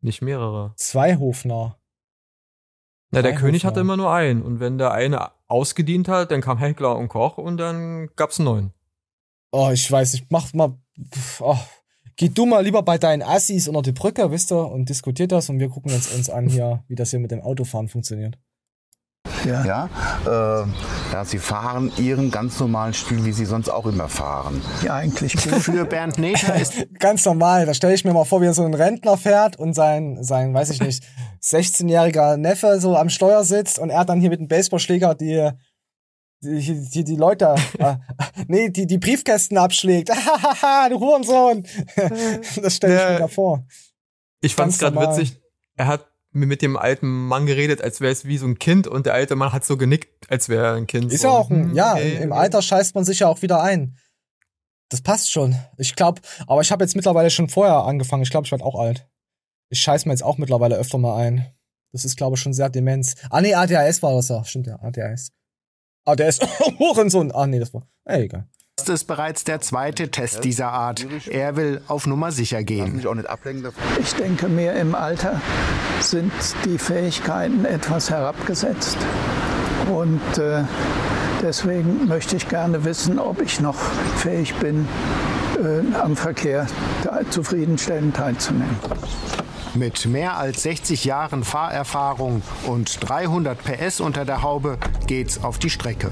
[0.00, 0.72] Nicht mehrere.
[0.76, 1.78] Zwei Hofnarr.
[3.10, 4.42] Na, der König hatte immer nur einen.
[4.42, 8.44] Und wenn der eine ausgedient hat, dann kam Heckler und Koch und dann gab's einen
[8.44, 8.72] neuen.
[9.50, 10.26] Oh, ich weiß nicht.
[10.30, 10.78] Mach mal.
[11.40, 11.56] Oh.
[12.16, 15.48] Geh du mal lieber bei deinen Assis unter die Brücke, wisst ihr, und diskutiert das
[15.50, 18.36] und wir gucken uns, uns an hier, wie das hier mit dem Autofahren funktioniert.
[19.44, 19.88] Ja, ja,
[20.26, 20.66] äh,
[21.12, 24.62] ja, Sie fahren Ihren ganz normalen Stil, wie Sie sonst auch immer fahren.
[24.82, 25.62] Ja, eigentlich gut.
[25.62, 27.66] Für Bernd Nether ist Ganz normal.
[27.66, 30.54] Da stelle ich mir mal vor, wie er so ein Rentner fährt und sein, sein,
[30.54, 31.04] weiß ich nicht,
[31.42, 35.50] 16-jähriger Neffe so am Steuer sitzt und er dann hier mit dem Baseballschläger die,
[36.40, 37.96] die, die, die Leute, äh,
[38.46, 40.08] nee, die, die Briefkästen abschlägt.
[40.90, 41.66] du Hurensohn.
[42.62, 43.64] das stelle ich mir da vor.
[44.40, 45.40] Ich fand's Ganz gerade witzig.
[45.76, 49.06] Er hat mit dem alten Mann geredet, als wäre es wie so ein Kind und
[49.06, 51.12] der alte Mann hat so genickt, als wäre er ein Kind.
[51.12, 51.28] Ist so.
[51.28, 52.22] ja auch ein, hm, ja, okay.
[52.22, 53.96] im, Alter scheißt man sich ja auch wieder ein.
[54.90, 55.56] Das passt schon.
[55.76, 58.22] Ich glaube, aber ich habe jetzt mittlerweile schon vorher angefangen.
[58.22, 59.06] Ich glaube, ich werde auch alt.
[59.70, 61.46] Ich scheiß mir jetzt auch mittlerweile öfter mal ein.
[61.92, 63.14] Das ist, glaube ich, schon sehr Demenz.
[63.30, 64.44] Ah, nee, ADHS war das ja.
[64.44, 65.30] Stimmt ja, ADHS.
[66.06, 66.40] ADHS.
[66.78, 67.32] Hurensohn.
[67.32, 67.86] Ah, nee, das war.
[68.04, 68.48] Ey, egal.
[68.88, 71.06] Das ist bereits der zweite Test dieser Art.
[71.28, 73.04] Er will auf Nummer sicher gehen.
[74.00, 75.42] Ich denke, mir im Alter
[76.00, 76.32] sind
[76.64, 78.96] die Fähigkeiten etwas herabgesetzt.
[79.92, 80.62] Und äh,
[81.42, 83.76] deswegen möchte ich gerne wissen, ob ich noch
[84.16, 84.88] fähig bin,
[85.58, 86.66] äh, am Verkehr
[87.28, 88.78] zufriedenstellend teilzunehmen.
[89.74, 95.68] Mit mehr als 60 Jahren Fahrerfahrung und 300 PS unter der Haube geht's auf die
[95.68, 96.10] Strecke.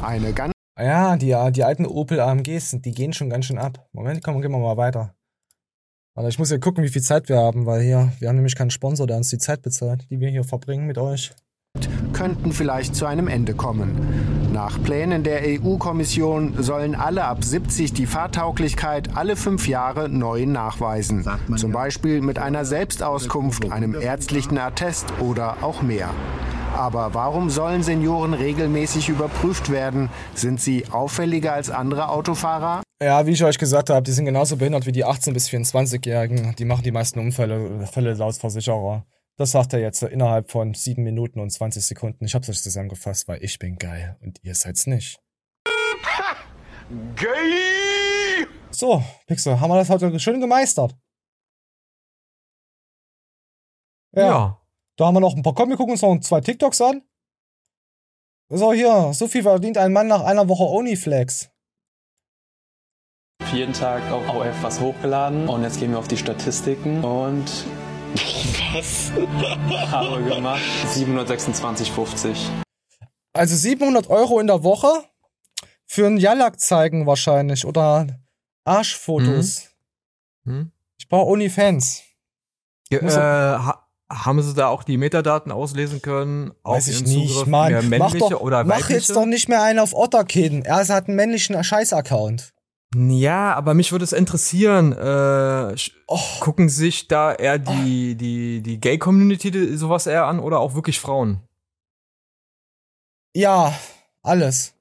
[0.00, 3.86] Eine ganz Ja, die, die alten Opel AMGs, die gehen schon ganz schön ab.
[3.92, 5.14] Moment, komm, gehen wir mal weiter.
[6.16, 8.56] Aber ich muss ja gucken, wie viel Zeit wir haben, weil hier, wir haben nämlich
[8.56, 11.32] keinen Sponsor, der uns die Zeit bezahlt, die wir hier verbringen mit euch.
[12.12, 14.52] könnten vielleicht zu einem Ende kommen.
[14.52, 21.24] Nach Plänen der EU-Kommission sollen alle ab 70 die Fahrtauglichkeit alle fünf Jahre neu nachweisen.
[21.56, 26.10] Zum Beispiel mit einer Selbstauskunft, einem ärztlichen Attest oder auch mehr.
[26.74, 30.10] Aber warum sollen Senioren regelmäßig überprüft werden?
[30.34, 32.82] Sind sie auffälliger als andere Autofahrer?
[33.00, 36.56] Ja, wie ich euch gesagt habe, die sind genauso behindert wie die 18- bis 24-Jährigen.
[36.56, 39.06] Die machen die meisten Unfälle Fälle laut Versicherer.
[39.36, 42.24] Das sagt er jetzt innerhalb von 7 Minuten und 20 Sekunden.
[42.24, 45.20] Ich hab's euch zusammengefasst, weil ich bin geil und ihr seid's nicht.
[47.16, 48.46] Gay!
[48.70, 50.96] So, Pixel, haben wir das heute schön gemeistert?
[54.12, 54.60] Ja.
[54.96, 57.02] Da haben wir noch ein paar, komm, wir gucken uns noch zwei TikToks an.
[58.48, 61.50] So, hier, so viel verdient ein Mann nach einer Woche Onlyflex.
[63.52, 67.44] jeden Tag auf OF was hochgeladen und jetzt gehen wir auf die Statistiken und
[68.72, 69.12] was
[69.90, 72.36] habe gemacht 726,50.
[73.32, 75.04] Also 700 Euro in der Woche
[75.86, 78.06] für ein Jallak zeigen wahrscheinlich oder
[78.64, 79.68] Arschfotos.
[80.44, 80.72] Mhm.
[80.98, 82.02] Ich brauche Onlyfans.
[82.90, 86.52] Äh, ha haben sie da auch die Metadaten auslesen können?
[86.62, 87.72] Weiß ich nicht, Mann.
[87.72, 88.92] Mehr männliche mach doch, oder mach weibliche?
[88.94, 90.62] jetzt doch nicht mehr einen auf Otterkin.
[90.64, 92.50] Er hat einen männlichen Scheiß-Account.
[92.96, 95.74] Ja, aber mich würde es interessieren, äh,
[96.06, 96.20] Oh.
[96.40, 101.40] gucken sich da eher die, die, die Gay-Community sowas eher an oder auch wirklich Frauen?
[103.34, 103.74] Ja,
[104.22, 104.74] alles.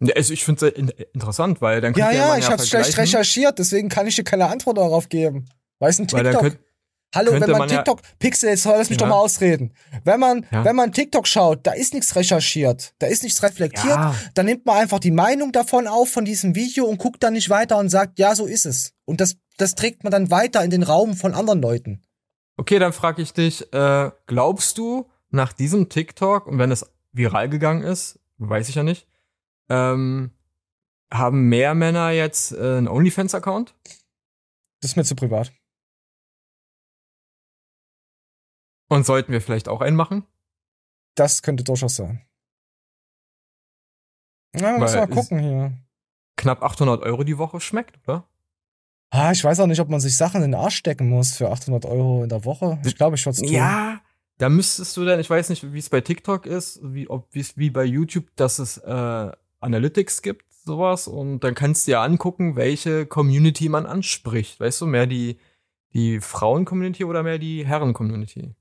[0.00, 2.50] Ja, Also ich finde es in interessant, weil dann Ja, könnte ja, man ich ja
[2.52, 5.48] hab's schlecht recherchiert, deswegen kann ich dir keine Antwort darauf geben.
[5.80, 6.50] Weißt du, ein Weil dann TikTok.
[6.52, 6.64] könnt-
[7.14, 9.06] Hallo, wenn man man ja- TikTok, Pixel, jetzt lass mich Ja.
[9.06, 9.72] doch mal ausreden.
[10.04, 10.64] Wenn man, Ja.
[10.64, 14.14] wenn man TikTok schaut, da ist nichts recherchiert, da ist nichts reflektiert, Ja.
[14.34, 17.48] dann nimmt man einfach die Meinung davon auf von diesem Video und guckt dann nicht
[17.48, 18.92] weiter und sagt, ja, so ist es.
[19.06, 22.02] Und das, das trägt man dann weiter in den Raum von anderen Leuten.
[22.58, 27.48] Okay, dann frage ich dich, äh, glaubst du nach diesem TikTok, und wenn es viral
[27.48, 29.06] gegangen ist, weiß ich ja nicht,
[29.70, 30.32] ähm,
[31.12, 33.74] haben mehr Männer jetzt äh, einen OnlyFans-Account?
[34.80, 35.52] Das ist mir zu privat.
[38.88, 40.26] Und sollten wir vielleicht auch einen machen?
[41.14, 42.22] Das könnte durchaus sein.
[44.52, 45.72] Na, wir müssen mal gucken hier.
[46.36, 48.28] Knapp 800 Euro die Woche schmeckt, oder?
[49.10, 51.50] Ah, ich weiß auch nicht, ob man sich Sachen in den Arsch stecken muss für
[51.50, 52.78] 800 Euro in der Woche.
[52.84, 53.52] Ich glaube, ich würde es tun.
[53.52, 54.00] Ja,
[54.38, 57.44] da müsstest du dann, ich weiß nicht, wie es bei TikTok ist, wie, ob, wie,
[57.56, 62.54] wie bei YouTube, dass es äh, Analytics gibt, sowas, und dann kannst du ja angucken,
[62.54, 64.60] welche Community man anspricht.
[64.60, 65.38] Weißt du, mehr die,
[65.94, 68.54] die Frauen-Community oder mehr die Herren-Community?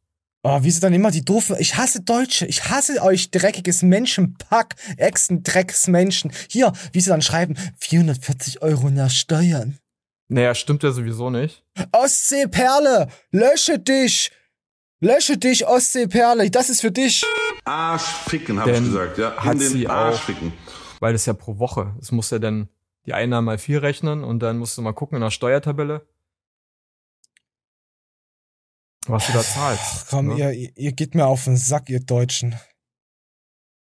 [0.49, 1.57] Oh, wie sie dann immer die doofen.
[1.59, 2.45] Ich hasse Deutsche.
[2.45, 4.75] Ich hasse euch, dreckiges Menschenpack.
[4.95, 6.31] Echsen-Drecksmenschen.
[6.49, 9.77] Hier, wie sie dann schreiben, 440 Euro nach Steuern.
[10.29, 11.63] Naja, stimmt ja sowieso nicht.
[11.91, 14.31] Ostseeperle, lösche dich.
[15.01, 16.49] Lösche dich, Ostseeperle.
[16.49, 17.25] Das ist für dich.
[17.65, 19.31] Arschficken, habe ich Denn gesagt, ja.
[19.31, 20.53] In hat den sie Arsch auch, ficken.
[21.01, 22.69] weil das ja pro Woche, es muss ja dann
[23.05, 26.07] die Einnahmen mal vier rechnen und dann musst du mal gucken in der Steuertabelle,
[29.09, 30.07] was du da zahlst.
[30.09, 30.37] Komm, ne?
[30.37, 32.55] ihr, ihr- geht mir auf den Sack, ihr Deutschen.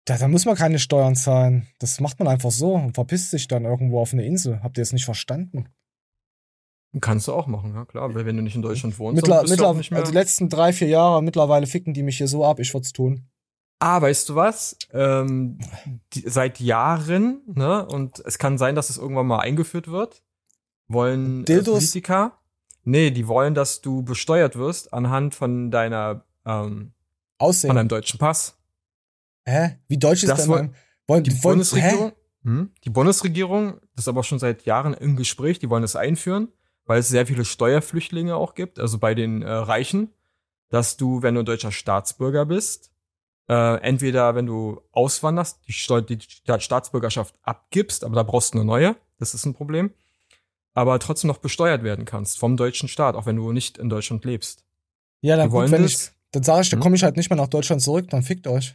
[0.04, 1.68] Da, da muss man keine Steuern zahlen.
[1.78, 4.60] Das macht man einfach so und verpisst sich dann irgendwo auf eine Insel.
[4.62, 5.68] Habt ihr es nicht verstanden?
[7.00, 9.46] Kannst du auch machen, ja klar, weil wenn du nicht in Deutschland wohnst, Mittler, dann
[9.46, 10.00] bist du auch nicht mehr.
[10.00, 12.92] also die letzten drei, vier Jahre, mittlerweile ficken die mich hier so ab, ich würd's
[12.92, 13.30] tun.
[13.78, 14.76] Ah, weißt du was?
[14.92, 15.58] Ähm,
[16.12, 20.22] die, seit Jahren, ne, und es kann sein, dass es irgendwann mal eingeführt wird,
[20.86, 21.78] wollen äh, Dildos?
[21.78, 22.38] Politiker,
[22.84, 26.92] nee, die wollen, dass du besteuert wirst anhand von deiner, ähm,
[27.38, 27.68] Aussehen.
[27.68, 28.56] von deinem deutschen Pass.
[29.44, 29.78] Hä?
[29.88, 30.74] Wie deutsch ist Das denn woll- mein,
[31.06, 32.12] wollen, die wollen, Bundesregierung,
[32.44, 36.48] hm, die Bundesregierung, das ist aber schon seit Jahren im Gespräch, die wollen das einführen,
[36.84, 40.10] weil es sehr viele Steuerflüchtlinge auch gibt, also bei den äh, Reichen,
[40.68, 42.92] dass du, wenn du ein deutscher Staatsbürger bist,
[43.48, 46.18] äh, entweder wenn du auswanderst, die, Steu die
[46.58, 49.92] Staatsbürgerschaft abgibst, aber da brauchst du eine neue, das ist ein Problem,
[50.74, 54.24] aber trotzdem noch besteuert werden kannst vom deutschen Staat, auch wenn du nicht in Deutschland
[54.24, 54.64] lebst.
[55.20, 56.82] Ja, dann gut, wenn das- ich, dann sage ich, dann Hm?
[56.82, 58.74] komme ich halt nicht mehr nach Deutschland zurück, dann fickt euch.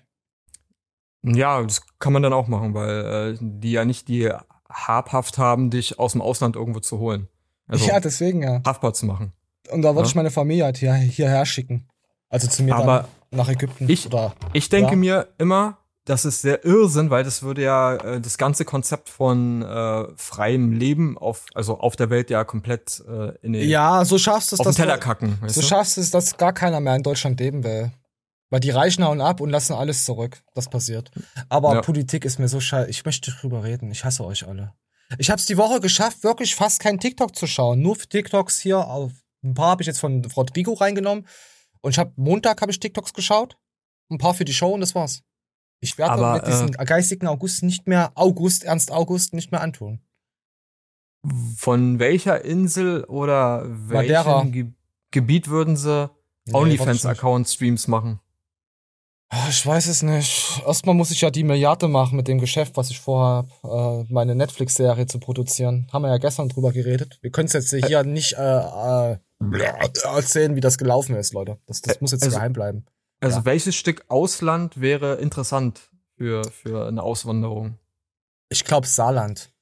[1.24, 4.32] Ja, das kann man dann auch machen, weil äh, die ja nicht die
[4.70, 7.28] Habhaft haben, dich aus dem Ausland irgendwo zu holen.
[7.68, 8.62] Also ja, deswegen ja.
[8.66, 9.34] haftbar zu machen.
[9.72, 10.08] Und da würde Ja.
[10.08, 11.88] ich meine Familie halt hier, hierher schicken.
[12.30, 13.90] Also zu mir Aber nach Ägypten.
[13.90, 14.98] Ich, oder, ich denke ja.
[14.98, 15.77] mir immer,
[16.08, 20.72] das ist sehr Irrsinn, weil das würde ja äh, das ganze Konzept von äh, freiem
[20.72, 24.56] Leben auf, also auf der Welt ja komplett äh, in den, Ja, so schaffst du
[24.56, 25.38] es, auf den dass Teller kacken.
[25.48, 25.68] So du?
[25.68, 27.92] schaffst du es, dass gar keiner mehr in Deutschland leben will.
[28.50, 30.42] Weil die Reichen hauen ab und lassen alles zurück.
[30.56, 31.12] Das passiert.
[31.50, 31.82] Aber Ja.
[31.82, 32.90] Politik ist mir so scheiße.
[32.90, 33.92] Ich möchte drüber reden.
[33.92, 34.74] Ich hasse euch alle.
[35.18, 37.82] Ich habe es die Woche geschafft, wirklich fast kein TikTok zu schauen.
[37.82, 38.80] Nur für TikToks hier.
[38.88, 39.12] Auf,
[39.44, 41.28] ein paar habe ich jetzt von Rodrigo reingenommen.
[41.82, 43.58] Und ich habe Montag habe ich TikToks geschaut.
[44.10, 45.24] Ein paar für die Show und das war's.
[45.80, 50.00] Ich werde Aber, mit diesem geistigen August nicht mehr, August, Ernst August, nicht mehr antun.
[51.58, 54.66] Von welcher Insel oder welchem Ge
[55.12, 56.10] Gebiet würden sie
[56.46, 58.20] Nee, OnlyFans-Account-Streams machen?
[59.30, 60.62] Ah, Ich weiß es nicht.
[60.66, 64.36] Erstmal muss ich ja die Milliarde machen mit dem Geschäft, was ich vorhabe, äh, meine
[64.36, 65.88] Netflix-Serie zu produzieren.
[65.92, 67.20] Haben wir ja gestern drüber geredet.
[67.22, 68.60] Wir können es jetzt hier nicht äh,
[69.14, 69.18] äh,
[70.04, 71.58] erzählen, wie das gelaufen ist, Leute.
[71.68, 72.86] Das, das muss jetzt Also- geheim bleiben.
[73.20, 73.46] Also Ja.
[73.46, 77.80] welches Stück Ausland wäre interessant für, für eine Auswanderung?
[78.50, 79.54] Ich glaube Saarland.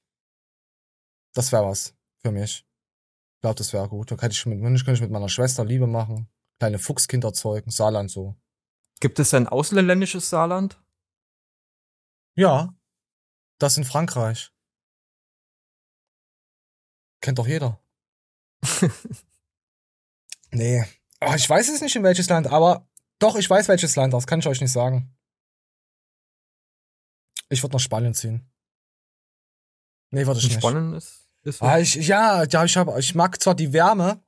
[1.34, 2.66] Das wäre was für mich.
[3.36, 4.12] Ich glaube, das wäre gut.
[4.12, 6.28] Da kann ich, mit, könnte ich mit meiner Schwester Liebe machen.
[6.60, 7.72] Kleine Fuchskinder zeugen.
[7.72, 8.36] Saarland so.
[9.02, 10.82] Gibt es ein ausländisches Saarland?
[12.36, 12.74] Ja.
[13.60, 14.52] Das in Frankreich.
[17.22, 17.82] Kennt doch jeder.
[20.52, 20.84] nee.
[21.22, 22.88] Oh, ich weiß es nicht in welches Land, aber
[23.20, 25.16] doch, ich weiß welches Land, das kann ich euch nicht sagen.
[27.50, 28.50] Ich würde nach Spanien ziehen.
[30.12, 30.60] Nee, würde ich nicht.
[30.60, 34.22] Spannend ist, ist Ah, ich, ja, ja, ich, hab, ich mag zwar die Wärme,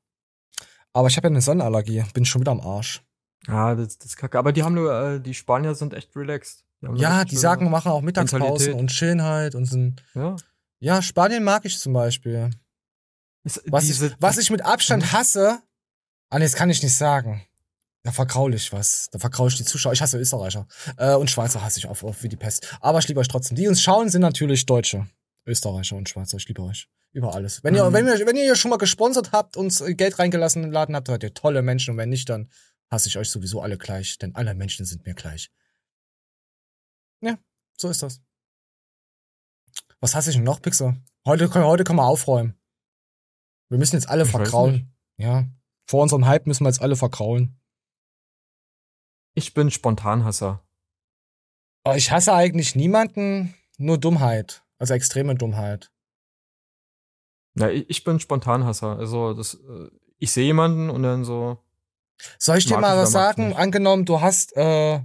[0.94, 2.04] Aber ich habe ja eine Sonnenallergie.
[2.14, 3.04] Bin schon wieder am Arsch.
[3.48, 4.38] Ja, das, das ist kacke.
[4.38, 6.66] Aber die haben nur, äh, die Spanier sind echt relaxed.
[6.82, 10.04] Die ja, die sagen, machen auch Mittagspausen und chillen halt und sind.
[10.14, 10.36] Ja.
[10.80, 12.52] Ja, Spanien mag ich zum Beispiel.
[13.44, 15.62] Ist, Was, diese, ich, was ich mit Abstand hasse,
[16.30, 17.42] ah, nee, das kann ich nicht sagen.
[18.08, 19.10] Da verkraul ich was.
[19.12, 19.92] Da verkraul ich die Zuschauer.
[19.92, 20.66] Ich hasse Österreicher.
[20.96, 22.74] Äh, und Schweizer hasse ich auf, auf wie die Pest.
[22.80, 23.58] Aber ich liebe euch trotzdem.
[23.58, 25.10] Die uns schauen, sind natürlich Deutsche.
[25.46, 26.38] Österreicher und Schweizer.
[26.38, 26.88] Ich liebe euch.
[27.12, 27.66] Über alles.
[27.66, 27.92] Wenn ihr, Mhm.
[27.94, 31.08] wenn ihr, wenn ihr schon mal gesponsert habt, uns äh, Geld reingelassen im Laden habt,
[31.08, 31.92] seid ihr tolle Menschen.
[31.92, 32.50] Und wenn nicht, dann
[32.90, 34.18] hasse ich euch sowieso alle gleich.
[34.20, 35.52] Denn alle Menschen sind mir gleich.
[37.20, 37.38] Ja,
[37.78, 38.22] so ist das.
[40.00, 40.96] Was hasse ich denn noch, Pixar?
[41.26, 42.58] Heute, können- heute können wir aufräumen.
[43.68, 44.96] Wir müssen jetzt alle Ich verkraulen.
[45.18, 45.46] Ja.
[45.88, 47.60] Vor unserem Hype müssen wir jetzt alle verkraulen.
[49.38, 50.64] Ich bin Spontanhasser.
[51.96, 54.64] Ich hasse eigentlich niemanden, nur Dummheit.
[54.80, 55.92] Also extreme Dummheit.
[57.54, 58.98] Ja, ich, bin Spontanhasser.
[58.98, 61.60] Also das, äh, ich sehe jemanden und dann so.
[62.40, 63.54] Soll ich dir mal was sagen?
[63.54, 65.02] Angenommen, du hast, äh,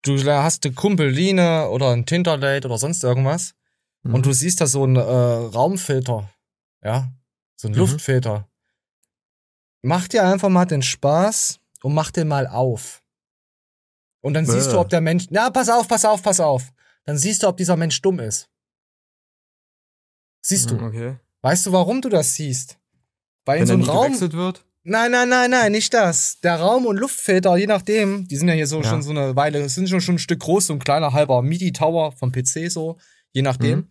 [0.00, 3.54] du hast eine Kumpeline oder ein Tinder-Date oder sonst irgendwas
[4.02, 4.14] Mhm.
[4.14, 6.30] und du siehst da so einen äh, Raumfilter,
[6.82, 7.12] ja,
[7.56, 7.80] so einen Mhm.
[7.80, 8.48] Luftfilter.
[9.82, 13.02] Mach dir einfach mal den Spaß und mach den mal auf.
[14.20, 14.78] Und dann siehst du, Bäh.
[14.78, 16.72] ob der Mensch, na, pass auf, pass auf, pass auf.
[17.04, 18.48] Dann siehst du, ob dieser Mensch dumm ist.
[20.44, 20.76] Siehst du.
[20.76, 21.16] Mhm, Okay.
[21.40, 22.78] Weißt du, warum du das siehst?
[23.44, 24.06] Weil in Wenn so er einem Raum.
[24.06, 24.64] gewechselt wird.
[24.82, 26.40] Nein, nein, nein, nein, nicht das.
[26.40, 28.88] Der Raum- und Luftfilter, je nachdem, die sind ja hier so Ja.
[28.90, 32.12] schon so eine Weile, sind schon, schon ein Stück groß, so ein kleiner halber MIDI-Tower
[32.12, 32.98] vom PC so,
[33.32, 33.88] je nachdem.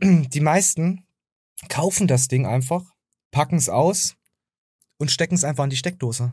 [0.00, 0.30] Mhm.
[0.30, 1.06] Die meisten
[1.68, 2.82] kaufen das Ding einfach,
[3.30, 4.16] packen es aus
[4.98, 6.32] und stecken es einfach in die Steckdose.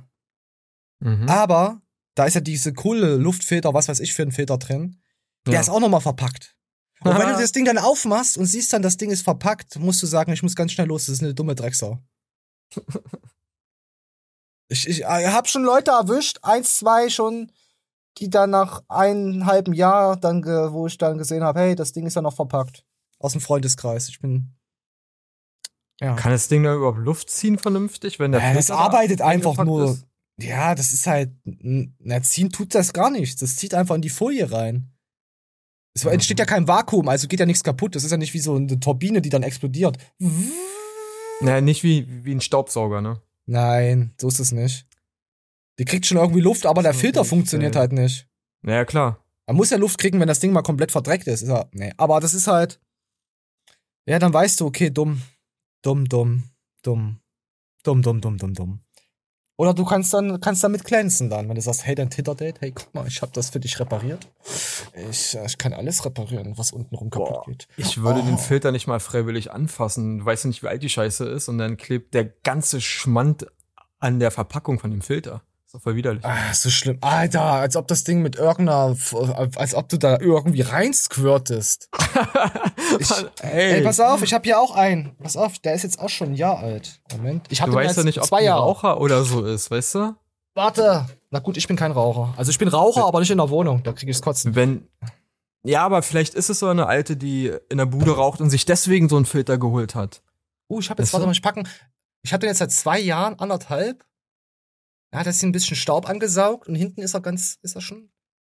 [1.00, 1.28] Mhm.
[1.28, 1.82] Aber
[2.16, 5.02] da ist ja diese coole Luftfilter, was weiß ich für ein Filter drin,
[5.46, 5.60] der Ja.
[5.62, 6.56] ist auch nochmal verpackt.
[7.02, 10.02] Und wenn du das Ding dann aufmachst und siehst dann, das Ding ist verpackt, musst
[10.02, 12.00] du sagen, ich muss ganz schnell los, das ist eine dumme Drecksau.
[14.70, 17.52] ich, ich, ich hab schon Leute erwischt, eins, zwei schon,
[18.20, 22.06] die dann nach einem halben Jahr, dann, wo ich dann gesehen habe, hey, das Ding
[22.06, 22.86] ist ja noch verpackt.
[23.20, 24.10] Aus dem Freundeskreis.
[24.10, 24.54] Ich bin.
[26.02, 26.16] Ja.
[26.16, 29.92] Kann das Ding da überhaupt Luft ziehen vernünftig, wenn der Ja, das arbeitet einfach nur.
[29.92, 30.06] ist?
[30.40, 31.32] Ja, das ist halt.
[31.44, 33.36] Na, ziehen tut das gar nichts.
[33.38, 34.90] Das zieht einfach in die Folie rein.
[35.96, 37.96] Es entsteht ja kein Vakuum, also geht ja nichts kaputt.
[37.96, 39.98] Das ist ja nicht wie so eine Turbine, die dann explodiert.
[41.40, 43.22] Naja, nicht wie, wie ein Staubsauger, ne?
[43.46, 44.88] Nein, so ist es nicht.
[45.78, 48.28] Die kriegt schon irgendwie Luft, aber der Filter funktioniert halt nicht.
[48.62, 49.24] Naja, klar.
[49.46, 51.42] Man muss ja Luft kriegen, wenn das Ding mal komplett verdreckt ist.
[51.42, 51.92] ist ja, nee.
[51.98, 52.80] Aber das ist halt.
[54.06, 55.22] Ja, dann weißt du, okay, dumm.
[55.82, 56.44] Dumm, dumm,
[56.82, 57.20] dumm.
[57.84, 58.80] Dumm, dumm, dumm, dumm, dumm.
[59.56, 62.72] Oder du kannst dann kannst damit glänzen dann, wenn du sagst, hey, dein Tinder-Date, hey,
[62.72, 64.28] guck mal, ich habe das für dich repariert.
[65.10, 67.68] Ich, ich kann alles reparieren, was untenrum kaputt geht.
[67.78, 68.26] Ich würde Oh.
[68.26, 70.20] den Filter nicht mal freiwillig anfassen.
[70.20, 73.46] Du weißt ja nicht, wie alt die Scheiße ist und dann klebt der ganze Schmand
[74.00, 75.44] an der Verpackung von dem Filter.
[75.74, 76.24] Ist doch voll widerlich.
[76.24, 77.00] Ah, so schlimm.
[77.02, 78.96] Alter, als ob das Ding mit irgendeiner,
[79.56, 81.90] als ob du da irgendwie reinsquirtest.
[83.00, 83.82] ich, ey.
[83.82, 85.16] pass auf, ich habe hier auch einen.
[85.18, 87.02] Pass auf, der ist jetzt auch schon ein Jahr alt.
[87.14, 87.48] Moment.
[87.50, 88.62] Ich du hatte weißt ja nicht, ob Jahre.
[88.62, 90.16] Raucher oder so ist, weißt du?
[90.54, 91.08] Warte.
[91.32, 92.36] Na gut, ich bin kein Raucher.
[92.38, 93.82] Also ich bin Raucher, aber nicht in der Wohnung.
[93.82, 94.54] Da krieg ich's kotzen.
[94.54, 94.88] Wenn.
[95.64, 98.66] Ja, aber vielleicht ist es so eine alte, die in der Bude raucht und sich
[98.66, 100.22] deswegen so einen Filter geholt hat.
[100.70, 101.28] Uh, ich habe jetzt, Weißt warte du?
[101.30, 101.68] mal, ich packen.
[102.22, 104.06] Ich habe den jetzt seit zwei Jahren, anderthalb.
[105.14, 107.82] Ja, da ist hier ein bisschen Staub angesaugt und hinten ist er ganz, ist er
[107.82, 108.10] schon.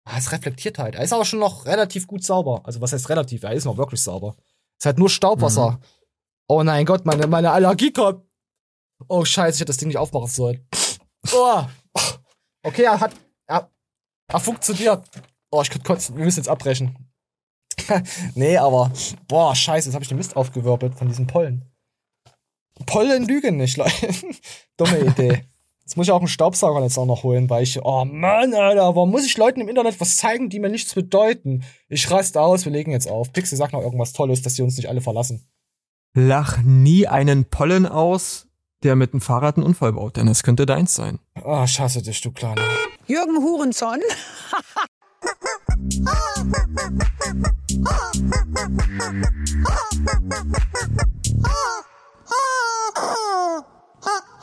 [0.06, 0.96] Ah, es reflektiert halt.
[0.96, 2.62] Er ist aber schon noch relativ gut sauber.
[2.66, 3.44] Also was heißt relativ?
[3.44, 4.36] Er ist noch wirklich sauber.
[4.80, 5.72] ist halt nur Staubwasser.
[5.72, 5.78] Mhm.
[6.48, 8.24] Oh nein Gott, meine, meine Allergie kommt.
[9.08, 10.68] Oh scheiße, ich hätte das Ding nicht aufmachen sollen.
[11.34, 11.64] Oh.
[12.64, 13.16] Okay, er hat.
[13.48, 13.72] Er,
[14.28, 15.10] er funktioniert.
[15.50, 16.16] Oh, ich könnte kotzen.
[16.18, 17.12] Wir müssen jetzt abbrechen.
[18.36, 18.92] nee, aber.
[19.28, 21.72] Boah, scheiße, jetzt habe ich den Mist aufgewirbelt von diesen Pollen.
[22.86, 24.14] Pollen lügen nicht, Leute.
[24.78, 25.48] Dumme Idee.
[25.86, 28.96] Jetzt muss ich auch einen Staubsauger jetzt auch noch holen, weil ich, oh Mann, Alter,
[28.96, 31.64] warum muss ich Leuten im Internet was zeigen, die mir nichts bedeuten?
[31.90, 33.34] Ich raste aus, wir legen jetzt auf.
[33.34, 35.46] Pixel sagt noch irgendwas Tolles, dass sie uns nicht alle verlassen.
[36.14, 38.48] Lach nie einen Pollen aus,
[38.84, 41.20] der mit dem Fahrrad einen Unfall baut, denn es könnte deins sein.
[41.44, 42.62] Ah, ich hasse dich, du Kleiner.
[43.08, 44.00] Jürgen Hurenson.